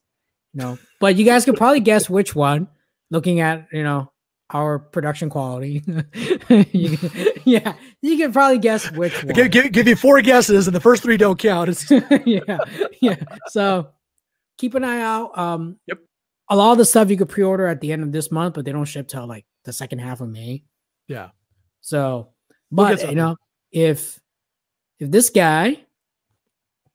no 0.54 0.78
but 1.02 1.16
you 1.18 1.26
guys 1.26 1.44
could 1.44 1.58
probably 1.58 1.82
guess 1.82 2.10
which 2.10 2.36
one 2.36 2.68
looking 3.12 3.42
at 3.42 3.68
you 3.74 3.84
know 3.84 4.12
our 4.52 4.78
production 4.80 5.30
quality 5.30 5.82
You 6.72 6.98
can- 6.98 7.12
yeah 7.46 7.74
you 8.02 8.18
can 8.18 8.32
probably 8.32 8.60
guess 8.60 8.92
which 8.92 9.24
one 9.24 9.34
Give, 9.34 9.50
give, 9.52 9.72
give 9.72 9.88
you 9.88 9.96
four 9.96 10.22
guesses, 10.22 10.68
and 10.68 10.76
the 10.76 10.80
first 10.80 11.02
three 11.04 11.18
don't 11.18 11.40
count. 11.40 11.84
Yeah, 12.26 12.58
yeah. 13.02 13.16
So 13.48 13.90
keep 14.58 14.76
an 14.76 14.84
eye 14.84 15.02
out. 15.02 15.38
Um, 15.38 15.78
Yep. 15.88 16.00
A 16.50 16.56
lot 16.56 16.74
of 16.74 16.78
the 16.78 16.86
stuff 16.86 17.10
you 17.10 17.18
could 17.18 17.30
pre-order 17.30 17.66
at 17.66 17.82
the 17.82 17.92
end 17.92 18.04
of 18.04 18.12
this 18.12 18.30
month, 18.32 18.54
but 18.54 18.66
they 18.66 18.72
don't 18.72 18.86
ship 18.86 19.08
till 19.08 19.26
like 19.26 19.46
the 19.64 19.74
second 19.74 19.98
half 20.00 20.22
of 20.22 20.30
May. 20.30 20.64
yeah. 21.08 21.30
So, 21.82 22.30
We'll 22.70 22.88
but 22.88 23.10
you 23.10 23.16
know, 23.16 23.36
if 23.72 24.20
if 25.00 25.10
this 25.12 25.30
guy 25.32 25.80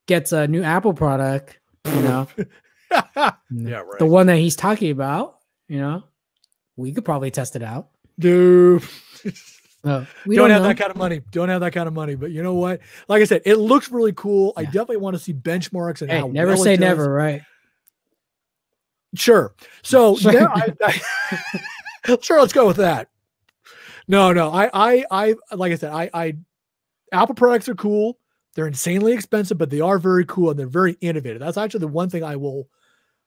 gets 0.07 0.31
a 0.31 0.47
new 0.47 0.63
Apple 0.63 0.93
product, 0.93 1.59
you 1.85 2.01
know, 2.01 2.27
yeah, 3.51 3.79
right. 3.79 3.99
the 3.99 4.05
one 4.05 4.27
that 4.27 4.37
he's 4.37 4.55
talking 4.55 4.91
about, 4.91 5.37
you 5.67 5.79
know, 5.79 6.03
we 6.81 6.91
could 6.91 7.05
probably 7.05 7.31
test 7.31 7.55
it 7.55 7.63
out. 7.63 7.89
Dude. 8.19 8.83
Uh, 9.83 10.05
we 10.27 10.35
don't, 10.35 10.43
don't, 10.43 10.51
have 10.51 10.61
know. 10.61 10.67
that 10.67 10.77
kind 10.77 10.91
of 10.91 10.97
money. 10.97 11.21
Don't 11.31 11.49
have 11.49 11.61
that 11.61 11.73
kind 11.73 11.87
of 11.87 11.93
money. 11.95 12.13
But 12.13 12.29
you 12.29 12.43
know 12.43 12.53
what? 12.53 12.81
Like 13.07 13.21
I 13.21 13.25
said, 13.25 13.41
it 13.45 13.55
looks 13.55 13.89
really 13.89 14.13
cool. 14.13 14.53
I 14.55 14.63
definitely 14.63 14.97
want 14.97 15.15
to 15.15 15.19
see 15.19 15.33
benchmarks 15.33 16.03
and 16.03 16.11
Hey, 16.11 16.19
how 16.19 16.27
never 16.27 16.51
well 16.51 16.61
it 16.61 16.63
say 16.63 16.77
never, 16.77 17.11
right? 17.11 17.41
Sure. 19.15 19.55
So 19.81 20.15
Sure. 20.17 20.49
I, 20.49 20.73
I- 20.83 22.17
sure, 22.21 22.39
let's 22.39 22.53
go 22.53 22.67
with 22.67 22.77
that. 22.77 23.09
No, 24.07 24.33
no. 24.33 24.51
I, 24.51 24.69
I, 24.71 25.05
I, 25.09 25.35
like 25.55 25.71
I 25.71 25.75
said, 25.75 25.91
I, 25.91 26.09
I, 26.13 26.37
Apple 27.11 27.35
products 27.35 27.67
are 27.67 27.75
cool. 27.75 28.19
They're 28.53 28.67
insanely 28.67 29.13
expensive, 29.13 29.57
but 29.57 29.69
they 29.69 29.81
are 29.81 29.97
very 29.97 30.25
cool 30.25 30.49
and 30.49 30.59
they're 30.59 30.67
very 30.67 30.97
innovative. 31.01 31.39
That's 31.39 31.57
actually 31.57 31.79
the 31.79 31.87
one 31.87 32.09
thing 32.09 32.23
I 32.23 32.35
will 32.35 32.67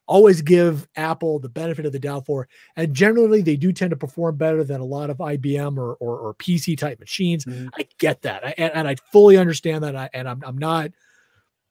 always 0.06 0.42
give 0.42 0.86
Apple 0.96 1.38
the 1.38 1.48
benefit 1.48 1.86
of 1.86 1.92
the 1.92 1.98
doubt 1.98 2.26
for. 2.26 2.48
And 2.76 2.94
generally, 2.94 3.42
they 3.42 3.56
do 3.56 3.72
tend 3.72 3.90
to 3.90 3.96
perform 3.96 4.36
better 4.36 4.64
than 4.64 4.80
a 4.80 4.84
lot 4.84 5.10
of 5.10 5.18
IBM 5.18 5.78
or 5.78 5.94
or, 5.94 6.18
or 6.18 6.34
PC 6.34 6.76
type 6.78 7.00
machines. 7.00 7.44
Mhm. 7.44 7.70
I 7.76 7.86
get 7.98 8.22
that, 8.22 8.44
I, 8.44 8.54
and, 8.58 8.72
and 8.74 8.88
I 8.88 8.96
fully 9.12 9.36
understand 9.36 9.84
that. 9.84 9.96
I, 9.96 10.10
and 10.12 10.28
I'm, 10.28 10.42
I'm 10.44 10.58
not. 10.58 10.90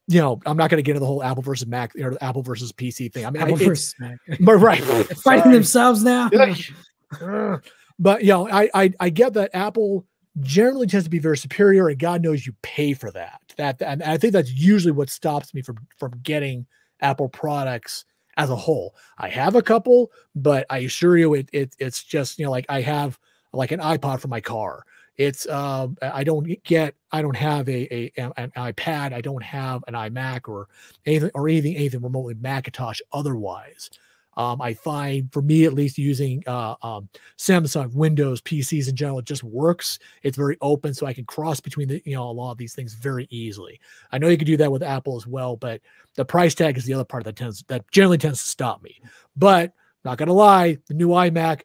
You 0.08 0.20
know, 0.20 0.42
I'm 0.46 0.58
not 0.58 0.70
going 0.70 0.80
to 0.80 0.84
get 0.84 0.92
into 0.92 1.00
the 1.00 1.06
whole 1.06 1.24
Apple 1.24 1.44
versus 1.44 1.66
Mac 1.66 1.96
or 1.96 2.18
Apple 2.20 2.42
versus 2.42 2.74
PC 2.74 3.14
thing. 3.14 3.26
I 3.26 3.30
mean, 3.30 3.42
Apple 3.42 3.56
it's- 3.56 3.70
versus 3.70 3.96
Mac. 4.00 4.18
but 4.42 4.56
right, 4.58 4.84
Fighting 5.24 5.54
themselves 5.54 6.04
now. 6.04 6.30
But 8.00 8.24
you 8.24 8.30
know, 8.30 8.50
I, 8.50 8.70
I 8.74 8.94
I 9.00 9.10
get 9.10 9.34
that 9.34 9.52
Apple 9.54 10.06
generally 10.42 10.88
tends 10.88 11.04
to 11.06 11.10
be 11.10 11.20
very 11.20 11.38
superior, 11.38 11.88
and 11.88 12.00
God 12.00 12.24
knows 12.24 12.46
you 12.46 12.54
pay 12.64 12.94
for 12.94 13.12
that. 13.12 13.40
That 13.58 13.82
and 13.82 14.02
I 14.02 14.18
think 14.18 14.34
that's 14.34 14.52
usually 14.52 14.92
what 14.92 15.10
stops 15.10 15.54
me 15.54 15.62
from 15.62 15.78
from 15.98 16.20
getting 16.24 16.66
Apple 17.02 17.30
products 17.30 18.04
as 18.38 18.50
a 18.50 18.56
whole. 18.56 18.96
I 19.18 19.30
have 19.30 19.56
a 19.56 19.62
couple, 19.62 20.12
but 20.36 20.66
I 20.70 20.80
assure 20.80 21.18
you, 21.18 21.34
it, 21.36 21.50
it 21.54 21.76
it's 21.80 22.04
just 22.04 22.40
you 22.40 22.46
know 22.46 22.52
like 22.52 22.66
I 22.70 22.82
have 22.82 23.20
like 23.54 23.72
an 23.72 23.80
iPod 23.80 24.20
for 24.20 24.28
my 24.28 24.42
car. 24.42 24.86
It's 25.18 25.48
um 25.48 25.98
I 26.02 26.24
don't 26.24 26.62
get 26.64 26.96
I 27.12 27.22
don't 27.22 27.36
have 27.36 27.70
a, 27.70 27.94
a 27.94 28.12
an 28.18 28.32
an 28.38 28.52
iPad. 28.52 29.14
I 29.14 29.22
don't 29.22 29.44
have 29.44 29.84
an 29.88 29.94
iMac 29.94 30.48
or 30.48 30.68
anything 31.06 31.32
or 31.36 31.48
anything 31.48 31.76
anything 31.76 32.02
remotely 32.02 32.34
Macintosh 32.36 33.00
otherwise. 33.12 33.90
Um, 34.38 34.62
I 34.62 34.74
find 34.74 35.32
for 35.32 35.42
me 35.42 35.66
at 35.66 35.74
least 35.74 35.98
using 35.98 36.44
uh, 36.48 36.76
um, 36.82 37.10
Samsung, 37.38 37.94
Windows, 37.94 38.42
PCs 38.42 38.90
in 38.90 38.96
general, 38.96 39.20
it 39.20 39.26
just 39.26 39.44
works. 39.44 40.00
It's 40.24 40.38
very 40.38 40.58
open, 40.62 40.94
so 40.94 41.06
I 41.06 41.14
can 41.14 41.26
cross 41.26 41.60
between 41.60 41.88
the 41.88 42.02
you 42.06 42.16
know 42.16 42.30
a 42.30 42.32
lot 42.32 42.52
of 42.52 42.58
these 42.58 42.74
things 42.74 42.94
very 42.94 43.28
easily. 43.30 43.80
I 44.12 44.18
know 44.18 44.30
you 44.30 44.38
can 44.38 44.48
do 44.48 44.58
that 44.58 44.72
with 44.72 44.84
Apple 44.84 45.18
as 45.18 45.28
well, 45.28 45.56
but 45.56 45.82
the 46.16 46.26
price 46.26 46.56
tag 46.56 46.78
is 46.78 46.86
the 46.86 46.94
other 46.94 47.06
part 47.06 47.24
that 47.26 47.36
tends 47.36 47.64
that 47.68 47.90
generally 47.92 48.18
tends 48.18 48.42
to 48.42 48.50
stop 48.50 48.82
me. 48.84 49.00
But 49.36 49.74
not 50.04 50.18
gonna 50.18 50.34
lie, 50.34 50.78
the 50.88 50.94
new 50.94 51.10
iMac, 51.10 51.62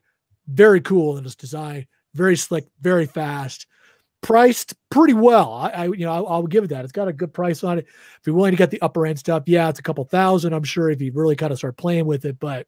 very 0.47 0.81
cool 0.81 1.17
in 1.17 1.25
its 1.25 1.35
design, 1.35 1.87
very 2.13 2.35
slick, 2.35 2.65
very 2.81 3.05
fast, 3.05 3.67
priced 4.21 4.73
pretty 4.89 5.13
well. 5.13 5.53
I, 5.53 5.69
I 5.69 5.83
you 5.85 6.05
know 6.05 6.11
I'll, 6.11 6.27
I'll 6.27 6.47
give 6.47 6.63
it 6.63 6.67
that. 6.67 6.83
It's 6.83 6.91
got 6.91 7.07
a 7.07 7.13
good 7.13 7.33
price 7.33 7.63
on 7.63 7.79
it. 7.79 7.85
If 7.87 8.21
you're 8.25 8.35
willing 8.35 8.51
to 8.51 8.57
get 8.57 8.71
the 8.71 8.81
upper 8.81 9.05
end 9.05 9.19
stuff, 9.19 9.43
yeah, 9.47 9.69
it's 9.69 9.79
a 9.79 9.83
couple 9.83 10.03
thousand. 10.05 10.53
I'm 10.53 10.63
sure 10.63 10.89
if 10.89 11.01
you 11.01 11.11
really 11.13 11.35
kind 11.35 11.51
of 11.51 11.57
start 11.57 11.77
playing 11.77 12.05
with 12.05 12.25
it, 12.25 12.39
but 12.39 12.67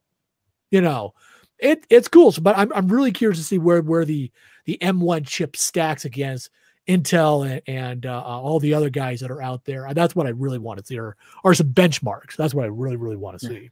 you 0.69 0.81
know, 0.81 1.13
it 1.59 1.85
it's 1.89 2.07
cool. 2.07 2.31
So, 2.31 2.41
but 2.41 2.57
I'm 2.57 2.71
I'm 2.73 2.87
really 2.87 3.11
curious 3.11 3.39
to 3.39 3.43
see 3.45 3.57
where 3.59 3.81
where 3.81 4.05
the 4.05 4.31
the 4.65 4.77
M1 4.81 5.27
chip 5.27 5.55
stacks 5.55 6.05
against 6.05 6.49
Intel 6.87 7.49
and, 7.49 7.61
and 7.67 8.05
uh, 8.05 8.17
uh, 8.17 8.39
all 8.39 8.59
the 8.59 8.73
other 8.73 8.89
guys 8.89 9.19
that 9.19 9.31
are 9.31 9.41
out 9.41 9.65
there. 9.65 9.87
That's 9.93 10.15
what 10.15 10.27
I 10.27 10.31
really 10.31 10.57
want 10.57 10.79
to 10.79 10.85
see, 10.85 10.99
or, 10.99 11.15
or 11.43 11.53
some 11.53 11.73
benchmarks. 11.73 12.35
That's 12.35 12.53
what 12.53 12.65
I 12.65 12.69
really 12.69 12.95
really 12.97 13.17
want 13.17 13.39
to 13.39 13.47
see. 13.47 13.69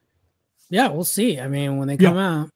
Yeah, 0.69 0.89
we'll 0.89 1.03
see. 1.03 1.39
I 1.39 1.47
mean, 1.47 1.77
when 1.77 1.87
they 1.87 1.95
Yeah. 1.95 2.09
come 2.09 2.17
out, 2.17 2.49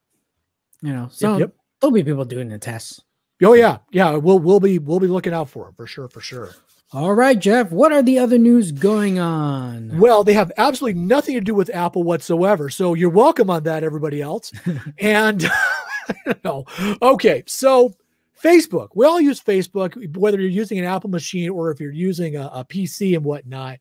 you 0.82 0.94
know, 0.94 1.08
so 1.12 1.38
yep. 1.38 1.56
there'll 1.82 1.94
be 1.94 2.04
people 2.04 2.26
doing 2.26 2.50
the 2.50 2.60
tests. 2.60 3.02
Oh 3.42 3.54
yeah, 3.54 3.80
yeah. 3.92 4.16
We'll 4.16 4.40
we'll 4.40 4.60
be 4.60 4.80
we'll 4.80 5.00
be 5.00 5.08
looking 5.08 5.34
out 5.34 5.50
for 5.50 5.66
them 5.66 5.74
for 5.74 5.88
sure 5.88 6.08
for 6.08 6.22
sure. 6.22 6.56
All 6.94 7.16
right, 7.16 7.40
Jeff, 7.40 7.72
what 7.72 7.92
are 7.92 8.04
the 8.04 8.20
other 8.20 8.38
news 8.38 8.72
going 8.72 9.18
on? 9.18 9.98
Well, 9.98 10.24
they 10.24 10.34
have 10.34 10.52
absolutely 10.58 11.02
nothing 11.02 11.34
to 11.34 11.42
do 11.42 11.56
with 11.56 11.74
Apple 11.74 12.04
whatsoever. 12.04 12.70
So 12.70 12.94
you're 12.94 13.10
welcome 13.10 13.50
on 13.50 13.64
that, 13.64 13.84
everybody 13.84 14.22
else. 14.22 14.52
and 15.00 15.44
I. 16.46 16.64
Okay, 17.02 17.44
so 17.48 17.96
Facebook. 18.44 18.90
We 18.94 19.08
all 19.08 19.20
use 19.20 19.42
Facebook, 19.42 20.16
whether 20.16 20.40
you're 20.40 20.50
using 20.50 20.78
an 20.78 20.86
Apple 20.86 21.10
machine 21.10 21.50
or 21.50 21.72
if 21.72 21.80
you're 21.80 21.92
using 21.92 22.36
a, 22.36 22.48
a 22.54 22.66
PC 22.66 23.16
and 23.16 23.26
whatnot. 23.26 23.80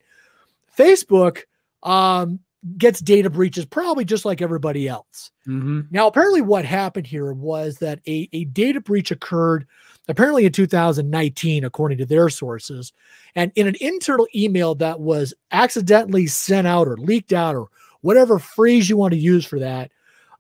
Facebook 0.77 1.43
um, 1.83 2.41
gets 2.79 3.01
data 3.01 3.29
breaches 3.29 3.65
probably 3.65 4.05
just 4.05 4.25
like 4.25 4.41
everybody 4.41 4.89
else. 4.89 5.31
Mhm. 5.49 5.87
Now, 5.91 6.07
apparently, 6.07 6.43
what 6.43 6.65
happened 6.65 7.07
here 7.07 7.33
was 7.33 7.79
that 7.79 8.01
a, 8.07 8.29
a 8.33 8.45
data 8.45 8.81
breach 8.81 9.11
occurred 9.11 9.67
apparently 10.09 10.45
in 10.45 10.53
2019, 10.53 11.65
according 11.65 11.99
to 11.99 12.07
their 12.07 12.29
sources. 12.29 12.93
And 13.35 13.51
in 13.57 13.67
an 13.67 13.77
internal 13.81 14.27
email 14.35 14.75
that 14.77 15.01
was 15.01 15.33
accidentally 15.53 16.27
sent 16.27 16.67
out 16.67 16.89
or 16.89 16.97
leaked 16.97 17.33
out, 17.33 17.55
or 17.55 17.69
whatever 18.03 18.39
phrase 18.39 18.89
you 18.91 18.97
want 18.97 19.13
to 19.13 19.19
use 19.19 19.45
for 19.45 19.59
that, 19.61 19.91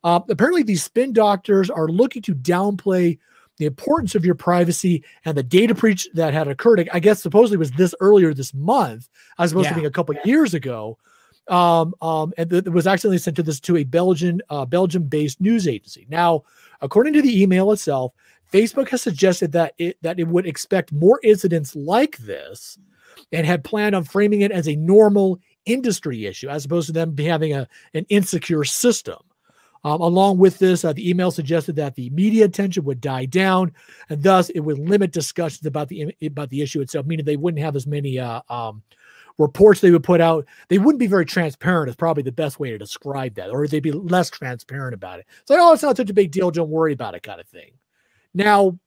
uh, 0.04 0.20
apparently 0.28 0.62
these 0.62 0.82
spin 0.82 1.12
doctors 1.12 1.70
are 1.70 1.88
looking 1.88 2.22
to 2.22 2.34
downplay 2.34 3.18
the 3.58 3.66
importance 3.66 4.14
of 4.14 4.24
your 4.24 4.34
privacy 4.34 5.04
and 5.24 5.36
the 5.36 5.42
data 5.42 5.74
breach 5.74 6.08
that 6.14 6.34
had 6.34 6.48
occurred. 6.48 6.88
I 6.92 6.98
guess 7.00 7.22
supposedly 7.22 7.56
was 7.58 7.70
this 7.72 7.94
earlier 8.00 8.32
this 8.34 8.52
month, 8.54 9.08
as 9.38 9.52
opposed 9.52 9.66
to 9.68 9.70
Yeah. 9.70 9.74
being 9.76 9.86
a 9.86 9.90
couple 9.90 10.14
years 10.24 10.54
ago 10.54 10.98
um, 11.48 11.94
um, 12.00 12.32
and 12.36 12.50
th- 12.50 12.66
it 12.66 12.70
was 12.70 12.86
accidentally 12.86 13.18
sent 13.18 13.36
to 13.36 13.42
this 13.42 13.60
to 13.60 13.76
a 13.76 13.84
Belgian 13.84 14.40
uh, 14.50 14.64
Belgium-based 14.64 15.40
news 15.40 15.66
agency. 15.66 16.06
Now, 16.08 16.44
according 16.80 17.12
to 17.14 17.22
the 17.22 17.42
email 17.42 17.72
itself, 17.72 18.12
Facebook 18.52 18.88
has 18.90 19.02
suggested 19.02 19.52
that 19.52 19.74
it 19.78 19.96
that 20.02 20.20
it 20.20 20.28
would 20.28 20.46
expect 20.46 20.92
more 20.92 21.20
incidents 21.22 21.74
like 21.74 22.18
this, 22.18 22.78
and 23.32 23.46
had 23.46 23.64
planned 23.64 23.94
on 23.94 24.04
framing 24.04 24.42
it 24.42 24.52
as 24.52 24.68
a 24.68 24.76
normal 24.76 25.40
industry 25.64 26.26
issue 26.26 26.48
as 26.48 26.64
opposed 26.64 26.86
to 26.86 26.92
them 26.92 27.16
having 27.16 27.52
a, 27.52 27.68
an 27.94 28.04
insecure 28.08 28.64
system. 28.64 29.18
Um, 29.84 30.00
along 30.00 30.38
with 30.38 30.58
this, 30.58 30.84
uh, 30.84 30.92
the 30.92 31.08
email 31.10 31.32
suggested 31.32 31.74
that 31.76 31.96
the 31.96 32.08
media 32.10 32.44
attention 32.44 32.84
would 32.84 33.00
die 33.00 33.24
down, 33.24 33.72
and 34.10 34.22
thus 34.22 34.48
it 34.50 34.60
would 34.60 34.78
limit 34.78 35.10
discussions 35.10 35.66
about 35.66 35.88
the 35.88 36.14
about 36.24 36.50
the 36.50 36.62
issue 36.62 36.80
itself, 36.80 37.04
meaning 37.06 37.24
they 37.24 37.36
wouldn't 37.36 37.62
have 37.62 37.74
as 37.74 37.86
many 37.86 38.18
uh, 38.18 38.42
um, 38.48 38.82
reports 39.38 39.80
they 39.80 39.90
would 39.90 40.04
put 40.04 40.20
out. 40.20 40.46
They 40.68 40.78
wouldn't 40.78 41.00
be 41.00 41.06
very 41.06 41.26
transparent. 41.26 41.88
Is 41.88 41.96
probably 41.96 42.22
the 42.22 42.32
best 42.32 42.60
way 42.60 42.70
to 42.70 42.78
describe 42.78 43.34
that, 43.34 43.50
or 43.50 43.66
they'd 43.66 43.80
be 43.80 43.92
less 43.92 44.30
transparent 44.30 44.94
about 44.94 45.20
it. 45.20 45.26
It's 45.40 45.50
like, 45.50 45.58
oh, 45.60 45.72
it's 45.72 45.82
not 45.82 45.96
such 45.96 46.10
a 46.10 46.14
big 46.14 46.30
deal. 46.30 46.50
Don't 46.50 46.70
worry 46.70 46.92
about 46.92 47.14
it, 47.14 47.22
kind 47.22 47.40
of 47.40 47.48
thing. 47.48 47.72
Now, 48.34 48.78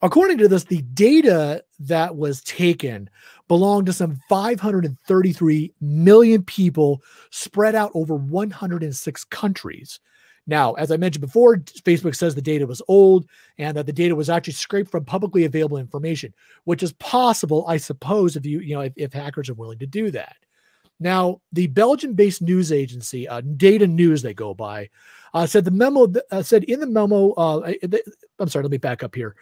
according 0.00 0.38
to 0.38 0.48
this, 0.48 0.64
the 0.64 0.82
data 0.82 1.64
that 1.80 2.16
was 2.16 2.40
taken 2.42 3.10
belonged 3.48 3.86
to 3.86 3.92
some 3.92 4.18
533 4.28 5.74
million 5.80 6.42
people 6.42 7.02
spread 7.30 7.74
out 7.74 7.90
over 7.94 8.14
106 8.14 9.24
countries. 9.24 10.00
Now, 10.46 10.72
as 10.72 10.90
I 10.90 10.96
mentioned 10.96 11.20
before, 11.20 11.58
Facebook 11.58 12.16
says 12.16 12.34
the 12.34 12.42
data 12.42 12.66
was 12.66 12.82
old 12.88 13.26
and 13.58 13.76
that 13.76 13.86
the 13.86 13.92
data 13.92 14.16
was 14.16 14.28
actually 14.28 14.54
scraped 14.54 14.90
from 14.90 15.04
publicly 15.04 15.44
available 15.44 15.78
information, 15.78 16.34
which 16.64 16.82
is 16.82 16.92
possible, 16.94 17.64
I 17.68 17.76
suppose, 17.76 18.34
if 18.34 18.44
you, 18.44 18.60
you 18.60 18.74
know, 18.74 18.80
if, 18.80 18.92
if 18.96 19.12
hackers 19.12 19.48
are 19.48 19.54
willing 19.54 19.78
to 19.78 19.86
do 19.86 20.10
that. 20.10 20.36
Now, 20.98 21.40
the 21.52 21.68
Belgian-based 21.68 22.42
news 22.42 22.72
agency, 22.72 23.28
uh, 23.28 23.40
Data 23.56 23.86
News, 23.86 24.22
they 24.22 24.34
go 24.34 24.52
by, 24.54 24.90
uh, 25.34 25.46
said 25.46 25.64
the 25.64 25.70
memo 25.70 26.12
uh, 26.30 26.42
said 26.42 26.64
in 26.64 26.80
the 26.80 26.86
memo. 26.86 27.32
Uh, 27.32 27.72
I'm 28.38 28.48
sorry, 28.48 28.64
let 28.64 28.70
me 28.70 28.78
back 28.78 29.02
up 29.02 29.14
here 29.14 29.34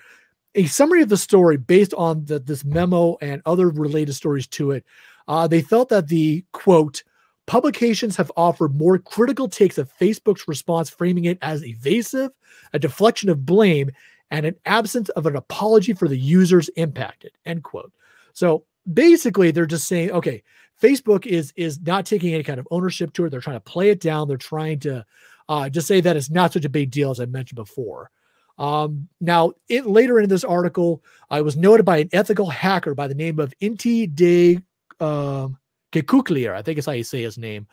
a 0.55 0.67
summary 0.67 1.03
of 1.03 1.09
the 1.09 1.17
story 1.17 1.57
based 1.57 1.95
on 1.95 2.25
the, 2.25 2.39
this 2.39 2.65
memo 2.65 3.17
and 3.21 3.43
other 3.47 3.69
related 3.69 4.15
stories 4.15 4.47
to 4.49 4.73
it. 4.73 4.85
Uh, 5.29 5.47
they 5.47 5.63
felt 5.63 5.89
that 5.91 6.09
the 6.09 6.45
quote 6.53 7.03
publications 7.51 8.15
have 8.15 8.31
offered 8.37 8.77
more 8.77 8.97
critical 8.97 9.49
takes 9.49 9.77
of 9.77 9.93
Facebook's 9.99 10.47
response, 10.47 10.89
framing 10.89 11.25
it 11.25 11.37
as 11.43 11.67
evasive, 11.67 12.31
a 12.73 12.79
deflection 12.79 13.29
of 13.29 13.45
blame, 13.45 13.91
and 14.31 14.47
an 14.47 14.55
absence 14.67 15.09
of 15.09 15.27
an 15.27 15.35
apology 15.35 15.93
for 15.93 16.07
the 16.07 16.17
users 16.17 16.69
impacted. 16.77 17.33
End 17.45 17.65
quote. 17.65 17.93
So 18.35 18.67
basically, 18.93 19.51
they're 19.51 19.67
just 19.67 19.89
saying, 19.89 20.13
okay, 20.13 20.45
Facebook 20.81 21.27
is 21.27 21.53
is 21.57 21.81
not 21.81 22.07
taking 22.07 22.33
any 22.35 22.45
kind 22.45 22.61
of 22.61 22.69
ownership 22.71 23.13
to 23.15 23.25
it. 23.25 23.31
They're 23.31 23.41
trying 23.41 23.57
to 23.57 23.61
play 23.73 23.91
it 23.91 24.01
down. 24.01 24.29
They're 24.29 24.37
trying 24.37 24.79
to 24.81 25.05
uh, 25.49 25.69
just 25.71 25.89
say 25.89 26.01
that 26.03 26.17
it's 26.17 26.31
not 26.31 26.53
such 26.53 26.65
a 26.65 26.69
big 26.69 26.93
deal 26.93 27.11
as 27.11 27.19
I 27.19 27.27
mentioned 27.27 27.57
before. 27.57 28.13
Um, 28.59 29.09
now, 29.21 29.55
it, 29.69 29.87
later 29.87 30.21
in 30.21 30.29
this 30.29 30.45
article, 30.45 31.03
I 31.29 31.41
was 31.41 31.57
noted 31.57 31.85
by 31.85 31.99
an 31.99 32.11
ethical 32.13 32.49
hacker 32.49 32.95
by 32.95 33.09
the 33.09 33.15
name 33.17 33.41
of 33.41 33.53
Inti 33.61 34.15
de 34.15 34.61
um, 35.01 35.59
Kekuklier, 35.93 36.55
I 36.55 36.63
think 36.63 36.79
is 36.79 36.87
how 36.87 36.93
you 36.93 37.05
say 37.05 37.23
his 37.23 37.39
name, 37.39 37.67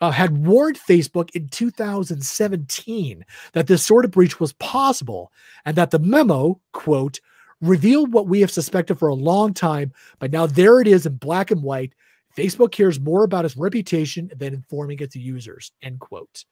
uh, 0.00 0.10
had 0.10 0.46
warned 0.46 0.78
Facebook 0.78 1.30
in 1.34 1.48
2017 1.48 3.24
that 3.52 3.66
this 3.66 3.84
sort 3.84 4.04
of 4.04 4.10
breach 4.10 4.40
was 4.40 4.52
possible 4.54 5.32
and 5.64 5.76
that 5.76 5.90
the 5.90 5.98
memo, 5.98 6.60
quote, 6.72 7.20
revealed 7.60 8.12
what 8.12 8.26
we 8.26 8.40
have 8.40 8.50
suspected 8.50 8.98
for 8.98 9.08
a 9.08 9.14
long 9.14 9.54
time, 9.54 9.92
but 10.18 10.30
now 10.30 10.46
there 10.46 10.80
it 10.80 10.86
is 10.86 11.06
in 11.06 11.16
black 11.16 11.50
and 11.50 11.62
white. 11.62 11.94
Facebook 12.36 12.72
cares 12.72 13.00
more 13.00 13.24
about 13.24 13.44
its 13.44 13.56
reputation 13.56 14.30
than 14.36 14.54
informing 14.54 14.98
its 14.98 15.14
users, 15.14 15.72
end 15.82 16.00
quote. 16.00 16.44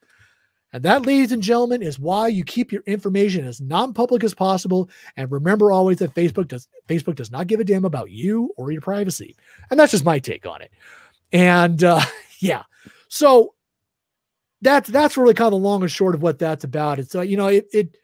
And 0.73 0.83
that, 0.85 1.05
ladies 1.05 1.33
and 1.33 1.43
gentlemen, 1.43 1.83
is 1.83 1.99
why 1.99 2.29
you 2.29 2.45
keep 2.45 2.73
your 2.73 2.83
information 2.87 3.47
as 3.47 3.61
non-public 3.61 4.25
as 4.25 4.33
possible. 4.33 4.89
And 5.19 5.31
remember 5.31 5.71
always 5.71 5.99
that 5.99 6.15
Facebook 6.15 6.49
does 6.49 6.67
Facebook 6.89 7.17
does 7.17 7.31
not 7.31 7.47
give 7.47 7.61
a 7.61 7.65
damn 7.65 7.85
about 7.85 8.11
you 8.11 8.53
or 8.57 8.73
your 8.73 8.81
privacy. 8.81 9.37
And 9.71 9.79
that's 9.79 9.93
just 9.93 10.05
my 10.05 10.19
take 10.19 10.47
on 10.47 10.63
it. 10.63 10.73
And 11.33 11.83
uh, 11.83 12.03
yeah, 12.39 12.63
so 13.09 13.55
that's 14.61 14.89
that's 14.89 15.17
really 15.17 15.35
kind 15.35 15.47
of 15.47 15.61
the 15.61 15.69
long 15.69 15.83
and 15.83 15.91
short 15.91 16.15
of 16.15 16.23
what 16.23 16.39
that's 16.39 16.65
about. 16.65 16.99
It's 16.99 17.15
uh, 17.15 17.23
you 17.23 17.37
know 17.37 17.49
it 17.49 17.67
it 17.73 17.97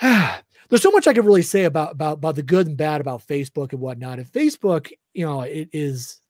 there's 0.00 0.82
so 0.82 0.90
much 0.90 1.06
I 1.06 1.12
can 1.12 1.26
really 1.26 1.42
say 1.42 1.64
about 1.64 1.92
about 1.92 2.18
about 2.18 2.36
the 2.36 2.42
good 2.42 2.66
and 2.66 2.76
bad 2.76 3.00
about 3.00 3.26
Facebook 3.26 3.72
and 3.72 3.80
whatnot. 3.80 4.18
And 4.18 4.30
Facebook, 4.30 4.90
you 5.14 5.26
know, 5.26 5.42
it 5.42 5.68
is 5.72 6.20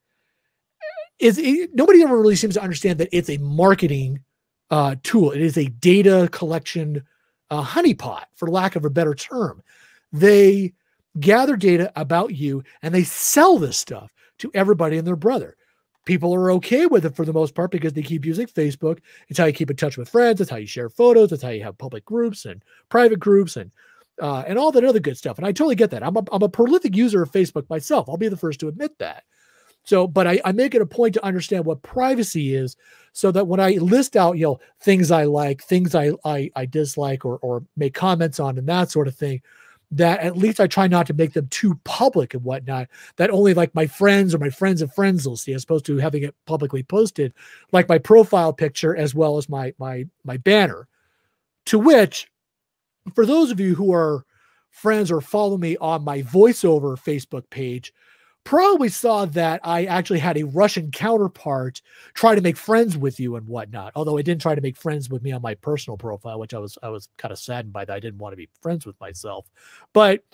is 1.18 1.38
it, 1.38 1.74
nobody 1.74 2.02
ever 2.02 2.18
really 2.18 2.36
seems 2.36 2.54
to 2.54 2.62
understand 2.62 2.98
that 2.98 3.10
it's 3.12 3.28
a 3.28 3.38
marketing 3.38 4.20
uh, 4.70 4.96
tool. 5.02 5.32
It 5.32 5.42
is 5.42 5.58
a 5.58 5.66
data 5.66 6.28
collection 6.32 7.02
uh, 7.50 7.62
honeypot, 7.62 8.24
for 8.34 8.48
lack 8.48 8.76
of 8.76 8.84
a 8.84 8.90
better 8.90 9.14
term. 9.14 9.62
They 10.12 10.72
gather 11.18 11.56
data 11.56 11.92
about 11.96 12.34
you 12.34 12.62
and 12.82 12.94
they 12.94 13.04
sell 13.04 13.58
this 13.58 13.76
stuff 13.76 14.12
to 14.38 14.50
everybody 14.54 14.96
and 14.96 15.06
their 15.06 15.16
brother. 15.16 15.56
People 16.10 16.34
are 16.34 16.50
okay 16.50 16.86
with 16.86 17.06
it 17.06 17.14
for 17.14 17.24
the 17.24 17.32
most 17.32 17.54
part 17.54 17.70
because 17.70 17.92
they 17.92 18.02
keep 18.02 18.24
using 18.24 18.48
Facebook. 18.48 18.98
It's 19.28 19.38
how 19.38 19.44
you 19.44 19.52
keep 19.52 19.70
in 19.70 19.76
touch 19.76 19.96
with 19.96 20.08
friends. 20.08 20.40
It's 20.40 20.50
how 20.50 20.56
you 20.56 20.66
share 20.66 20.88
photos. 20.88 21.30
It's 21.30 21.40
how 21.40 21.50
you 21.50 21.62
have 21.62 21.78
public 21.78 22.04
groups 22.04 22.46
and 22.46 22.64
private 22.88 23.20
groups 23.20 23.56
and 23.56 23.70
uh, 24.20 24.42
and 24.44 24.58
all 24.58 24.72
that 24.72 24.82
other 24.82 24.98
good 24.98 25.16
stuff. 25.16 25.38
And 25.38 25.46
I 25.46 25.52
totally 25.52 25.76
get 25.76 25.92
that. 25.92 26.02
I'm 26.02 26.16
a, 26.16 26.24
I'm 26.32 26.42
a 26.42 26.48
prolific 26.48 26.96
user 26.96 27.22
of 27.22 27.30
Facebook 27.30 27.70
myself. 27.70 28.08
I'll 28.08 28.16
be 28.16 28.26
the 28.26 28.36
first 28.36 28.58
to 28.58 28.66
admit 28.66 28.98
that. 28.98 29.22
So, 29.84 30.08
but 30.08 30.26
I, 30.26 30.40
I 30.44 30.50
make 30.50 30.74
it 30.74 30.82
a 30.82 30.86
point 30.86 31.14
to 31.14 31.24
understand 31.24 31.64
what 31.64 31.80
privacy 31.82 32.56
is 32.56 32.76
so 33.12 33.30
that 33.30 33.46
when 33.46 33.60
I 33.60 33.74
list 33.74 34.16
out, 34.16 34.36
you 34.36 34.46
know, 34.46 34.60
things 34.80 35.12
I 35.12 35.22
like, 35.22 35.62
things 35.62 35.94
I 35.94 36.10
I, 36.24 36.50
I 36.56 36.66
dislike 36.66 37.24
or 37.24 37.38
or 37.38 37.62
make 37.76 37.94
comments 37.94 38.40
on 38.40 38.58
and 38.58 38.68
that 38.68 38.90
sort 38.90 39.06
of 39.06 39.14
thing, 39.14 39.42
that 39.92 40.20
at 40.20 40.36
least 40.36 40.60
I 40.60 40.66
try 40.66 40.86
not 40.86 41.06
to 41.08 41.14
make 41.14 41.32
them 41.32 41.48
too 41.48 41.78
public 41.84 42.34
and 42.34 42.44
whatnot, 42.44 42.88
that 43.16 43.30
only 43.30 43.54
like 43.54 43.74
my 43.74 43.86
friends 43.86 44.34
or 44.34 44.38
my 44.38 44.50
friends 44.50 44.82
of 44.82 44.94
friends 44.94 45.26
will 45.26 45.36
see, 45.36 45.52
as 45.52 45.64
opposed 45.64 45.86
to 45.86 45.96
having 45.98 46.22
it 46.22 46.34
publicly 46.46 46.82
posted, 46.82 47.34
like 47.72 47.88
my 47.88 47.98
profile 47.98 48.52
picture 48.52 48.96
as 48.96 49.14
well 49.14 49.36
as 49.36 49.48
my 49.48 49.74
my 49.78 50.06
my 50.24 50.36
banner. 50.36 50.86
To 51.66 51.78
which, 51.78 52.30
for 53.14 53.26
those 53.26 53.50
of 53.50 53.60
you 53.60 53.74
who 53.74 53.92
are 53.92 54.24
friends 54.70 55.10
or 55.10 55.20
follow 55.20 55.58
me 55.58 55.76
on 55.78 56.04
my 56.04 56.22
voiceover 56.22 56.96
Facebook 56.96 57.48
page, 57.50 57.92
probably 58.50 58.88
saw 58.88 59.26
that 59.26 59.60
I 59.62 59.84
actually 59.84 60.18
had 60.18 60.36
a 60.36 60.42
Russian 60.42 60.90
counterpart 60.90 61.80
try 62.14 62.34
to 62.34 62.40
make 62.40 62.56
friends 62.56 62.98
with 62.98 63.20
you 63.20 63.36
and 63.36 63.46
whatnot. 63.46 63.92
Although 63.94 64.16
it 64.16 64.24
didn't 64.24 64.42
try 64.42 64.56
to 64.56 64.60
make 64.60 64.76
friends 64.76 65.08
with 65.08 65.22
me 65.22 65.30
on 65.30 65.40
my 65.40 65.54
personal 65.54 65.96
profile, 65.96 66.40
which 66.40 66.52
I 66.52 66.58
was 66.58 66.76
I 66.82 66.88
was 66.88 67.08
kind 67.16 67.30
of 67.30 67.38
saddened 67.38 67.72
by 67.72 67.84
that. 67.84 67.94
I 67.94 68.00
didn't 68.00 68.18
want 68.18 68.32
to 68.32 68.36
be 68.36 68.48
friends 68.60 68.84
with 68.84 69.00
myself, 69.00 69.48
but 69.92 70.24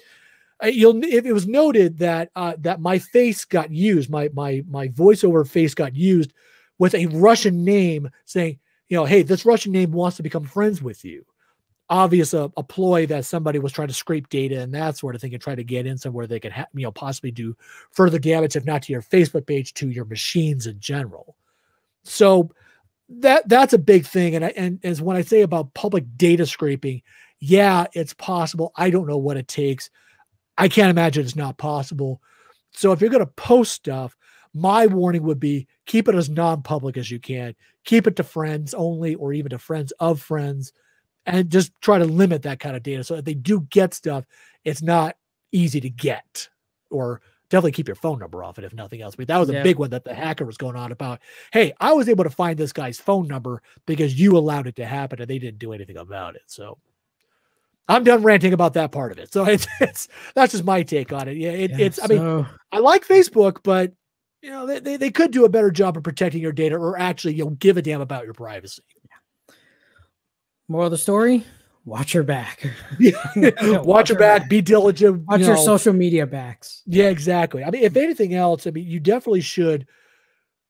uh, 0.65 0.69
you'll 0.69 1.05
it 1.05 1.31
was 1.31 1.47
noted 1.47 1.99
that 1.99 2.31
uh, 2.35 2.55
that 2.61 2.81
my 2.81 2.99
face 2.99 3.45
got 3.45 3.71
used, 3.71 4.09
my 4.09 4.31
my 4.33 4.65
my 4.67 4.89
voiceover 4.89 5.47
face 5.47 5.75
got 5.75 5.95
used 5.95 6.33
with 6.79 6.95
a 6.95 7.09
Russian 7.09 7.65
name, 7.65 8.09
saying, 8.25 8.59
you 8.89 8.97
know, 8.97 9.05
hey, 9.05 9.25
this 9.25 9.45
Russian 9.45 9.73
name 9.73 9.93
wants 9.93 10.17
to 10.17 10.23
become 10.23 10.45
friends 10.45 10.81
with 10.81 11.05
you 11.05 11.27
obvious 11.89 12.35
a, 12.35 12.51
a, 12.57 12.63
ploy 12.63 13.07
that 13.07 13.25
somebody 13.25 13.59
was 13.59 13.73
trying 13.73 13.89
to 13.89 13.95
scrape 13.95 14.29
data 14.29 14.61
and 14.61 14.75
that 14.75 14.97
sort 14.97 15.15
of 15.15 15.21
thing 15.21 15.33
and 15.33 15.43
try 15.43 15.55
to 15.55 15.63
get 15.63 15.87
in 15.87 15.97
somewhere 15.97 16.27
they 16.27 16.41
could 16.41 16.53
ha- 16.53 16.67
you 16.75 16.83
know 16.83 16.91
possibly 16.91 17.31
do 17.31 17.57
further 17.93 18.19
damage 18.19 18.57
if 18.57 18.65
not 18.65 18.83
to 18.83 18.93
your 18.93 19.03
facebook 19.03 19.47
page 19.47 19.73
to 19.75 19.89
your 19.89 20.05
machines 20.05 20.67
in 20.67 20.79
general. 20.81 21.37
So 22.05 22.51
that 23.09 23.49
that's 23.49 23.73
a 23.73 23.79
big 23.79 24.05
thing 24.05 24.35
and 24.35 24.45
I, 24.45 24.49
and 24.57 24.81
as 24.85 25.01
when 25.01 25.17
i 25.17 25.21
say 25.21 25.43
about 25.43 25.73
public 25.75 26.05
data 26.17 26.45
scraping 26.45 27.03
yeah 27.39 27.87
it's 27.93 28.15
possible. 28.15 28.73
I 28.75 28.91
don't 28.91 29.07
know 29.07 29.19
what 29.19 29.37
it 29.37 29.47
takes. 29.47 29.91
I 30.59 30.69
can't 30.69 30.91
imagine 30.91 31.25
it's 31.25 31.37
not 31.37 31.59
possible. 31.59 32.21
So 32.73 32.91
if 32.91 33.01
you're 33.01 33.11
going 33.11 33.25
to 33.25 33.33
post 33.33 33.73
stuff 33.73 34.17
my 34.57 34.87
warning 34.87 35.23
would 35.23 35.39
be 35.39 35.69
keep 35.85 36.09
it 36.09 36.15
as 36.15 36.31
non-public 36.31 36.97
as 36.97 37.11
you 37.11 37.21
can. 37.21 37.55
Keep 37.85 38.07
it 38.07 38.17
to 38.17 38.25
friends 38.25 38.73
only 38.73 39.15
or 39.15 39.35
even 39.35 39.51
to 39.51 39.59
friends 39.59 39.93
of 40.01 40.21
friends 40.21 40.73
and 41.27 41.51
just 41.51 41.73
try 41.81 41.99
to 41.99 42.05
limit 42.05 42.43
that 42.43 42.61
kind 42.61 42.77
of 42.77 42.83
data. 42.83 43.05
So 43.05 43.17
if 43.17 43.25
they 43.25 43.35
do 43.35 43.67
get 43.71 43.95
stuff, 43.95 44.25
it's 44.65 44.83
not 44.83 45.17
easy 45.53 45.81
to 45.81 45.91
get, 45.91 46.49
or 46.91 47.21
definitely 47.51 47.73
keep 47.73 47.89
your 47.89 47.97
phone 47.97 48.19
number 48.19 48.43
off 48.43 48.59
it 48.59 48.65
if 48.65 48.73
nothing 48.73 49.03
else. 49.03 49.17
But 49.17 49.29
that 49.29 49.39
was 49.39 49.51
a 49.51 49.55
yeah. 49.55 49.63
big 49.63 49.79
one 49.79 49.91
that 49.91 50.05
the 50.05 50.15
hacker 50.15 50.45
was 50.45 50.57
going 50.57 50.77
on 50.77 50.93
about. 50.93 51.21
Hey, 51.53 51.73
I 51.81 51.93
was 51.93 52.09
able 52.09 52.25
to 52.25 52.31
find 52.31 52.59
this 52.59 52.73
guy's 52.73 52.99
phone 52.99 53.27
number 53.27 53.63
because 53.87 54.19
you 54.19 54.37
allowed 54.37 54.67
it 54.67 54.77
to 54.77 54.87
happen 54.87 55.21
and 55.21 55.29
they 55.29 55.39
didn't 55.39 55.59
do 55.59 55.73
anything 55.73 55.97
about 55.97 56.37
it. 56.37 56.43
So 56.47 56.79
I'm 57.89 58.05
done 58.05 58.23
ranting 58.23 58.53
about 58.53 58.75
that 58.75 58.93
part 58.93 59.13
of 59.13 59.19
it. 59.19 59.33
So 59.33 59.45
it's, 59.49 59.67
it's 59.81 60.09
that's 60.35 60.53
just 60.53 60.65
my 60.65 60.83
take 60.83 61.13
on 61.13 61.29
it. 61.29 61.37
Yeah, 61.37 61.51
it, 61.51 61.71
yeah 61.73 61.87
it's. 61.87 62.03
I 62.03 62.07
mean, 62.07 62.47
I 62.73 62.79
like 62.79 63.07
Facebook, 63.07 63.59
but 63.63 63.93
you 64.43 64.51
know 64.51 64.67
they, 64.67 64.79
they, 64.79 64.97
they 64.97 65.11
could 65.11 65.31
do 65.31 65.45
a 65.45 65.49
better 65.49 65.71
job 65.71 65.97
of 65.97 66.05
protecting 66.05 66.41
your 66.41 66.53
data 66.53 66.77
or 66.77 66.99
actually 66.99 67.35
you 67.35 67.45
know 67.45 67.51
give 67.51 67.77
a 67.77 67.83
damn 67.83 68.01
about 68.01 68.25
your 68.25 68.35
privacy. 68.35 68.83
More 70.69 70.85
of 70.85 70.91
the 70.91 70.99
story: 70.99 71.45
watch 71.85 72.15
your 72.15 72.23
back. 72.23 72.67
watch, 73.37 73.85
watch 73.85 74.09
your 74.11 74.19
back. 74.19 74.43
back. 74.43 74.51
Be 74.51 74.61
diligent. 74.61 75.27
Watch 75.27 75.41
you 75.41 75.47
your 75.47 75.57
know. 75.57 75.65
social 75.65 75.93
media 75.93 76.27
backs. 76.27 76.83
Yeah, 76.87 77.09
exactly. 77.09 77.65
I 77.65 77.71
mean, 77.71 77.83
if 77.83 77.97
anything 77.97 78.35
else, 78.35 78.67
I 78.67 78.71
mean, 78.71 78.87
you 78.87 79.01
definitely 79.01 79.41
should 79.41 79.87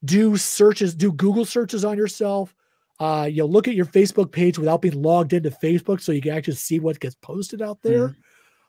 do 0.04 0.36
searches, 0.36 0.94
do 0.94 1.12
Google 1.12 1.44
searches 1.44 1.84
on 1.84 1.96
yourself. 1.96 2.54
Uh, 2.98 3.28
you 3.30 3.38
know, 3.38 3.46
look 3.46 3.68
at 3.68 3.74
your 3.74 3.86
Facebook 3.86 4.32
page 4.32 4.58
without 4.58 4.80
being 4.80 5.02
logged 5.02 5.32
into 5.32 5.50
Facebook, 5.50 6.00
so 6.00 6.12
you 6.12 6.22
can 6.22 6.32
actually 6.32 6.54
see 6.54 6.78
what 6.80 7.00
gets 7.00 7.14
posted 7.16 7.60
out 7.60 7.82
there. 7.82 8.08
Mm. 8.08 8.14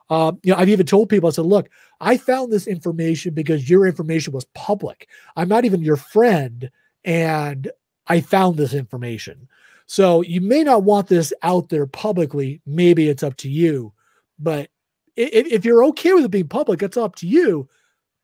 Um, 0.10 0.40
you 0.44 0.52
know, 0.52 0.60
I've 0.60 0.70
even 0.70 0.86
told 0.86 1.10
people, 1.10 1.28
I 1.28 1.32
said, 1.32 1.46
look, 1.46 1.70
I 2.00 2.18
found 2.18 2.52
this 2.52 2.68
information 2.68 3.34
because 3.34 3.70
your 3.70 3.86
information 3.86 4.34
was 4.34 4.46
public. 4.54 5.10
I'm 5.36 5.50
not 5.50 5.66
even 5.66 5.82
your 5.82 5.98
friend, 5.98 6.70
and 7.04 7.70
I 8.08 8.22
found 8.22 8.58
this 8.58 8.74
information. 8.74 9.48
So 9.88 10.22
you 10.22 10.42
may 10.42 10.64
not 10.64 10.84
want 10.84 11.08
this 11.08 11.34
out 11.44 11.70
there 11.70 11.88
publicly. 11.88 12.62
Maybe 12.66 13.10
it's 13.10 13.24
up 13.24 13.38
to 13.38 13.50
you. 13.50 13.94
But 14.38 14.70
if, 15.16 15.48
if 15.48 15.66
you're 15.66 15.84
okay 15.86 16.14
with 16.14 16.26
it 16.26 16.32
being 16.32 16.48
public, 16.48 16.84
it's 16.84 16.98
up 16.98 17.16
to 17.18 17.28
you. 17.28 17.68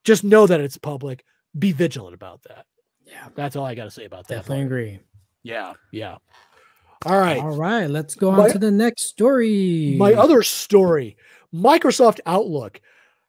Just 0.03 0.23
know 0.23 0.45
that 0.45 0.59
it's 0.59 0.77
public. 0.77 1.23
Be 1.57 1.71
vigilant 1.71 2.13
about 2.13 2.43
that. 2.43 2.65
Yeah. 3.05 3.29
That's 3.35 3.55
all 3.55 3.65
I 3.65 3.75
got 3.75 3.85
to 3.85 3.91
say 3.91 4.05
about 4.05 4.27
that. 4.27 4.35
Definitely 4.35 4.65
agree. 4.65 4.99
Yeah. 5.43 5.73
Yeah. 5.91 6.17
All 7.05 7.19
right. 7.19 7.41
All 7.41 7.55
right. 7.55 7.89
Let's 7.89 8.15
go 8.15 8.31
on 8.31 8.37
My- 8.37 8.49
to 8.49 8.59
the 8.59 8.71
next 8.71 9.03
story. 9.03 9.95
My 9.97 10.13
other 10.13 10.43
story 10.43 11.17
Microsoft 11.53 12.19
Outlook. 12.25 12.81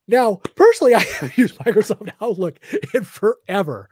Now, 0.09 0.37
personally, 0.57 0.95
I 0.95 1.01
haven't 1.01 1.39
used 1.39 1.59
Microsoft 1.59 2.11
Outlook 2.21 2.59
in 2.93 3.05
forever, 3.05 3.89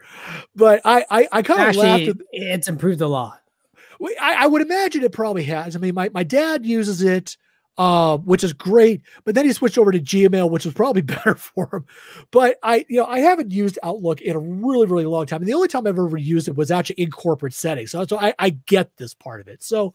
but 0.55 0.81
I 0.85 1.05
I, 1.11 1.29
I 1.31 1.43
kind 1.43 1.69
of 1.69 1.77
laughed. 1.77 2.03
Actually, 2.03 2.09
At, 2.09 2.17
it's 2.33 2.69
improved 2.69 3.01
a 3.01 3.09
lot. 3.09 3.42
I, 4.21 4.45
I 4.45 4.47
would 4.47 4.63
imagine 4.63 5.03
it 5.03 5.13
probably 5.13 5.45
has. 5.45 5.77
I 5.77 5.79
mean, 5.79 5.95
my, 5.95 6.11
my 6.13 6.23
dad 6.23 6.67
uses 6.67 7.03
it, 7.03 7.37
uh, 7.79 8.19
which 8.19 8.45
is 8.45 8.53
great, 8.53 9.03
but 9.25 9.35
then 9.35 9.45
he 9.45 9.53
switched 9.53 9.79
over 9.79 9.93
to 9.93 10.01
Gmail, 10.01 10.51
which 10.51 10.65
was 10.65 10.75
probably 10.75 11.03
better 11.03 11.35
for 11.35 11.69
him. 11.73 11.87
But 12.31 12.59
I, 12.63 12.85
you 12.89 13.01
know, 13.01 13.07
I 13.07 13.21
haven't 13.21 13.51
used 13.51 13.79
Outlook 13.83 14.21
in 14.21 14.37
a 14.37 14.41
really, 14.41 14.87
really 14.87 15.07
long 15.07 15.27
time. 15.27 15.41
And 15.41 15.49
the 15.49 15.55
only 15.55 15.69
time 15.69 15.87
I've 15.87 15.99
ever 15.99 16.17
used 16.17 16.49
it 16.49 16.57
was 16.57 16.71
actually 16.71 17.03
in 17.03 17.11
corporate 17.11 17.55
settings. 17.55 17.91
So, 17.91 18.05
so 18.05 18.19
I, 18.19 18.35
I 18.39 18.51
get 18.51 18.97
this 18.97 19.15
part 19.15 19.41
of 19.41 19.49
it. 19.49 19.63
So 19.63 19.95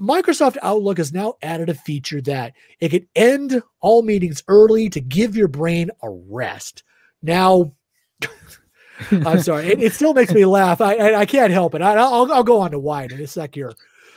Microsoft 0.00 0.56
Outlook 0.62 0.98
has 0.98 1.12
now 1.12 1.34
added 1.42 1.68
a 1.68 1.74
feature 1.74 2.20
that 2.22 2.54
it 2.80 2.88
can 2.88 3.06
end 3.14 3.62
all 3.80 4.02
meetings 4.02 4.42
early 4.48 4.88
to 4.90 5.00
give 5.00 5.36
your 5.36 5.48
brain 5.48 5.90
a 6.02 6.10
rest. 6.10 6.82
Now, 7.22 7.72
I'm 9.10 9.40
sorry. 9.40 9.66
It, 9.66 9.82
it 9.82 9.92
still 9.92 10.14
makes 10.14 10.32
me 10.32 10.44
laugh. 10.44 10.80
I 10.80 10.94
I, 10.94 11.20
I 11.20 11.26
can't 11.26 11.52
help 11.52 11.74
it. 11.74 11.82
I, 11.82 11.94
will 11.94 12.32
I'll 12.32 12.44
go 12.44 12.60
on 12.60 12.70
to 12.72 12.78
why 12.78 13.04
in 13.04 13.12
a 13.12 13.26
sec 13.26 13.54
here. 13.54 13.72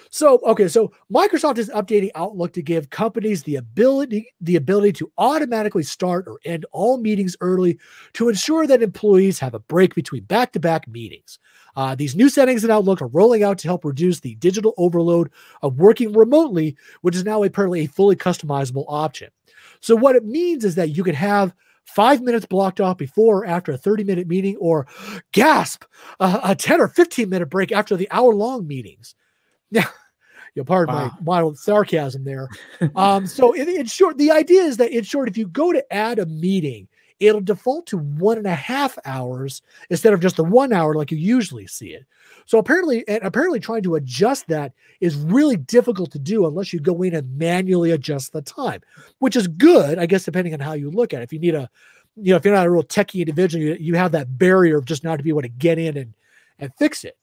So 0.10 0.40
okay, 0.46 0.68
so 0.68 0.92
Microsoft 1.14 1.58
is 1.58 1.70
updating 1.70 2.12
Outlook 2.16 2.54
to 2.54 2.62
give 2.62 2.90
companies 2.90 3.44
the 3.44 3.58
ability 3.58 4.34
the 4.40 4.56
ability 4.56 4.94
to 4.94 5.12
automatically 5.18 5.84
start 5.84 6.28
or 6.28 6.40
end 6.46 6.66
all 6.72 6.98
meetings 6.98 7.36
early 7.42 7.80
to 8.14 8.30
ensure 8.30 8.68
that 8.68 8.82
employees 8.82 9.40
have 9.40 9.54
a 9.54 9.60
break 9.60 9.96
between 9.96 10.24
back-to-back 10.24 10.88
meetings. 10.88 11.40
Uh, 11.76 11.94
these 11.94 12.16
new 12.16 12.30
settings 12.30 12.64
in 12.64 12.72
Outlook 12.72 13.02
are 13.02 13.08
rolling 13.08 13.44
out 13.44 13.58
to 13.60 13.68
help 13.68 13.86
reduce 13.86 14.20
the 14.20 14.36
digital 14.36 14.74
overload 14.78 15.30
of 15.62 15.78
working 15.78 16.12
remotely, 16.14 16.76
which 17.02 17.16
is 17.16 17.24
now 17.24 17.44
apparently 17.44 17.82
a 17.82 17.88
fully 17.88 18.16
customizable 18.16 18.86
option. 18.88 19.30
So 19.82 19.96
what 19.96 20.16
it 20.16 20.26
means 20.26 20.66
is 20.66 20.76
that 20.76 20.96
you 20.96 21.04
can 21.04 21.16
have 21.16 21.54
five 21.88 22.22
minutes 22.22 22.46
blocked 22.46 22.80
off 22.80 22.98
before 22.98 23.40
or 23.40 23.46
after 23.46 23.72
a 23.72 23.78
30 23.78 24.04
minute 24.04 24.28
meeting, 24.28 24.56
or 24.58 24.88
gasp, 25.32 25.84
a, 26.20 26.40
a 26.44 26.56
10 26.56 26.80
or 26.82 26.88
15 26.88 27.30
minute 27.30 27.50
break 27.50 27.72
after 27.72 27.96
the 27.96 28.10
hour 28.12 28.34
long 28.34 28.68
meetings. 28.68 29.16
Now, 29.72 29.86
you'll 30.56 30.64
pardon 30.66 30.96
Wow. 30.96 31.12
my 31.26 31.40
mild 31.40 31.58
sarcasm 31.58 32.24
there. 32.24 32.48
Um, 32.96 33.28
so, 33.28 33.52
in, 33.54 33.68
in 33.68 33.86
short, 33.86 34.18
the 34.18 34.32
idea 34.32 34.62
is 34.62 34.78
that, 34.78 34.92
in 34.92 35.04
short, 35.04 35.28
if 35.28 35.38
you 35.38 35.48
go 35.48 35.74
to 35.74 35.94
add 35.94 36.20
a 36.20 36.26
meeting, 36.26 36.88
it'll 37.20 37.42
default 37.42 37.88
to 37.88 37.98
one 37.98 38.38
and 38.38 38.48
a 38.48 38.56
half 38.56 38.98
hours 39.06 39.62
instead 39.90 40.14
of 40.14 40.20
just 40.20 40.36
the 40.36 40.44
one 40.44 40.72
hour 40.72 40.94
like 40.94 41.12
you 41.12 41.18
usually 41.18 41.68
see 41.68 41.88
it. 41.88 42.06
So 42.46 42.58
apparently, 42.60 43.08
and 43.08 43.24
apparently, 43.24 43.60
trying 43.60 43.84
to 43.84 43.96
adjust 43.96 44.48
that 44.48 44.74
is 45.02 45.16
really 45.16 45.58
difficult 45.58 46.12
to 46.12 46.20
do 46.20 46.46
unless 46.46 46.72
you 46.72 46.80
go 46.80 47.02
in 47.02 47.16
and 47.16 47.38
manually 47.38 47.92
adjust 47.92 48.34
the 48.34 48.42
time, 48.42 48.82
which 49.20 49.36
is 49.36 49.48
good, 49.48 50.00
I 50.00 50.06
guess, 50.06 50.26
depending 50.26 50.54
on 50.54 50.60
how 50.60 50.74
you 50.74 50.90
look 50.90 51.14
at 51.14 51.22
it. 51.22 51.24
If 51.24 51.34
you 51.34 51.40
need 51.40 51.56
a, 51.56 51.70
you 52.16 52.32
know, 52.32 52.38
if 52.38 52.46
you're 52.46 52.54
not 52.54 52.66
a 52.66 52.72
real 52.72 52.84
techie 52.84 53.20
individual, 53.20 53.64
you, 53.64 53.78
you 53.80 53.96
have 53.96 54.12
that 54.14 54.38
barrier 54.38 54.78
of 54.78 54.86
just 54.86 55.04
not 55.04 55.18
to 55.18 55.24
be 55.24 55.30
able 55.30 55.42
to 55.42 55.50
get 55.50 55.78
in 55.78 55.98
and 55.98 56.14
and 56.60 56.74
fix 56.76 57.04
it. 57.04 57.18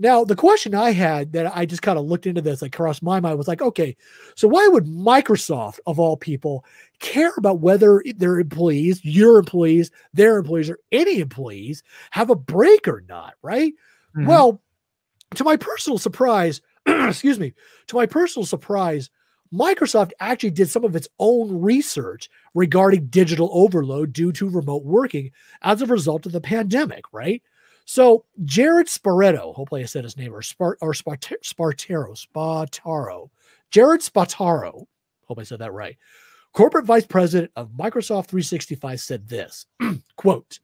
Now, 0.00 0.24
the 0.24 0.36
question 0.36 0.74
I 0.76 0.92
had 0.92 1.32
that 1.32 1.56
I 1.56 1.66
just 1.66 1.82
kind 1.82 1.98
of 1.98 2.04
looked 2.06 2.26
into 2.26 2.40
this, 2.40 2.62
like 2.62 2.72
crossed 2.72 3.02
my 3.02 3.18
mind, 3.18 3.36
was 3.36 3.48
like, 3.48 3.60
okay, 3.60 3.96
so 4.36 4.46
why 4.46 4.68
would 4.68 4.84
Microsoft, 4.86 5.80
of 5.86 5.98
all 5.98 6.16
people, 6.16 6.64
care 7.00 7.32
about 7.36 7.60
whether 7.60 8.02
their 8.16 8.38
employees, 8.38 9.00
your 9.04 9.38
employees, 9.38 9.90
their 10.14 10.38
employees, 10.38 10.70
or 10.70 10.78
any 10.92 11.18
employees 11.18 11.82
have 12.10 12.30
a 12.30 12.36
break 12.36 12.86
or 12.86 13.02
not, 13.08 13.34
right? 13.42 13.72
Mhm. 14.16 14.26
Well, 14.26 14.62
to 15.36 15.44
my 15.44 15.56
personal 15.56 15.98
surprise, 15.98 16.60
excuse 16.86 17.38
me, 17.38 17.54
to 17.88 17.96
my 17.96 18.06
personal 18.06 18.46
surprise, 18.46 19.10
Microsoft 19.52 20.12
actually 20.20 20.50
did 20.50 20.68
some 20.68 20.84
of 20.84 20.94
its 20.96 21.08
own 21.18 21.60
research 21.60 22.28
regarding 22.54 23.06
digital 23.06 23.48
overload 23.52 24.12
due 24.12 24.32
to 24.32 24.48
remote 24.48 24.84
working 24.84 25.30
as 25.62 25.80
a 25.82 25.86
result 25.86 26.26
of 26.26 26.32
the 26.32 26.40
pandemic, 26.40 27.04
right? 27.12 27.42
So 27.90 28.26
Jared 28.44 28.86
Sparetto, 28.86 29.54
hopefully 29.54 29.82
I 29.82 29.86
said 29.86 30.04
his 30.04 30.18
name, 30.18 30.34
or 30.34 30.42
Spart 30.42 30.74
or 30.82 30.92
Spart- 30.92 31.42
Spartaro, 31.42 32.14
Spataro, 32.14 33.30
Jared 33.70 34.02
Spataro, 34.02 34.84
hope 35.24 35.38
I 35.38 35.42
said 35.42 35.60
that 35.60 35.72
right. 35.72 35.96
Corporate 36.52 36.84
vice 36.84 37.06
president 37.06 37.50
of 37.56 37.70
Microsoft 37.70 38.26
365 38.26 39.00
said 39.00 39.26
this 39.26 39.64
quote, 40.16 40.60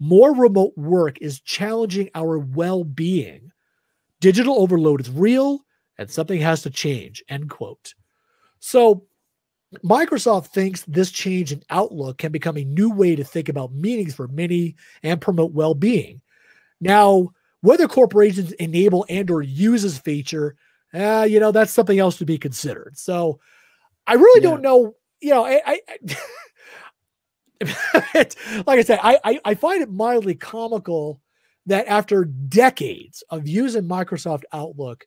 more 0.00 0.34
remote 0.34 0.72
work 0.76 1.18
is 1.20 1.40
challenging 1.42 2.10
our 2.16 2.40
well-being. 2.40 3.52
Digital 4.18 4.60
overload 4.60 5.00
is 5.00 5.10
real 5.10 5.60
and 5.96 6.10
something 6.10 6.40
has 6.40 6.62
to 6.62 6.70
change. 6.70 7.22
End 7.28 7.48
quote. 7.48 7.94
So 8.58 9.04
Microsoft 9.84 10.48
thinks 10.48 10.82
this 10.88 11.12
change 11.12 11.52
in 11.52 11.62
outlook 11.70 12.18
can 12.18 12.32
become 12.32 12.56
a 12.56 12.64
new 12.64 12.90
way 12.90 13.14
to 13.14 13.22
think 13.22 13.48
about 13.48 13.72
meetings 13.72 14.16
for 14.16 14.26
many 14.26 14.74
and 15.04 15.20
promote 15.20 15.52
well-being. 15.52 16.20
Now, 16.80 17.30
whether 17.60 17.88
corporations 17.88 18.52
enable 18.52 19.04
and 19.08 19.30
or 19.30 19.42
use 19.42 19.82
this 19.82 19.98
feature, 19.98 20.56
uh, 20.94 21.26
you 21.28 21.40
know, 21.40 21.52
that's 21.52 21.72
something 21.72 21.98
else 21.98 22.16
to 22.18 22.24
be 22.24 22.38
considered. 22.38 22.96
So 22.96 23.40
I 24.06 24.14
really 24.14 24.40
Yeah. 24.42 24.50
don't 24.50 24.62
know, 24.62 24.94
you 25.20 25.30
know, 25.30 25.44
I, 25.44 25.62
I 25.66 25.80
like 28.14 28.78
I 28.78 28.82
said, 28.82 29.00
I, 29.02 29.18
I 29.24 29.40
I 29.44 29.54
find 29.54 29.82
it 29.82 29.90
mildly 29.90 30.34
comical 30.34 31.20
that 31.66 31.86
after 31.88 32.24
decades 32.24 33.22
of 33.30 33.48
using 33.48 33.82
Microsoft 33.82 34.44
Outlook, 34.52 35.04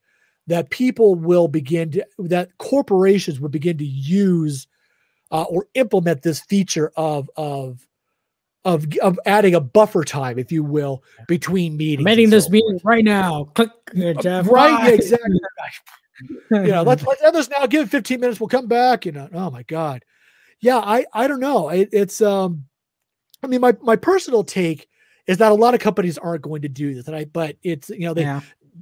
that 0.47 0.69
people 0.69 1.15
will 1.15 1.47
begin 1.47 1.91
to 1.91 2.05
that 2.19 2.57
corporations 2.57 3.39
will 3.39 3.49
begin 3.49 3.77
to 3.77 3.85
use 3.85 4.67
uh, 5.31 5.43
or 5.43 5.67
implement 5.75 6.23
this 6.23 6.41
feature 6.41 6.91
of 6.97 7.29
of 7.37 7.87
of 8.65 8.85
of 9.01 9.19
adding 9.25 9.55
a 9.55 9.59
buffer 9.59 10.03
time, 10.03 10.37
if 10.37 10.51
you 10.51 10.63
will, 10.63 11.03
between 11.27 11.77
meetings. 11.77 12.05
I'm 12.05 12.07
ending 12.07 12.25
and 12.25 12.33
this 12.33 12.45
so 12.45 12.51
meeting 12.51 12.79
right 12.83 13.03
now. 13.03 13.45
Click, 13.55 13.71
there. 13.93 14.13
Jeff. 14.15 14.47
right? 14.47 14.85
Bye. 14.85 14.91
Exactly. 14.91 15.39
you 16.51 16.67
know, 16.67 16.83
let's 16.83 17.03
let's 17.03 17.23
end 17.23 17.35
this 17.35 17.49
now. 17.49 17.65
Give 17.65 17.89
15 17.89 18.19
minutes. 18.19 18.39
We'll 18.39 18.49
come 18.49 18.67
back. 18.67 19.05
You 19.05 19.11
know, 19.11 19.27
oh 19.33 19.49
my 19.49 19.63
god, 19.63 20.05
yeah. 20.59 20.77
I 20.77 21.05
I 21.13 21.27
don't 21.27 21.39
know. 21.39 21.69
It, 21.69 21.89
it's 21.91 22.21
um, 22.21 22.65
I 23.43 23.47
mean, 23.47 23.61
my 23.61 23.75
my 23.81 23.95
personal 23.95 24.43
take 24.43 24.87
is 25.27 25.37
that 25.39 25.51
a 25.51 25.55
lot 25.55 25.73
of 25.73 25.79
companies 25.79 26.17
aren't 26.17 26.43
going 26.43 26.61
to 26.61 26.69
do 26.69 26.93
this, 26.93 27.07
and 27.07 27.15
I 27.15 27.25
but 27.25 27.57
it's 27.63 27.89
you 27.89 28.01
know 28.01 28.13
they 28.13 28.21
yeah. 28.21 28.41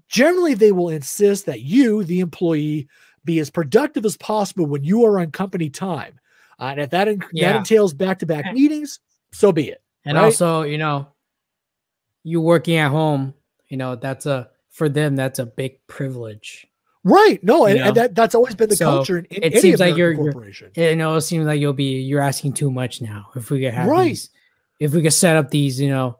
generally 0.09 0.53
they 0.53 0.73
will 0.73 0.89
insist 0.89 1.45
that 1.45 1.61
you, 1.61 2.03
the 2.03 2.19
employee, 2.19 2.89
be 3.23 3.39
as 3.39 3.49
productive 3.49 4.05
as 4.05 4.17
possible 4.17 4.65
when 4.65 4.83
you 4.83 5.05
are 5.05 5.19
on 5.19 5.31
company 5.31 5.69
time. 5.69 6.19
Uh, 6.59 6.71
and 6.71 6.81
if 6.81 6.89
that 6.89 7.07
en- 7.07 7.23
that 7.33 7.55
entails 7.55 7.93
back 7.93 8.19
to 8.19 8.25
back 8.25 8.53
meetings, 8.53 8.99
so 9.31 9.51
be 9.51 9.69
it. 9.69 9.81
And 10.05 10.17
right? 10.17 10.25
also, 10.25 10.63
you 10.63 10.77
know, 10.77 11.07
you 12.23 12.41
working 12.41 12.77
at 12.77 12.89
home, 12.91 13.33
you 13.67 13.77
know, 13.77 13.95
that's 13.95 14.25
a 14.25 14.49
for 14.69 14.89
them 14.89 15.15
that's 15.15 15.39
a 15.39 15.45
big 15.45 15.85
privilege. 15.87 16.65
Right? 17.03 17.41
No, 17.43 17.65
and, 17.65 17.79
and 17.79 17.95
that 17.95 18.15
that's 18.15 18.35
always 18.35 18.55
been 18.55 18.69
the 18.69 18.75
So, 18.75 18.85
culture 18.85 19.19
in, 19.19 19.25
in 19.25 19.43
it 19.43 19.53
any 19.53 19.61
seems 19.61 19.79
like 19.79 19.95
you're- 19.95 20.13
you're- 20.15 20.31
corporation. 20.31 20.71
You 20.75 20.95
know, 20.95 21.15
it 21.15 21.21
seems 21.21 21.45
like 21.45 21.59
you'll 21.59 21.73
be 21.73 22.01
you're 22.01 22.21
asking 22.21 22.53
too 22.53 22.69
much 22.71 23.01
now. 23.01 23.29
If 23.35 23.49
we 23.51 23.61
could 23.61 23.73
have 23.73 23.87
Right. 23.87 24.09
these, 24.09 24.29
if 24.79 24.93
we 24.93 25.01
could 25.01 25.13
set 25.13 25.37
up 25.37 25.49
these, 25.49 25.79
you 25.79 25.89
know, 25.89 26.19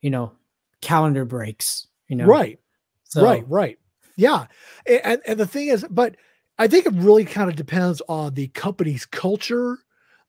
you 0.00 0.10
know, 0.10 0.32
calendar 0.80 1.24
breaks, 1.24 1.86
you 2.08 2.16
know, 2.16 2.24
right. 2.26 2.58
So, 3.04 3.22
Right, 3.22 3.44
right. 3.48 3.78
Yeah. 4.16 4.46
And, 4.86 5.20
and 5.26 5.38
the 5.40 5.46
thing 5.46 5.68
is, 5.68 5.84
but 5.88 6.16
I 6.58 6.66
think 6.68 6.86
it 6.86 6.92
really 6.94 7.24
kind 7.24 7.48
of 7.48 7.56
depends 7.56 8.02
on 8.08 8.34
the 8.34 8.48
company's 8.48 9.06
culture 9.06 9.78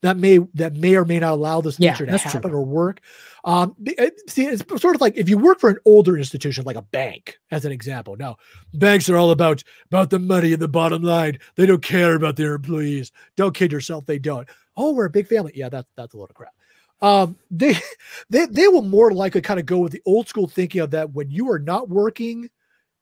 that 0.01 0.17
may 0.17 0.39
that 0.53 0.75
may 0.75 0.95
or 0.95 1.05
may 1.05 1.19
not 1.19 1.33
allow 1.33 1.61
this 1.61 1.79
Yeah, 1.79 1.93
to 1.95 2.05
that's 2.05 2.23
true. 2.23 2.31
happen 2.31 2.51
or 2.51 2.63
work. 2.63 3.01
Um, 3.45 3.75
uh, 3.97 4.09
see, 4.27 4.45
it's 4.45 4.63
sort 4.81 4.95
of 4.95 5.01
like 5.01 5.15
if 5.17 5.29
you 5.29 5.37
work 5.37 5.59
for 5.59 5.69
an 5.69 5.77
older 5.85 6.17
institution 6.17 6.65
like 6.65 6.75
a 6.75 6.81
bank, 6.81 7.37
as 7.51 7.65
an 7.65 7.71
example. 7.71 8.15
Now, 8.17 8.37
banks 8.73 9.09
are 9.09 9.17
all 9.17 9.31
about 9.31 9.63
about 9.85 10.09
the 10.09 10.19
money 10.19 10.53
and 10.53 10.61
the 10.61 10.67
bottom 10.67 11.01
line. 11.03 11.39
They 11.55 11.65
don't 11.65 11.81
care 11.81 12.15
about 12.15 12.35
their 12.35 12.55
employees. 12.55 13.11
Don't 13.35 13.55
kid 13.55 13.71
yourself, 13.71 14.05
they 14.05 14.19
don't. 14.19 14.47
Oh, 14.77 14.93
we're 14.93 15.05
a 15.05 15.09
big 15.09 15.27
family. 15.27 15.51
Yeah, 15.55 15.69
that's 15.69 15.89
that's 15.95 16.13
a 16.13 16.17
load 16.17 16.29
of 16.29 16.35
crap. 16.35 16.53
Um, 17.01 17.37
they 17.51 17.75
they 18.29 18.45
they 18.45 18.67
will 18.67 18.81
more 18.81 19.11
likely 19.11 19.41
kind 19.41 19.59
of 19.59 19.65
go 19.65 19.79
with 19.79 19.91
the 19.91 20.01
old 20.05 20.27
school 20.27 20.47
thinking 20.47 20.81
of 20.81 20.91
that 20.91 21.11
when 21.11 21.29
you 21.31 21.49
are 21.51 21.59
not 21.59 21.89
working, 21.89 22.49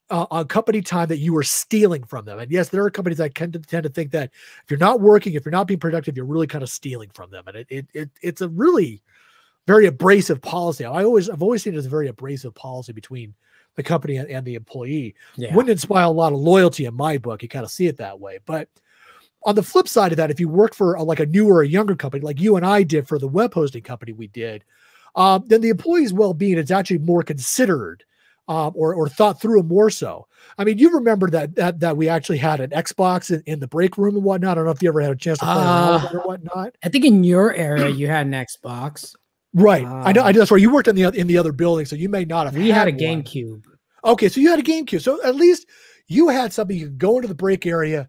uh, 0.09 0.25
on 0.31 0.47
company 0.47 0.81
time 0.81 1.07
that 1.09 1.17
you 1.17 1.33
were 1.33 1.43
stealing 1.43 2.03
from 2.03 2.25
them. 2.25 2.39
And 2.39 2.51
yes, 2.51 2.69
there 2.69 2.83
are 2.83 2.89
companies 2.89 3.17
that 3.17 3.35
tend 3.35 3.53
to, 3.53 3.59
tend 3.59 3.83
to 3.83 3.89
think 3.89 4.11
that 4.11 4.31
if 4.63 4.71
you're 4.71 4.79
not 4.79 5.01
working, 5.01 5.33
if 5.33 5.45
you're 5.45 5.51
not 5.51 5.67
being 5.67 5.79
productive, 5.79 6.15
you're 6.15 6.25
really 6.25 6.47
kind 6.47 6.63
of 6.63 6.69
stealing 6.69 7.09
from 7.13 7.29
them. 7.31 7.43
And 7.47 7.57
it, 7.57 7.67
it, 7.69 7.87
it 7.93 8.09
it's 8.21 8.41
a 8.41 8.49
really 8.49 9.01
very 9.65 9.85
abrasive 9.85 10.41
policy. 10.41 10.85
I 10.85 11.03
always 11.03 11.29
I've 11.29 11.43
always 11.43 11.63
seen 11.63 11.73
it 11.73 11.77
as 11.77 11.85
a 11.85 11.89
very 11.89 12.07
abrasive 12.07 12.55
policy 12.55 12.93
between 12.93 13.33
the 13.75 13.83
company 13.83 14.17
and, 14.17 14.29
and 14.29 14.45
the 14.45 14.55
employee. 14.55 15.13
Yeah. 15.35 15.53
Wouldn't 15.53 15.71
inspire 15.71 16.05
a 16.05 16.09
lot 16.09 16.33
of 16.33 16.39
loyalty 16.39 16.85
in 16.85 16.93
my 16.95 17.17
book. 17.17 17.43
You 17.43 17.49
kind 17.49 17.65
of 17.65 17.71
see 17.71 17.87
it 17.87 17.97
that 17.97 18.19
way. 18.19 18.39
But 18.45 18.69
on 19.43 19.55
the 19.55 19.63
flip 19.63 19.87
side 19.87 20.11
of 20.11 20.17
that, 20.17 20.31
if 20.31 20.39
you 20.39 20.49
work 20.49 20.73
for 20.73 20.95
a, 20.95 21.03
like 21.03 21.19
a 21.19 21.25
newer 21.25 21.55
or 21.55 21.61
a 21.61 21.67
younger 21.67 21.95
company, 21.95 22.23
like 22.23 22.39
you 22.39 22.55
and 22.55 22.65
I 22.65 22.83
did 22.83 23.07
for 23.07 23.19
the 23.19 23.27
web 23.27 23.53
hosting 23.53 23.83
company 23.83 24.13
we 24.13 24.27
did, 24.27 24.63
um, 25.15 25.43
then 25.47 25.61
the 25.61 25.69
employee's 25.69 26.13
well-being 26.13 26.57
is 26.57 26.71
actually 26.71 26.99
more 26.99 27.23
considered 27.23 28.03
um, 28.47 28.71
or, 28.75 28.93
or 28.93 29.09
thought 29.09 29.41
through 29.41 29.63
more 29.63 29.89
so. 29.89 30.27
I 30.57 30.63
mean, 30.63 30.77
you 30.77 30.91
remember 30.91 31.29
that 31.31 31.55
that 31.55 31.79
that 31.81 31.97
we 31.97 32.07
actually 32.09 32.37
had 32.37 32.59
an 32.59 32.69
Xbox 32.71 33.29
in, 33.31 33.43
in 33.45 33.59
the 33.59 33.67
break 33.67 33.97
room 33.97 34.15
and 34.15 34.23
whatnot. 34.23 34.51
I 34.51 34.55
don't 34.55 34.65
know 34.65 34.71
if 34.71 34.81
you 34.81 34.89
ever 34.89 35.01
had 35.01 35.11
a 35.11 35.15
chance 35.15 35.39
to 35.39 35.45
play 35.45 35.53
it 36.09 36.15
or 36.15 36.21
whatnot. 36.21 36.75
I 36.83 36.89
think 36.89 37.05
in 37.05 37.23
your 37.23 37.53
area 37.53 37.89
you 38.01 38.07
had 38.07 38.25
an 38.27 38.33
Xbox. 38.33 39.13
Right. 39.53 39.85
I 39.85 40.11
know. 40.11 40.21
I 40.21 40.29
Ah. 40.29 40.31
know. 40.31 40.39
That's 40.39 40.51
right. 40.51 40.61
You 40.61 40.71
worked 40.71 40.87
in 40.87 40.95
the 40.95 41.03
in 41.09 41.27
the 41.27 41.37
other 41.37 41.51
building, 41.51 41.85
so 41.85 41.95
you 41.95 42.09
may 42.09 42.25
not 42.25 42.45
have. 42.47 42.55
We 42.55 42.69
had 42.69 42.87
a 42.87 42.91
one. 42.91 42.99
GameCube. 42.99 43.63
Okay, 44.05 44.29
so 44.29 44.39
you 44.39 44.49
had 44.49 44.59
a 44.59 44.63
GameCube. 44.63 45.01
So 45.01 45.21
at 45.23 45.35
least 45.35 45.67
you 46.07 46.29
had 46.29 46.53
something 46.53 46.77
you 46.77 46.85
could 46.85 46.97
go 46.99 47.15
into 47.17 47.27
the 47.27 47.35
break 47.35 47.65
area, 47.65 48.07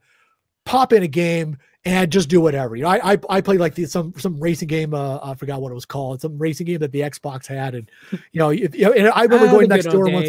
pop 0.65 0.93
in 0.93 1.03
a 1.03 1.09
game, 1.09 1.57
and 1.85 2.11
just 2.13 2.29
do 2.29 2.41
whatever. 2.41 2.77
You 2.77 2.83
know, 2.83 2.89
I 2.89 3.13
I, 3.13 3.19
I 3.31 3.41
played 3.41 3.61
like 3.61 3.75
the, 3.75 3.87
some 3.87 4.13
some 4.19 4.39
racing 4.41 4.69
game. 4.69 4.95
Uh, 4.95 5.19
I 5.23 5.35
forgot 5.35 5.61
what 5.63 5.71
it 5.71 5.75
was 5.75 5.85
called. 5.87 6.21
Some 6.21 6.37
racing 6.39 6.67
game 6.67 6.79
that 6.81 6.93
the 6.93 7.01
Xbox 7.01 7.47
had, 7.47 7.75
and 7.75 7.91
you 8.11 8.39
know, 8.41 8.51
if, 8.51 8.75
you 8.75 8.85
know, 8.85 8.93
and 8.93 9.09
I 9.09 9.23
remember 9.23 9.47
Ah, 9.47 9.51
going 9.53 9.69
next 9.69 9.87
door 9.87 10.11
once. 10.11 10.29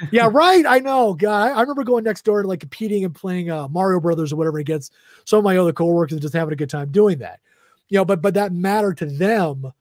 and- 0.00 0.08
yeah, 0.12 0.28
right. 0.32 0.64
I 0.66 0.78
know, 0.80 1.14
guy. 1.14 1.48
I 1.50 1.60
remember 1.60 1.84
going 1.84 2.04
next 2.04 2.24
door 2.24 2.40
and 2.40 2.48
like 2.48 2.60
competing 2.60 3.04
and 3.04 3.14
playing 3.14 3.50
uh, 3.50 3.68
Mario 3.68 4.00
Brothers 4.00 4.32
or 4.32 4.36
whatever 4.36 4.58
against 4.58 4.92
some 5.24 5.38
of 5.38 5.44
my 5.44 5.56
other 5.56 5.72
coworkers 5.72 6.12
and 6.12 6.22
just 6.22 6.34
having 6.34 6.52
a 6.52 6.56
good 6.56 6.70
time 6.70 6.90
doing 6.90 7.18
that. 7.18 7.40
You 7.88 7.98
know, 7.98 8.04
but 8.04 8.20
but 8.20 8.34
that 8.34 8.52
mattered 8.52 8.98
to 8.98 9.06
them, 9.06 9.72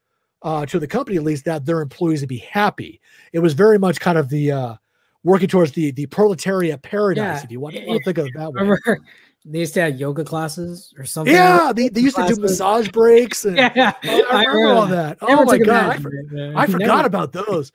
uh, 0.44 0.66
to 0.68 0.80
the 0.80 0.88
company 0.88 1.18
at 1.18 1.24
least, 1.24 1.46
that 1.46 1.66
their 1.66 1.82
employees 1.82 2.22
would 2.22 2.30
be 2.30 2.38
happy. 2.38 3.02
It 3.34 3.40
was 3.40 3.54
very 3.54 3.78
much 3.80 4.00
kind 4.00 4.18
of 4.18 4.30
the 4.30 4.52
uh, 4.52 4.76
working 5.24 5.48
towards 5.50 5.72
the 5.74 5.92
the 5.92 6.06
proletariat 6.06 6.82
paradise, 6.84 7.40
Yeah, 7.40 7.44
if 7.44 7.52
you 7.52 7.60
want, 7.60 7.76
it- 7.76 7.88
want 7.88 8.00
to 8.00 8.06
think 8.06 8.18
of 8.20 8.28
it 8.28 8.34
that 8.36 8.54
way. 8.54 8.96
They 9.50 9.60
used 9.60 9.74
to 9.76 9.82
have 9.82 9.98
yoga 9.98 10.26
classes 10.26 10.94
or 10.98 11.06
something. 11.06 11.34
Yeah, 11.34 11.72
they, 11.74 11.88
they 11.88 12.02
used 12.02 12.18
to 12.18 12.28
do 12.28 12.36
massage 12.42 12.90
breaks 12.90 13.46
and 13.46 13.56
Yeah, 13.76 13.94
Oh, 14.04 14.26
I 14.30 14.44
remember 14.44 14.76
all 14.76 14.88
that. 14.88 15.22
Never 15.22 15.42
Oh 15.42 15.46
my 15.46 15.58
god, 15.58 15.70
I 15.70 15.96
advantage 15.96 16.02
for- 16.02 16.08
of 16.10 16.14
it, 16.14 16.32
man. 16.32 16.58
I 16.58 16.68
forgot 16.68 17.06
about 17.06 17.32
those. 17.32 17.72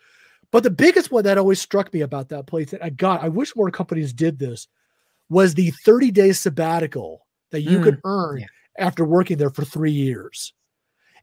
But 0.51 0.64
the 0.64 0.70
biggest 0.70 1.11
one 1.11 1.25
that 1.25 1.39
always 1.39 1.62
struck 1.62 1.93
me 1.95 2.03
about 2.03 2.29
that 2.29 2.47
place 2.47 2.70
that 2.73 2.85
I 2.85 2.91
got, 2.91 3.23
I 3.23 3.29
wish 3.29 3.57
more 3.57 3.70
companies 3.70 4.12
did 4.12 4.39
this, 4.39 4.68
was 5.31 5.55
the 5.55 5.70
30 5.70 6.11
day 6.11 6.33
sabbatical 6.33 7.27
that 7.53 7.62
you 7.62 7.81
could 7.81 7.97
mm, 7.97 8.01
earn 8.05 8.41
yeah. 8.41 8.47
after 8.79 9.05
working 9.07 9.39
there 9.39 9.51
for 9.51 9.64
three 9.64 9.93
years. 9.93 10.53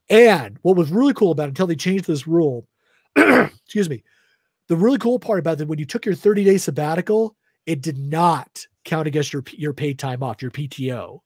And 0.09 0.57
what 0.63 0.75
was 0.75 0.89
really 0.89 1.13
cool 1.13 1.31
about 1.31 1.43
it 1.43 1.49
until 1.49 1.67
they 1.67 1.75
changed 1.75 2.07
this 2.07 2.25
rule, 2.25 2.67
excuse 3.15 3.87
me, 3.87 4.03
the 4.67 4.75
really 4.75 4.97
cool 4.97 5.19
part 5.19 5.37
about 5.37 5.61
it 5.61 5.67
when 5.67 5.77
you 5.77 5.85
took 5.85 6.05
your 6.05 6.15
30 6.15 6.43
day 6.43 6.57
sabbatical, 6.57 7.35
it 7.67 7.81
did 7.81 7.99
not 7.99 8.65
count 8.89 9.07
against 9.07 9.31
your 9.31 9.43
your 9.51 9.73
paid 9.73 9.99
time 9.99 10.23
off, 10.23 10.41
your 10.41 10.51
PTO. 10.51 11.19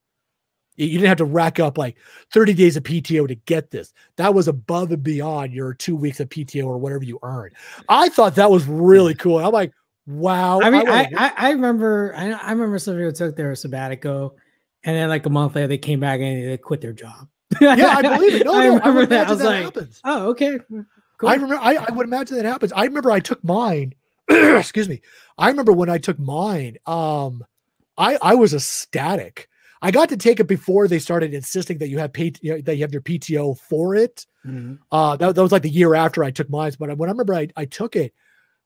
You 0.76 0.90
didn't 0.90 1.08
have 1.08 1.18
to 1.18 1.26
rack 1.26 1.60
up 1.60 1.78
like 1.78 1.98
30 2.32 2.56
days 2.56 2.76
of 2.76 2.84
PTO 2.84 3.28
to 3.28 3.36
get 3.36 3.70
this. 3.70 3.94
That 4.18 4.34
was 4.34 4.48
above 4.48 4.92
and 4.92 5.04
beyond 5.04 5.54
your 5.54 5.74
two 5.74 5.96
weeks 5.96 6.20
of 6.20 6.30
PTO 6.30 6.66
or 6.66 6.80
whatever 6.80 7.04
you 7.04 7.20
earned. 7.22 7.54
I 7.90 8.10
thought 8.10 8.36
that 8.36 8.50
was 8.50 8.66
really 8.66 9.14
cool. 9.14 9.38
I'm 9.38 9.52
like, 9.52 9.72
wow. 10.08 10.60
I 10.62 10.72
mean, 10.72 10.88
I, 10.88 11.10
I, 11.16 11.34
I 11.38 11.52
remember 11.52 12.14
I, 12.18 12.32
I 12.32 12.52
remember 12.52 12.80
somebody 12.80 13.06
who 13.06 13.12
took 13.12 13.36
their 13.36 13.54
sabbatical, 13.56 14.36
and 14.84 14.96
then 14.96 15.10
like 15.10 15.26
a 15.26 15.30
month 15.30 15.56
later 15.56 15.68
they 15.68 15.78
came 15.78 16.00
back 16.00 16.20
and 16.20 16.50
they 16.50 16.58
quit 16.58 16.82
their 16.82 16.94
job. 16.94 17.28
yeah, 17.62 17.76
I 17.76 18.02
believe 18.02 18.34
it. 18.34 18.46
No, 18.46 18.56
I 18.56 18.68
no, 18.68 18.76
remember 18.76 19.00
would 19.02 19.10
that. 19.10 19.28
I 19.28 19.32
was 19.32 19.40
that 19.40 19.46
like, 19.46 19.64
happens. 19.64 20.02
oh, 20.04 20.30
okay, 20.30 20.58
cool. 21.20 21.30
I 21.30 21.34
remember. 21.36 21.56
I, 21.56 21.76
I 21.76 21.92
would 21.92 22.08
imagine 22.08 22.38
that 22.38 22.46
happens. 22.46 22.74
I 22.74 22.86
remember 22.86 23.12
I 23.12 23.20
took 23.20 23.44
mine. 23.44 23.94
excuse 24.30 24.90
me. 24.90 25.02
I 25.38 25.50
remember 25.50 25.72
when 25.72 25.90
I 25.90 26.00
took 26.00 26.18
mine. 26.18 26.78
Um, 26.88 27.44
I 27.98 28.18
I 28.22 28.36
was 28.36 28.54
ecstatic. 28.54 29.50
I 29.82 29.92
got 29.92 30.10
to 30.10 30.18
take 30.18 30.40
it 30.40 30.48
before 30.48 30.88
they 30.88 31.00
started 31.00 31.34
insisting 31.34 31.78
that 31.80 31.90
you 31.90 32.00
have 32.00 32.14
paid 32.14 32.40
you 32.42 32.54
know, 32.54 32.62
that 32.62 32.76
you 32.78 32.84
have 32.84 32.94
your 32.94 33.02
PTO 33.02 33.60
for 33.60 33.96
it. 33.96 34.26
Mhm. 34.46 34.80
Uh, 34.92 35.18
that, 35.18 35.36
that 35.36 35.42
was 35.42 35.52
like 35.52 35.62
the 35.64 35.70
year 35.70 35.94
after 35.94 36.24
I 36.24 36.32
took 36.32 36.50
mine. 36.50 36.72
But 36.80 36.98
when 36.98 37.10
I 37.10 37.12
remember 37.12 37.34
I, 37.34 37.50
I 37.58 37.66
took 37.66 37.96
it, 37.96 38.14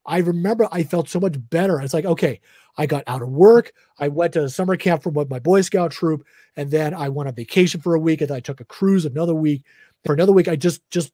I 0.06 0.18
remember 0.18 0.68
I 0.72 0.84
felt 0.84 1.08
so 1.08 1.20
much 1.20 1.36
better. 1.50 1.80
It's 1.80 1.92
like, 1.92 2.06
okay, 2.06 2.40
I 2.78 2.86
got 2.86 3.04
out 3.06 3.22
of 3.22 3.28
work. 3.30 3.72
I 3.98 4.08
went 4.08 4.34
to 4.34 4.48
summer 4.48 4.76
camp 4.76 5.02
for 5.02 5.10
my 5.10 5.38
Boy 5.40 5.60
Scout 5.62 5.90
troop, 5.90 6.24
and 6.56 6.70
then 6.70 6.94
I 6.94 7.08
went 7.08 7.28
on 7.28 7.34
vacation 7.34 7.80
for 7.80 7.94
a 7.94 8.00
week, 8.00 8.20
and 8.20 8.30
then 8.30 8.36
I 8.36 8.40
took 8.40 8.60
a 8.60 8.64
cruise 8.64 9.04
another 9.04 9.34
week. 9.34 9.64
For 10.04 10.14
another 10.14 10.32
week, 10.32 10.48
I 10.48 10.56
just 10.56 10.88
just 10.90 11.12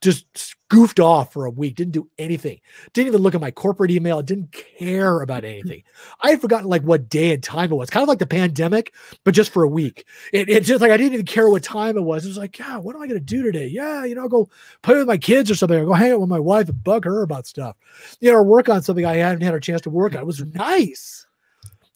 just 0.00 0.56
goofed 0.68 0.98
off 1.00 1.32
for 1.32 1.44
a 1.44 1.50
week, 1.50 1.74
didn't 1.74 1.92
do 1.92 2.08
anything, 2.18 2.58
didn't 2.92 3.08
even 3.08 3.22
look 3.22 3.34
at 3.34 3.40
my 3.40 3.50
corporate 3.50 3.90
email, 3.90 4.22
didn't 4.22 4.52
care 4.52 5.20
about 5.20 5.44
anything. 5.44 5.82
I 6.22 6.30
had 6.30 6.40
forgotten 6.40 6.68
like 6.68 6.82
what 6.82 7.08
day 7.08 7.34
and 7.34 7.42
time 7.42 7.70
it 7.70 7.74
was, 7.74 7.90
kind 7.90 8.02
of 8.02 8.08
like 8.08 8.18
the 8.18 8.26
pandemic, 8.26 8.94
but 9.24 9.34
just 9.34 9.52
for 9.52 9.62
a 9.62 9.68
week. 9.68 10.06
It, 10.32 10.48
it's 10.48 10.66
just 10.66 10.80
like 10.80 10.90
I 10.90 10.96
didn't 10.96 11.14
even 11.14 11.26
care 11.26 11.50
what 11.50 11.62
time 11.62 11.96
it 11.96 12.02
was. 12.02 12.24
It 12.24 12.28
was 12.28 12.38
like, 12.38 12.58
yeah, 12.58 12.78
what 12.78 12.96
am 12.96 13.02
I 13.02 13.08
to 13.08 13.20
do 13.20 13.42
today? 13.42 13.66
Yeah, 13.66 14.04
you 14.04 14.14
know, 14.14 14.28
go 14.28 14.48
play 14.82 14.96
with 14.96 15.08
my 15.08 15.18
kids 15.18 15.50
or 15.50 15.54
something, 15.54 15.78
or 15.78 15.84
go 15.84 15.92
hang 15.92 16.12
out 16.12 16.20
with 16.20 16.30
my 16.30 16.40
wife 16.40 16.68
and 16.68 16.82
bug 16.82 17.04
her 17.04 17.22
about 17.22 17.46
stuff, 17.46 17.76
you 18.20 18.30
know, 18.30 18.38
or 18.38 18.42
work 18.42 18.68
on 18.68 18.82
something 18.82 19.04
I 19.04 19.16
hadn't 19.16 19.42
had 19.42 19.54
a 19.54 19.60
chance 19.60 19.82
to 19.82 19.90
work 19.90 20.14
on. 20.14 20.22
It 20.22 20.26
was 20.26 20.44
nice. 20.54 21.26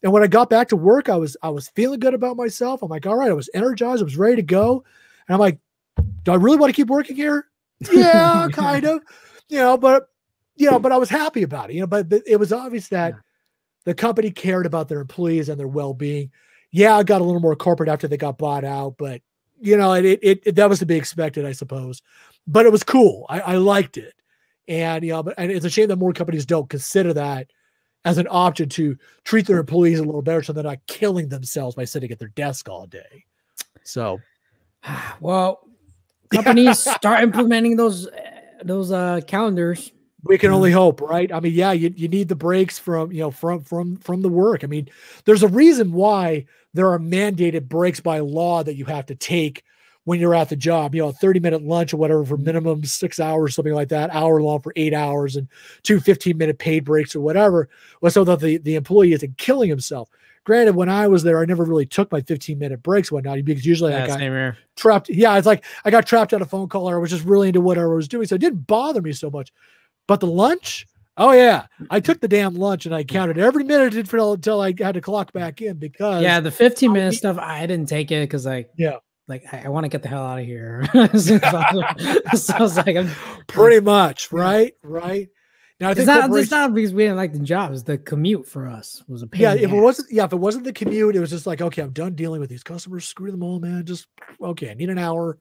And 0.03 0.11
when 0.11 0.21
I 0.21 0.27
got 0.27 0.51
back 0.51 0.67
to 0.69 0.75
work, 0.75 1.09
I 1.09 1.15
was 1.15 1.35
I 1.41 1.49
was 1.49 1.69
feeling 1.69 1.99
good 1.99 2.13
about 2.13 2.37
myself. 2.37 2.83
I'm 2.83 2.89
like, 2.89 3.07
all 3.07 3.15
right, 3.15 3.31
I 3.31 3.33
was 3.33 3.49
energized, 3.55 4.01
I 4.01 4.03
was 4.03 4.17
ready 4.17 4.35
to 4.35 4.43
go. 4.43 4.83
And 5.27 5.33
I'm 5.33 5.39
like, 5.39 5.57
do 6.23 6.31
I 6.31 6.35
really 6.35 6.57
want 6.57 6.69
to 6.69 6.75
keep 6.75 6.89
working 6.89 7.15
here? 7.15 7.47
Yeah, 7.91 8.47
kind 8.51 8.85
of. 8.85 9.01
You 9.47 9.59
know, 9.59 9.77
but 9.77 10.09
you 10.55 10.69
know, 10.71 10.79
but 10.79 10.91
I 10.91 10.97
was 10.97 11.09
happy 11.09 11.43
about 11.43 11.69
it. 11.69 11.73
You 11.73 11.81
know, 11.81 11.87
but, 11.87 12.09
but 12.09 12.23
it 12.25 12.37
was 12.37 12.53
obvious 12.53 12.87
that 12.89 13.13
Yeah. 13.13 13.19
the 13.85 13.93
company 13.93 14.31
cared 14.31 14.65
about 14.65 14.87
their 14.87 15.01
employees 15.01 15.49
and 15.49 15.59
their 15.59 15.67
well-being. 15.67 16.31
Yeah, 16.71 16.95
I 16.95 17.03
got 17.03 17.21
a 17.21 17.23
little 17.23 17.41
more 17.41 17.55
corporate 17.55 17.89
after 17.89 18.07
they 18.07 18.17
got 18.17 18.37
bought 18.37 18.63
out, 18.63 18.95
but 18.97 19.21
you 19.61 19.77
know, 19.77 19.93
it 19.93 20.05
it, 20.05 20.41
it 20.45 20.55
that 20.55 20.69
was 20.69 20.79
to 20.79 20.85
be 20.85 20.95
expected, 20.95 21.45
I 21.45 21.51
suppose. 21.51 22.01
But 22.47 22.65
it 22.65 22.71
was 22.71 22.83
cool. 22.83 23.25
I, 23.29 23.39
I 23.41 23.55
liked 23.55 23.97
it. 23.97 24.13
And 24.67 25.03
you 25.03 25.11
know, 25.11 25.23
but 25.23 25.35
and 25.37 25.51
it's 25.51 25.65
a 25.65 25.69
shame 25.69 25.87
that 25.89 25.97
more 25.97 26.13
companies 26.13 26.45
don't 26.45 26.69
consider 26.69 27.13
that 27.13 27.51
as 28.03 28.17
an 28.17 28.27
option 28.29 28.69
to 28.69 28.97
treat 29.23 29.47
their 29.47 29.57
employees 29.59 29.99
a 29.99 30.03
little 30.03 30.21
better 30.21 30.43
so 30.43 30.53
they're 30.53 30.63
not 30.63 30.85
killing 30.87 31.27
themselves 31.29 31.75
by 31.75 31.85
sitting 31.85 32.11
at 32.11 32.19
their 32.19 32.27
desk 32.29 32.67
all 32.69 32.85
day. 32.87 33.25
So 33.83 34.19
well, 35.19 35.67
companies 36.31 36.79
start 36.95 37.23
implementing 37.23 37.75
those 37.75 38.07
uh, 38.07 38.31
those 38.63 38.91
uh 38.91 39.21
calendars. 39.27 39.91
we 40.23 40.37
can 40.37 40.51
only 40.51 40.71
hope, 40.71 41.01
right? 41.01 41.31
I 41.31 41.39
mean, 41.39 41.53
yeah, 41.53 41.71
you, 41.71 41.93
you 41.95 42.07
need 42.07 42.29
the 42.29 42.35
breaks 42.35 42.79
from 42.79 43.11
you 43.11 43.19
know 43.21 43.31
from 43.31 43.61
from 43.61 43.97
from 43.97 44.21
the 44.21 44.29
work. 44.29 44.63
I 44.63 44.67
mean, 44.67 44.89
there's 45.25 45.43
a 45.43 45.47
reason 45.47 45.91
why 45.91 46.45
there 46.73 46.89
are 46.91 46.99
mandated 46.99 47.67
breaks 47.67 47.99
by 47.99 48.19
law 48.19 48.63
that 48.63 48.75
you 48.75 48.85
have 48.85 49.05
to 49.07 49.15
take 49.15 49.63
when 50.05 50.19
you're 50.19 50.35
at 50.35 50.49
the 50.49 50.55
job. 50.55 50.95
You 50.95 51.01
know, 51.03 51.09
a 51.09 51.13
30 51.13 51.39
minute 51.39 51.63
lunch 51.63 51.93
or 51.93 51.97
whatever 51.97 52.25
for 52.25 52.37
minimum 52.37 52.83
six 52.85 53.19
hours, 53.19 53.55
something 53.55 53.73
like 53.73 53.89
that, 53.89 54.13
hour 54.13 54.41
long 54.41 54.61
for 54.61 54.73
eight 54.75 54.93
hours, 54.93 55.35
and 55.35 55.47
two 55.83 55.99
15 55.99 56.37
minute 56.37 56.59
paid 56.59 56.85
breaks 56.85 57.15
or 57.15 57.21
whatever, 57.21 57.69
so 58.09 58.23
that 58.23 58.39
the 58.39 58.57
the 58.57 58.75
employee 58.75 59.13
isn't 59.13 59.37
killing 59.37 59.69
himself. 59.69 60.09
Granted, 60.45 60.75
when 60.75 60.89
I 60.89 61.07
was 61.07 61.23
there, 61.23 61.39
I 61.41 61.45
never 61.45 61.63
really 61.63 61.85
took 61.87 62.11
my 62.11 62.21
15 62.21 62.57
minute 62.59 62.81
breaks, 62.83 63.11
whatnot, 63.11 63.43
because 63.43 63.65
usually 63.65 63.93
I 63.93 64.05
got 64.07 64.55
trapped. 64.75 65.09
Yeah, 65.09 65.35
it's 65.37 65.47
like 65.47 65.65
I 65.83 65.91
got 65.91 66.05
trapped 66.05 66.33
on 66.33 66.41
a 66.41 66.45
phone 66.45 66.69
call 66.69 66.87
or 66.89 66.95
I 66.95 66.99
was 66.99 67.09
just 67.09 67.25
really 67.25 67.47
into 67.49 67.61
whatever 67.61 67.91
I 67.93 67.95
was 67.95 68.07
doing. 68.07 68.27
So 68.27 68.35
it 68.35 68.41
didn't 68.41 68.67
bother 68.67 69.01
me 69.01 69.11
so 69.11 69.29
much. 69.31 69.51
But 70.07 70.19
the 70.19 70.27
lunch, 70.27 70.85
oh 71.17 71.31
yeah. 71.31 71.65
I 71.89 71.99
took 71.99 72.21
the 72.21 72.27
damn 72.27 72.53
lunch 72.53 72.85
and 72.85 72.93
I 72.93 73.03
counted 73.03 73.39
every 73.39 73.63
minute 73.63 73.95
until, 73.95 74.33
until 74.33 74.61
I 74.61 74.73
had 74.77 74.93
to 74.93 75.01
clock 75.01 75.33
back 75.33 75.61
in 75.63 75.77
because 75.77 76.21
Yeah, 76.21 76.39
the 76.39 76.51
15 76.51 76.93
minute 76.93 77.09
be- 77.11 77.15
stuff, 77.15 77.39
I 77.39 77.65
didn't 77.65 77.89
take 77.89 78.11
it 78.11 78.21
because 78.21 78.45
like 78.45 78.69
Yeah. 78.77 78.97
like 79.27 79.43
I, 79.51 79.63
I 79.65 79.69
want 79.69 79.85
to 79.85 79.89
get 79.89 80.03
the 80.03 80.09
hell 80.09 80.23
out 80.23 80.37
of 80.39 80.45
here. 80.45 80.85
so, 81.17 81.39
so 82.35 82.53
I 82.53 82.59
was 82.61 82.77
like, 82.77 82.95
I'm, 82.95 83.09
pretty 83.47 83.79
much, 83.79 84.31
right? 84.31 84.75
Right. 84.83 85.29
Now 85.79 85.89
I 85.89 85.91
it's 85.91 85.97
think 85.99 86.07
not 86.07 86.31
it's 86.39 86.51
not 86.51 86.73
because 86.73 86.93
we 86.93 87.03
didn't 87.03 87.17
like 87.17 87.33
the 87.33 87.39
job. 87.39 87.73
It's 87.73 87.83
the 87.83 87.97
commute 87.97 88.47
for 88.47 88.67
us 88.67 89.03
was 89.09 89.21
a 89.23 89.27
pain. 89.27 89.41
yeah, 89.41 89.53
if 89.55 89.71
it 89.71 89.79
wasn't 89.79 90.09
yeah, 90.11 90.23
if 90.23 90.31
it 90.31 90.37
wasn't 90.37 90.63
the 90.63 90.71
commute, 90.73 91.15
it 91.15 91.19
was 91.19 91.31
just 91.31 91.45
like, 91.45 91.61
okay, 91.61 91.81
I'm 91.81 91.91
done 91.91 92.13
dealing 92.15 92.39
with 92.39 92.49
these 92.49 92.63
customers. 92.63 93.05
Screw 93.05 93.29
them 93.29 93.43
all, 93.43 93.59
man. 93.59 93.85
Just 93.85 94.07
okay, 94.41 94.71
I 94.71 94.73
need 94.73 94.89
an 94.89 94.97
hour, 94.97 95.37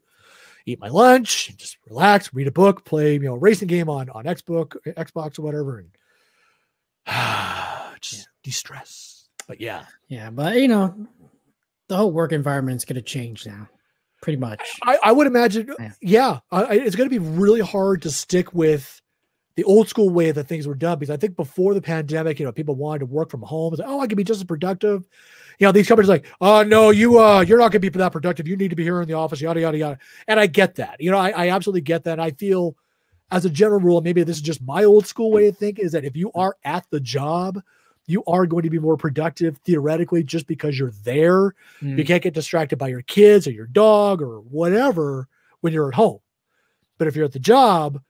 eat 0.67 0.81
my 0.81 0.89
lunch, 0.89 1.51
and 1.51 1.57
just 1.59 1.77
relax, 1.89 2.35
read 2.35 2.49
a 2.49 2.53
book, 2.53 2.85
play, 2.85 3.13
you 3.13 3.21
know, 3.21 3.35
a 3.35 3.39
racing 3.39 3.69
game 3.69 3.89
on 3.89 4.11
on 4.11 4.25
Xbox, 4.25 4.77
Xbox 4.87 5.39
or 5.39 5.43
whatever, 5.43 5.79
and 5.79 5.91
just 8.01 8.29
de-stress. 8.43 9.29
But 9.47 9.61
yeah. 9.61 9.85
Yeah, 10.09 10.31
but 10.31 10.57
you 10.57 10.69
know, 10.69 11.07
the 11.89 11.97
whole 11.97 12.11
work 12.13 12.33
environment's 12.33 12.85
gonna 12.85 13.03
change 13.03 13.47
now, 13.47 13.69
pretty 14.23 14.39
much. 14.39 14.61
I, 14.83 14.99
I 15.05 15.13
would 15.13 15.27
imagine, 15.27 15.73
Yeah. 15.79 15.91
yeah, 16.01 16.39
I- 16.51 16.75
it's 16.77 16.97
going 16.97 17.09
to 17.09 17.21
be 17.21 17.25
really 17.25 17.61
hard 17.61 18.03
to 18.03 18.11
stick 18.11 18.53
with 18.55 19.01
the 19.57 19.65
old 19.65 19.89
school 19.89 20.11
way 20.11 20.31
that 20.31 20.49
things 20.49 20.67
were 20.67 20.75
done. 20.75 20.99
Because 20.99 21.13
I 21.13 21.17
think 21.17 21.37
before 21.37 21.75
the 21.75 21.83
pandemic, 21.83 22.39
you 22.39 22.47
know, 22.47 22.53
people 22.53 22.75
wanted 22.75 23.01
to 23.01 23.07
work 23.07 23.31
from 23.31 23.43
home. 23.43 23.75
Like, 23.75 23.89
oh, 23.89 24.01
I 24.01 24.07
can 24.07 24.17
be 24.17 24.25
just 24.25 24.41
as 24.41 24.45
productive. 24.45 25.09
You 25.59 25.67
know, 25.69 25.73
these 25.73 25.87
companies 25.87 26.09
are 26.09 26.15
like, 26.15 26.27
oh 26.41 26.65
no, 26.65 26.91
you 26.91 27.21
uh, 27.21 27.41
you're 27.41 27.59
not 27.59 27.71
going 27.71 27.81
to 27.83 27.91
be 27.91 27.99
that 27.99 28.13
productive. 28.13 28.49
You 28.49 28.57
need 28.57 28.71
to 28.71 28.77
be 28.77 28.83
here 28.83 29.01
in 29.01 29.09
the 29.09 29.15
office, 29.15 29.41
yada 29.41 29.61
yada 29.61 29.79
yada. 29.79 29.99
And 30.27 30.41
I 30.41 30.47
get 30.47 30.75
that. 30.77 31.01
You 31.01 31.11
know, 31.13 31.19
I, 31.19 31.31
I 31.31 31.49
absolutely 31.51 31.83
get 31.83 32.05
that. 32.05 32.19
I 32.19 32.33
feel, 32.33 32.77
as 33.31 33.45
a 33.45 33.51
general 33.51 33.81
rule, 33.81 34.01
maybe 34.01 34.25
this 34.25 34.37
is 34.37 34.43
just 34.43 34.63
my 34.63 34.85
old 34.85 35.07
school 35.07 35.31
way 35.31 35.47
of 35.47 35.57
thinking, 35.57 35.85
is 35.85 35.93
that 35.93 36.05
if 36.05 36.17
you 36.17 36.33
are 36.35 36.57
at 36.65 36.85
the 36.91 36.99
job, 36.99 37.63
you 38.07 38.25
are 38.27 38.47
going 38.47 38.65
to 38.65 38.71
be 38.71 38.79
more 38.79 38.97
productive 38.97 39.57
theoretically 39.59 40.25
just 40.25 40.47
because 40.47 40.79
you're 40.79 40.93
there. 41.05 41.55
Mm. 41.81 41.99
You 41.99 42.05
can't 42.05 42.23
get 42.23 42.35
distracted 42.35 42.77
by 42.77 42.89
your 42.89 43.03
kids 43.03 43.47
or 43.47 43.53
your 43.53 43.67
dog 43.67 44.21
or 44.21 44.41
whatever 44.41 45.29
when 45.61 45.73
you're 45.73 45.89
at 45.89 45.95
home. 45.95 46.19
But 46.99 47.09
if 47.09 47.17
you're 47.17 47.25
at 47.25 47.33
the 47.33 47.39
job, 47.39 48.01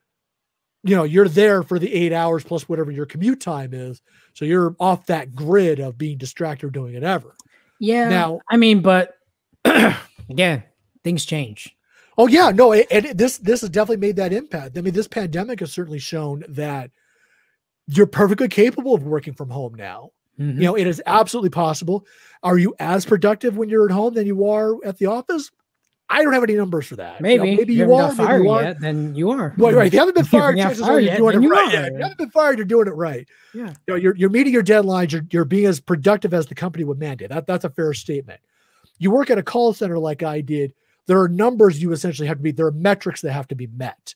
you 0.84 0.94
know, 0.94 1.04
you're 1.04 1.28
there 1.28 1.62
for 1.62 1.78
the 1.78 1.92
eight 1.92 2.12
hours 2.12 2.44
plus 2.44 2.68
whatever 2.68 2.90
your 2.90 3.06
commute 3.06 3.40
time 3.40 3.72
is. 3.72 4.02
So 4.34 4.44
you're 4.44 4.76
off 4.78 5.06
that 5.06 5.34
grid 5.34 5.80
of 5.80 5.96
being 5.96 6.18
distracted 6.18 6.66
or 6.66 6.70
doing 6.70 6.94
whatever. 6.94 7.34
Yeah. 7.80 8.08
Now- 8.08 8.40
I 8.50 8.56
mean, 8.56 8.80
but 8.80 9.16
again, 9.64 10.62
things 11.02 11.24
change. 11.24 11.74
Oh 12.16 12.28
yeah, 12.28 12.50
no, 12.50 12.72
and 12.72 13.06
this 13.18 13.38
this 13.38 13.62
has 13.62 13.70
definitely 13.70 14.06
made 14.06 14.16
that 14.16 14.32
impact. 14.32 14.78
I 14.78 14.82
mean, 14.82 14.94
this 14.94 15.08
pandemic 15.08 15.58
has 15.60 15.72
certainly 15.72 15.98
shown 15.98 16.44
that 16.48 16.92
you're 17.88 18.06
perfectly 18.06 18.46
capable 18.46 18.94
of 18.94 19.02
working 19.02 19.34
from 19.34 19.50
home 19.50 19.74
now. 19.74 20.10
Mhm. 20.38 20.54
You 20.54 20.60
know, 20.62 20.76
it 20.76 20.86
is 20.86 21.02
absolutely 21.06 21.50
possible. 21.50 22.06
Are 22.44 22.56
you 22.56 22.72
as 22.78 23.04
productive 23.04 23.56
when 23.56 23.68
you're 23.68 23.86
at 23.86 23.90
home 23.90 24.14
than 24.14 24.26
you 24.28 24.46
are 24.48 24.76
at 24.84 24.96
the 24.98 25.06
office? 25.06 25.50
I 26.10 26.22
don't 26.22 26.32
have 26.34 26.42
any 26.42 26.54
numbers 26.54 26.86
for 26.86 26.96
that. 26.96 27.20
You 27.20 27.36
know, 27.36 27.44
maybe, 27.44 27.56
maybe 27.56 27.74
you, 27.74 27.86
you, 27.86 27.94
are. 27.94 28.14
got 28.14 28.18
maybe 28.18 28.44
you 28.44 28.50
are. 28.50 28.62
yet, 28.62 28.80
then 28.80 29.14
you 29.14 29.30
are. 29.30 29.54
Well, 29.56 29.72
right. 29.72 29.86
If 29.86 29.94
you 29.94 29.98
haven't 29.98 30.14
been 30.14 30.24
you 30.30 30.30
fired, 30.30 30.58
haven't 30.58 30.76
chances 30.76 30.82
are 30.82 31.00
you're 31.00 31.16
doing 31.16 31.36
it 31.36 31.42
you 31.42 31.50
right. 31.50 31.72
Yeah, 31.72 31.86
if 31.86 31.92
you 31.92 31.98
haven't 31.98 32.18
been 32.18 32.30
fired, 32.30 32.58
you're 32.58 32.66
doing 32.66 32.88
it 32.88 32.94
right. 32.94 33.26
Yeah. 33.54 33.68
You 33.68 33.74
know, 33.88 33.94
you're, 33.94 34.16
you're 34.16 34.30
meeting 34.30 34.52
your 34.52 34.62
deadlines. 34.62 35.12
You're, 35.12 35.26
you're 35.30 35.44
being 35.44 35.66
as 35.66 35.80
productive 35.80 36.34
as 36.34 36.46
the 36.46 36.54
company 36.54 36.84
would 36.84 36.98
mandate. 36.98 37.30
That, 37.30 37.46
that's 37.46 37.64
a 37.64 37.70
fair 37.70 37.94
statement. 37.94 38.40
You 38.98 39.10
work 39.10 39.30
at 39.30 39.38
a 39.38 39.42
call 39.42 39.72
center 39.72 39.98
like 39.98 40.22
I 40.22 40.40
did. 40.40 40.74
There 41.06 41.20
are 41.20 41.28
numbers 41.28 41.82
you 41.82 41.92
essentially 41.92 42.28
have 42.28 42.36
to 42.36 42.42
be. 42.42 42.52
There 42.52 42.66
are 42.66 42.72
metrics 42.72 43.22
that 43.22 43.32
have 43.32 43.48
to 43.48 43.54
be 43.54 43.66
met. 43.66 44.14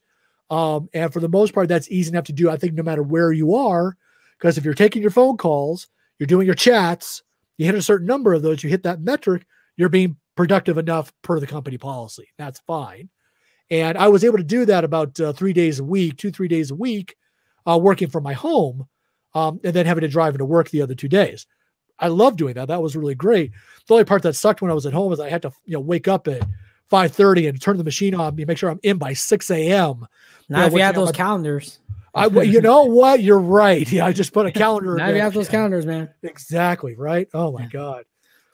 Um, 0.51 0.89
and 0.95 1.12
for 1.12 1.20
the 1.20 1.28
most 1.28 1.53
part, 1.53 1.68
that's 1.68 1.91
easy 1.91 2.11
enough 2.11 2.24
to 2.24 2.32
do. 2.32 2.51
I 2.51 2.57
think 2.57 2.74
no 2.74 2.82
matter 2.82 3.03
where 3.03 3.32
you 3.32 3.55
are, 3.55 3.97
because 4.39 4.57
if 4.57 4.64
you're 4.64 4.74
taking 4.74 5.03
your 5.03 5.11
phone 5.11 5.36
calls, 5.36 5.89
you're 6.18 6.26
doing 6.26 6.47
your 6.47 6.55
chats, 6.55 7.22
you 7.57 7.66
hit 7.66 7.74
a 7.74 7.82
certain 7.82 8.07
number 8.07 8.32
of 8.32 8.43
those, 8.43 8.62
you 8.62 8.70
hit 8.70 8.84
that 8.84 9.01
metric, 9.01 9.47
you're 9.76 9.89
being 9.89 10.16
productive 10.39 10.78
enough 10.78 11.12
per 11.22 11.41
the 11.41 11.47
company 11.49 11.76
policy. 11.76 12.28
That's 12.39 12.61
fine. 12.61 13.09
And 13.72 13.99
I 13.99 14.07
was 14.07 14.22
able 14.24 14.39
to 14.39 14.45
do 14.45 14.64
that 14.66 14.84
about 14.84 15.18
uh, 15.18 15.32
three 15.32 15.53
days 15.53 15.80
a 15.80 15.84
week, 15.84 16.16
two, 16.16 16.30
three 16.30 16.47
days 16.47 16.70
a 16.70 16.76
week, 16.76 17.16
uh, 17.66 17.76
working 17.76 18.09
from 18.09 18.22
my 18.22 18.34
home, 18.34 18.86
um, 19.34 19.59
and 19.64 19.74
then 19.74 19.84
having 19.84 20.03
to 20.03 20.09
drive 20.09 20.34
into 20.34 20.45
work 20.45 20.70
the 20.70 20.80
other 20.80 20.95
two 20.95 21.09
days. 21.09 21.45
I 21.99 22.07
love 22.07 22.36
doing 22.36 22.55
that. 22.55 22.68
That 22.68 22.80
was 22.80 22.95
really 22.95 23.16
great. 23.16 23.51
The 23.89 23.95
only 23.95 24.05
part 24.05 24.22
that 24.22 24.34
sucked 24.34 24.62
when 24.62 24.70
I 24.70 24.74
was 24.74 24.86
at 24.86 24.93
home 24.93 25.12
is 25.12 25.18
I 25.18 25.28
had 25.28 25.43
to, 25.43 25.51
you 25.64 25.72
know, 25.74 25.80
wake 25.80 26.07
up 26.07 26.28
at 26.28 26.43
5:30 26.89 27.49
and 27.49 27.61
turn 27.61 27.76
the 27.76 27.82
machine 27.82 28.14
on, 28.14 28.28
and 28.39 28.47
make 28.47 28.59
sure 28.59 28.70
I'm 28.70 28.78
in 28.84 28.97
by 28.97 29.14
6 29.14 29.51
a.m. 29.51 30.07
Now, 30.49 30.66
if 30.66 30.72
you 30.72 30.78
have 30.78 30.95
those 30.95 31.09
my- 31.09 31.12
calendars, 31.12 31.80
I, 32.14 32.26
you 32.26 32.61
know 32.61 32.84
what? 32.84 33.24
You're 33.24 33.41
right. 33.41 33.91
Yeah, 33.91 34.07
I 34.07 34.12
just 34.12 34.32
put 34.32 34.47
a 34.47 34.53
calendar. 34.64 34.95
now 34.95 35.09
if 35.09 35.16
you 35.16 35.20
have 35.20 35.34
those 35.34 35.49
calendars, 35.49 35.84
man. 35.84 36.09
Exactly 36.22 36.95
right. 36.95 37.28
Oh 37.34 37.51
my 37.51 37.62
Yeah. 37.62 37.68
god. 37.70 38.05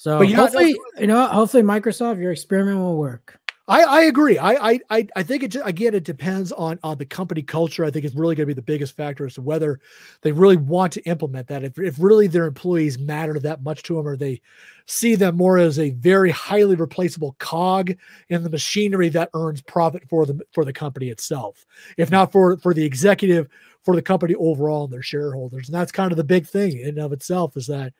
So 0.04 0.18
But 0.18 0.28
yeah, 0.28 0.36
hopefully, 0.36 0.78
you 0.98 1.06
know, 1.06 1.26
hopefully 1.28 1.62
Microsoft, 1.62 2.20
your 2.20 2.30
experiment 2.30 2.76
will 2.76 2.98
work. 2.98 3.40
I, 3.66 3.82
I 3.84 4.00
agree. 4.02 4.36
I, 4.38 4.78
I 4.90 5.08
I 5.16 5.22
think 5.22 5.42
it 5.42 5.52
ju- 5.52 5.62
again 5.62 5.94
it 5.94 6.04
depends 6.04 6.52
on 6.52 6.78
on 6.82 6.98
the 6.98 7.06
company 7.06 7.40
culture. 7.40 7.86
I 7.86 7.90
think 7.90 8.04
it's 8.04 8.14
really 8.14 8.34
going 8.34 8.46
to 8.46 8.54
be 8.54 8.60
the 8.60 8.60
biggest 8.60 8.94
factor 8.94 9.24
as 9.24 9.32
to 9.36 9.40
whether 9.40 9.80
they 10.20 10.30
really 10.32 10.58
want 10.58 10.92
to 10.92 11.02
implement 11.04 11.46
that. 11.46 11.64
If 11.64 11.78
if 11.78 11.96
really 11.98 12.26
their 12.26 12.44
employees 12.44 12.98
matter 12.98 13.38
that 13.38 13.62
much 13.62 13.82
to 13.84 13.96
them, 13.96 14.06
or 14.06 14.18
they 14.18 14.42
see 14.84 15.14
them 15.14 15.38
more 15.38 15.56
as 15.56 15.78
a 15.78 15.88
very 15.92 16.30
highly 16.30 16.76
replaceable 16.76 17.34
cog 17.38 17.94
in 18.28 18.42
the 18.42 18.50
machinery 18.50 19.08
that 19.08 19.30
earns 19.32 19.62
profit 19.62 20.02
for 20.10 20.26
the 20.26 20.38
for 20.52 20.66
the 20.66 20.72
company 20.74 21.08
itself. 21.08 21.64
If 21.96 22.10
not 22.10 22.30
for 22.30 22.58
for 22.58 22.74
the 22.74 22.84
executive, 22.84 23.48
for 23.82 23.96
the 23.96 24.02
company 24.02 24.34
overall 24.34 24.84
and 24.84 24.92
their 24.92 25.00
shareholders. 25.00 25.70
And 25.70 25.74
that's 25.74 25.92
kind 25.92 26.12
of 26.12 26.18
the 26.18 26.24
big 26.24 26.46
thing 26.46 26.78
in 26.78 26.88
and 26.88 26.98
of 26.98 27.14
itself 27.14 27.56
is 27.56 27.68
that 27.68 27.94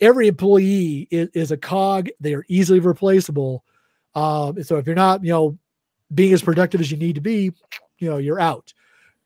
every 0.00 0.28
employee 0.28 1.08
is, 1.10 1.28
is 1.34 1.50
a 1.50 1.56
cog. 1.56 2.08
They 2.20 2.34
are 2.34 2.44
easily 2.48 2.80
replaceable. 2.80 3.64
Um, 4.14 4.62
so 4.62 4.76
if 4.76 4.86
you're 4.86 4.96
not, 4.96 5.24
you 5.24 5.30
know, 5.30 5.58
being 6.14 6.32
as 6.32 6.42
productive 6.42 6.80
as 6.80 6.90
you 6.90 6.96
need 6.96 7.14
to 7.16 7.20
be, 7.20 7.52
you 7.98 8.08
know, 8.08 8.18
you're 8.18 8.40
out, 8.40 8.72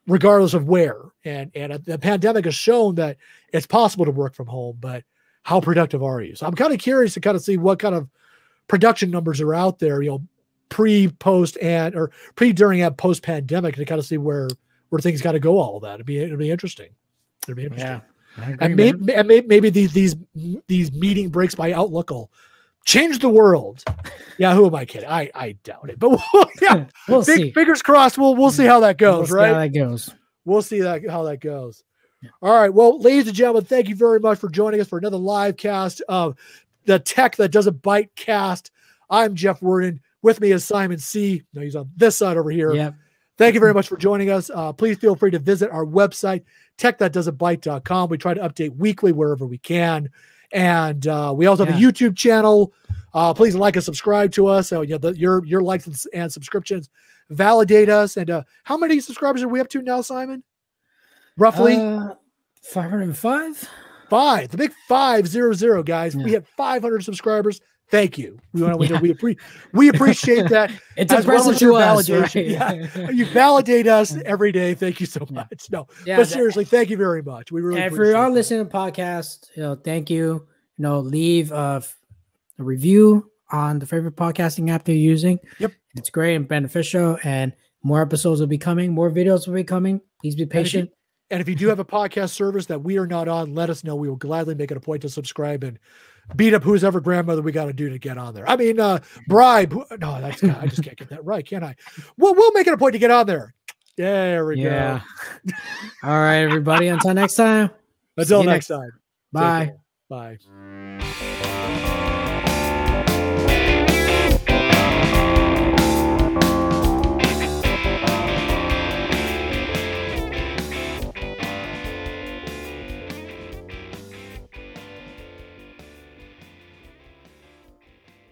regardless 0.06 0.54
of 0.54 0.68
where. 0.68 1.00
And 1.24 1.50
and 1.54 1.72
the 1.72 1.98
pandemic 1.98 2.44
has 2.46 2.54
shown 2.54 2.94
that 2.96 3.16
it's 3.52 3.66
possible 3.66 4.04
to 4.04 4.10
work 4.10 4.34
from 4.34 4.46
home, 4.46 4.78
but 4.80 5.04
how 5.42 5.60
productive 5.60 6.02
are 6.02 6.20
you? 6.20 6.34
So 6.34 6.46
I'm 6.46 6.54
kind 6.54 6.72
of 6.72 6.78
curious 6.78 7.14
to 7.14 7.20
kind 7.20 7.36
of 7.36 7.42
see 7.42 7.56
what 7.56 7.78
kind 7.78 7.94
of 7.94 8.08
production 8.68 9.10
numbers 9.10 9.40
are 9.40 9.54
out 9.54 9.78
there, 9.78 10.02
you 10.02 10.10
know, 10.10 10.22
pre, 10.68 11.08
post, 11.08 11.58
and 11.60 11.94
or 11.94 12.10
pre, 12.36 12.52
during, 12.52 12.82
and 12.82 12.96
post 12.96 13.22
pandemic 13.22 13.76
to 13.76 13.84
kind 13.84 13.98
of 13.98 14.06
see 14.06 14.18
where 14.18 14.48
where 14.88 15.00
things 15.00 15.22
got 15.22 15.32
to 15.32 15.40
go. 15.40 15.58
All 15.58 15.80
that 15.80 15.94
it'd 15.94 16.06
be 16.06 16.18
it'd 16.18 16.38
be 16.38 16.50
interesting. 16.50 16.90
It'd 17.46 17.56
be 17.56 17.64
interesting 17.64 17.88
agree, 17.88 18.09
and 18.42 18.58
man. 18.60 18.76
maybe, 18.76 19.14
and 19.14 19.28
may- 19.28 19.40
maybe 19.42 19.70
these 19.70 19.92
these 19.92 20.16
these 20.66 20.92
meeting 20.92 21.28
breaks 21.28 21.54
by 21.54 21.72
Outlook 21.72 22.10
will 22.10 22.30
change 22.84 23.18
the 23.18 23.28
world. 23.28 23.84
Yeah, 24.38 24.54
who 24.54 24.66
am 24.66 24.74
I 24.74 24.84
kidding? 24.84 25.08
I 25.08 25.30
I 25.34 25.52
doubt 25.64 25.90
it, 25.90 25.98
but 25.98 26.10
we'll, 26.32 26.46
yeah, 26.62 26.86
we'll 27.08 27.24
big, 27.24 27.36
see. 27.36 27.50
fingers 27.52 27.82
crossed. 27.82 28.18
We'll 28.18 28.34
we'll 28.36 28.50
see 28.50 28.66
how 28.66 28.80
that 28.80 29.00
We'll 29.00 29.18
goes, 29.18 29.28
see 29.28 29.34
right? 29.34 29.52
How 29.52 29.58
that 29.60 29.68
goes. 29.74 30.10
we'll 30.44 30.62
see 30.62 30.80
that 30.80 31.08
how 31.08 31.24
that 31.24 31.40
goes. 31.40 31.82
All 32.42 32.52
right. 32.54 32.72
Well, 32.72 32.98
ladies 33.00 33.26
and 33.28 33.34
gentlemen, 33.36 33.64
thank 33.64 33.88
you 33.88 33.94
very 33.96 34.20
much 34.20 34.38
for 34.38 34.50
joining 34.50 34.80
us 34.80 34.88
for 34.88 34.98
another 34.98 35.16
live 35.16 35.56
cast 35.56 36.02
of 36.08 36.36
the 36.84 36.98
Tech 36.98 37.36
That 37.36 37.50
Doesn't 37.50 37.80
Bite 37.80 38.14
cast. 38.14 38.70
I'm 39.08 39.34
Jeff 39.34 39.62
Worden. 39.62 40.00
With 40.22 40.38
me 40.38 40.52
is 40.52 40.62
Simon 40.64 40.98
C. 40.98 41.42
No, 41.54 41.62
he's 41.62 41.76
on 41.76 41.90
this 41.96 42.18
side 42.18 42.36
over 42.36 42.50
here. 42.50 42.74
Yep. 42.74 42.94
Thank 43.38 43.54
you 43.54 43.60
very 43.60 43.72
much 43.72 43.88
for 43.88 43.96
joining 43.96 44.28
us. 44.28 44.50
Uh, 44.54 44.70
please 44.74 44.98
feel 44.98 45.16
free 45.16 45.30
to 45.30 45.38
visit 45.38 45.70
our 45.70 45.86
website, 45.86 46.42
techthatdoesn'tbite.com. 46.80 48.10
We 48.10 48.18
try 48.18 48.34
to 48.34 48.40
update 48.40 48.74
weekly 48.76 49.12
wherever 49.12 49.46
we 49.46 49.58
can. 49.58 50.08
And 50.52 51.06
uh, 51.06 51.32
we 51.36 51.46
also 51.46 51.64
have 51.64 51.74
a 51.74 51.78
YouTube 51.78 52.16
channel. 52.16 52.72
Uh, 53.14 53.34
please 53.34 53.54
like 53.54 53.76
and 53.76 53.84
subscribe 53.84 54.32
to 54.32 54.46
us. 54.46 54.68
So, 54.68 54.82
you 54.82 54.92
know, 54.92 54.98
the, 54.98 55.16
your 55.16 55.44
your 55.44 55.62
likes 55.62 56.08
and, 56.12 56.32
subscriptions 56.32 56.88
validate 57.28 57.88
us. 57.88 58.16
And 58.16 58.30
uh, 58.30 58.42
how 58.64 58.76
many 58.76 59.00
subscribers 59.00 59.42
are 59.42 59.48
we 59.48 59.60
up 59.60 59.68
to 59.68 59.82
now, 59.82 60.00
Simon? 60.00 60.42
Roughly 61.36 61.76
Uh, 61.76 62.14
505? 62.62 63.68
five. 64.08 64.50
The 64.50 64.56
big 64.56 64.72
five 64.88 65.28
zero 65.28 65.52
zero 65.52 65.82
guys. 65.82 66.16
We 66.16 66.32
have 66.32 66.46
500 66.48 67.04
subscribers. 67.04 67.60
Thank 67.90 68.18
you. 68.18 68.38
We 68.52 68.62
want 68.62 68.80
to 68.80 68.86
Yeah. 68.94 69.00
we, 69.00 69.14
appre- 69.14 69.38
we 69.72 69.88
appreciate 69.88 70.48
that. 70.50 70.70
It's 70.96 71.12
As 71.12 71.26
well 71.26 71.48
as 71.50 71.60
your 71.60 71.72
to 71.72 71.76
us. 71.78 72.08
validation. 72.08 72.60
Right? 72.60 73.14
you 73.14 73.26
validate 73.26 73.86
us 73.88 74.16
every 74.24 74.52
day. 74.52 74.74
Thank 74.74 75.00
you 75.00 75.06
so 75.06 75.26
much. 75.30 75.66
No, 75.70 75.86
Yeah, 76.06 76.16
but 76.16 76.28
that- 76.28 76.32
seriously, 76.32 76.64
thank 76.64 76.90
you 76.90 76.96
very 76.96 77.22
much. 77.22 77.50
We 77.50 77.60
really 77.62 77.80
if 77.80 77.92
you 77.92 78.00
are 78.02 78.06
that. 78.28 78.32
listening 78.32 78.64
to 78.66 78.70
podcast, 78.72 79.46
you 79.56 79.62
know, 79.62 79.74
thank 79.74 80.08
you. 80.10 80.46
You 80.76 80.82
know, 80.82 81.00
leave 81.00 81.50
a, 81.52 81.82
review 82.58 83.30
on 83.50 83.78
the 83.78 83.86
favorite 83.86 84.16
podcasting 84.16 84.70
app 84.70 84.84
they're 84.84 84.94
using. 84.94 85.38
Yep. 85.58 85.72
It's 85.96 86.10
great 86.10 86.36
and 86.36 86.46
beneficial, 86.46 87.18
and 87.24 87.52
more 87.82 88.02
episodes 88.02 88.40
will 88.40 88.46
be 88.46 88.58
coming, 88.58 88.92
more 88.92 89.10
videos 89.10 89.46
will 89.48 89.54
be 89.54 89.64
coming. 89.64 90.00
Please 90.20 90.36
be 90.36 90.46
patient. 90.46 90.90
And 91.30 91.40
if 91.40 91.48
you 91.48 91.54
do 91.54 91.68
have 91.68 91.78
a 91.78 91.84
podcast 91.84 92.30
service 92.30 92.66
that 92.66 92.82
we 92.82 92.98
are 92.98 93.06
not 93.06 93.28
on, 93.28 93.54
let 93.54 93.70
us 93.70 93.84
know. 93.84 93.94
We 93.96 94.08
will 94.08 94.16
gladly 94.16 94.54
make 94.54 94.70
it 94.70 94.76
a 94.76 94.80
point 94.80 95.02
to 95.02 95.08
subscribe 95.08 95.62
and 95.64 95.78
beat 96.36 96.54
up 96.54 96.62
who's 96.62 96.84
ever 96.84 97.00
grandmother 97.00 97.42
we 97.42 97.52
got 97.52 97.66
to 97.66 97.72
do 97.72 97.88
to 97.88 97.98
get 97.98 98.18
on 98.18 98.34
there. 98.34 98.48
I 98.48 98.56
mean, 98.56 98.80
uh, 98.80 99.00
bribe. 99.28 99.72
No, 99.72 100.20
that's 100.20 100.42
I 100.42 100.66
just 100.66 100.82
can't 100.82 100.96
get 100.96 101.08
that 101.10 101.24
right, 101.24 101.46
can 101.46 101.64
I? 101.64 101.74
Well, 102.16 102.34
we'll 102.34 102.52
make 102.52 102.66
it 102.66 102.72
a 102.72 102.78
point 102.78 102.92
to 102.94 102.98
get 102.98 103.10
on 103.10 103.26
there. 103.26 103.54
There 103.96 104.46
we 104.46 104.62
Yeah. 104.62 105.00
All 106.02 106.10
right, 106.10 106.38
everybody. 106.38 106.88
Until 106.88 107.14
next 107.14 107.34
time. 107.34 107.70
Until 108.16 108.40
you 108.40 108.46
next 108.46 108.68
time. 108.68 108.90
Bye. 109.32 109.72
Bye. 110.08 110.38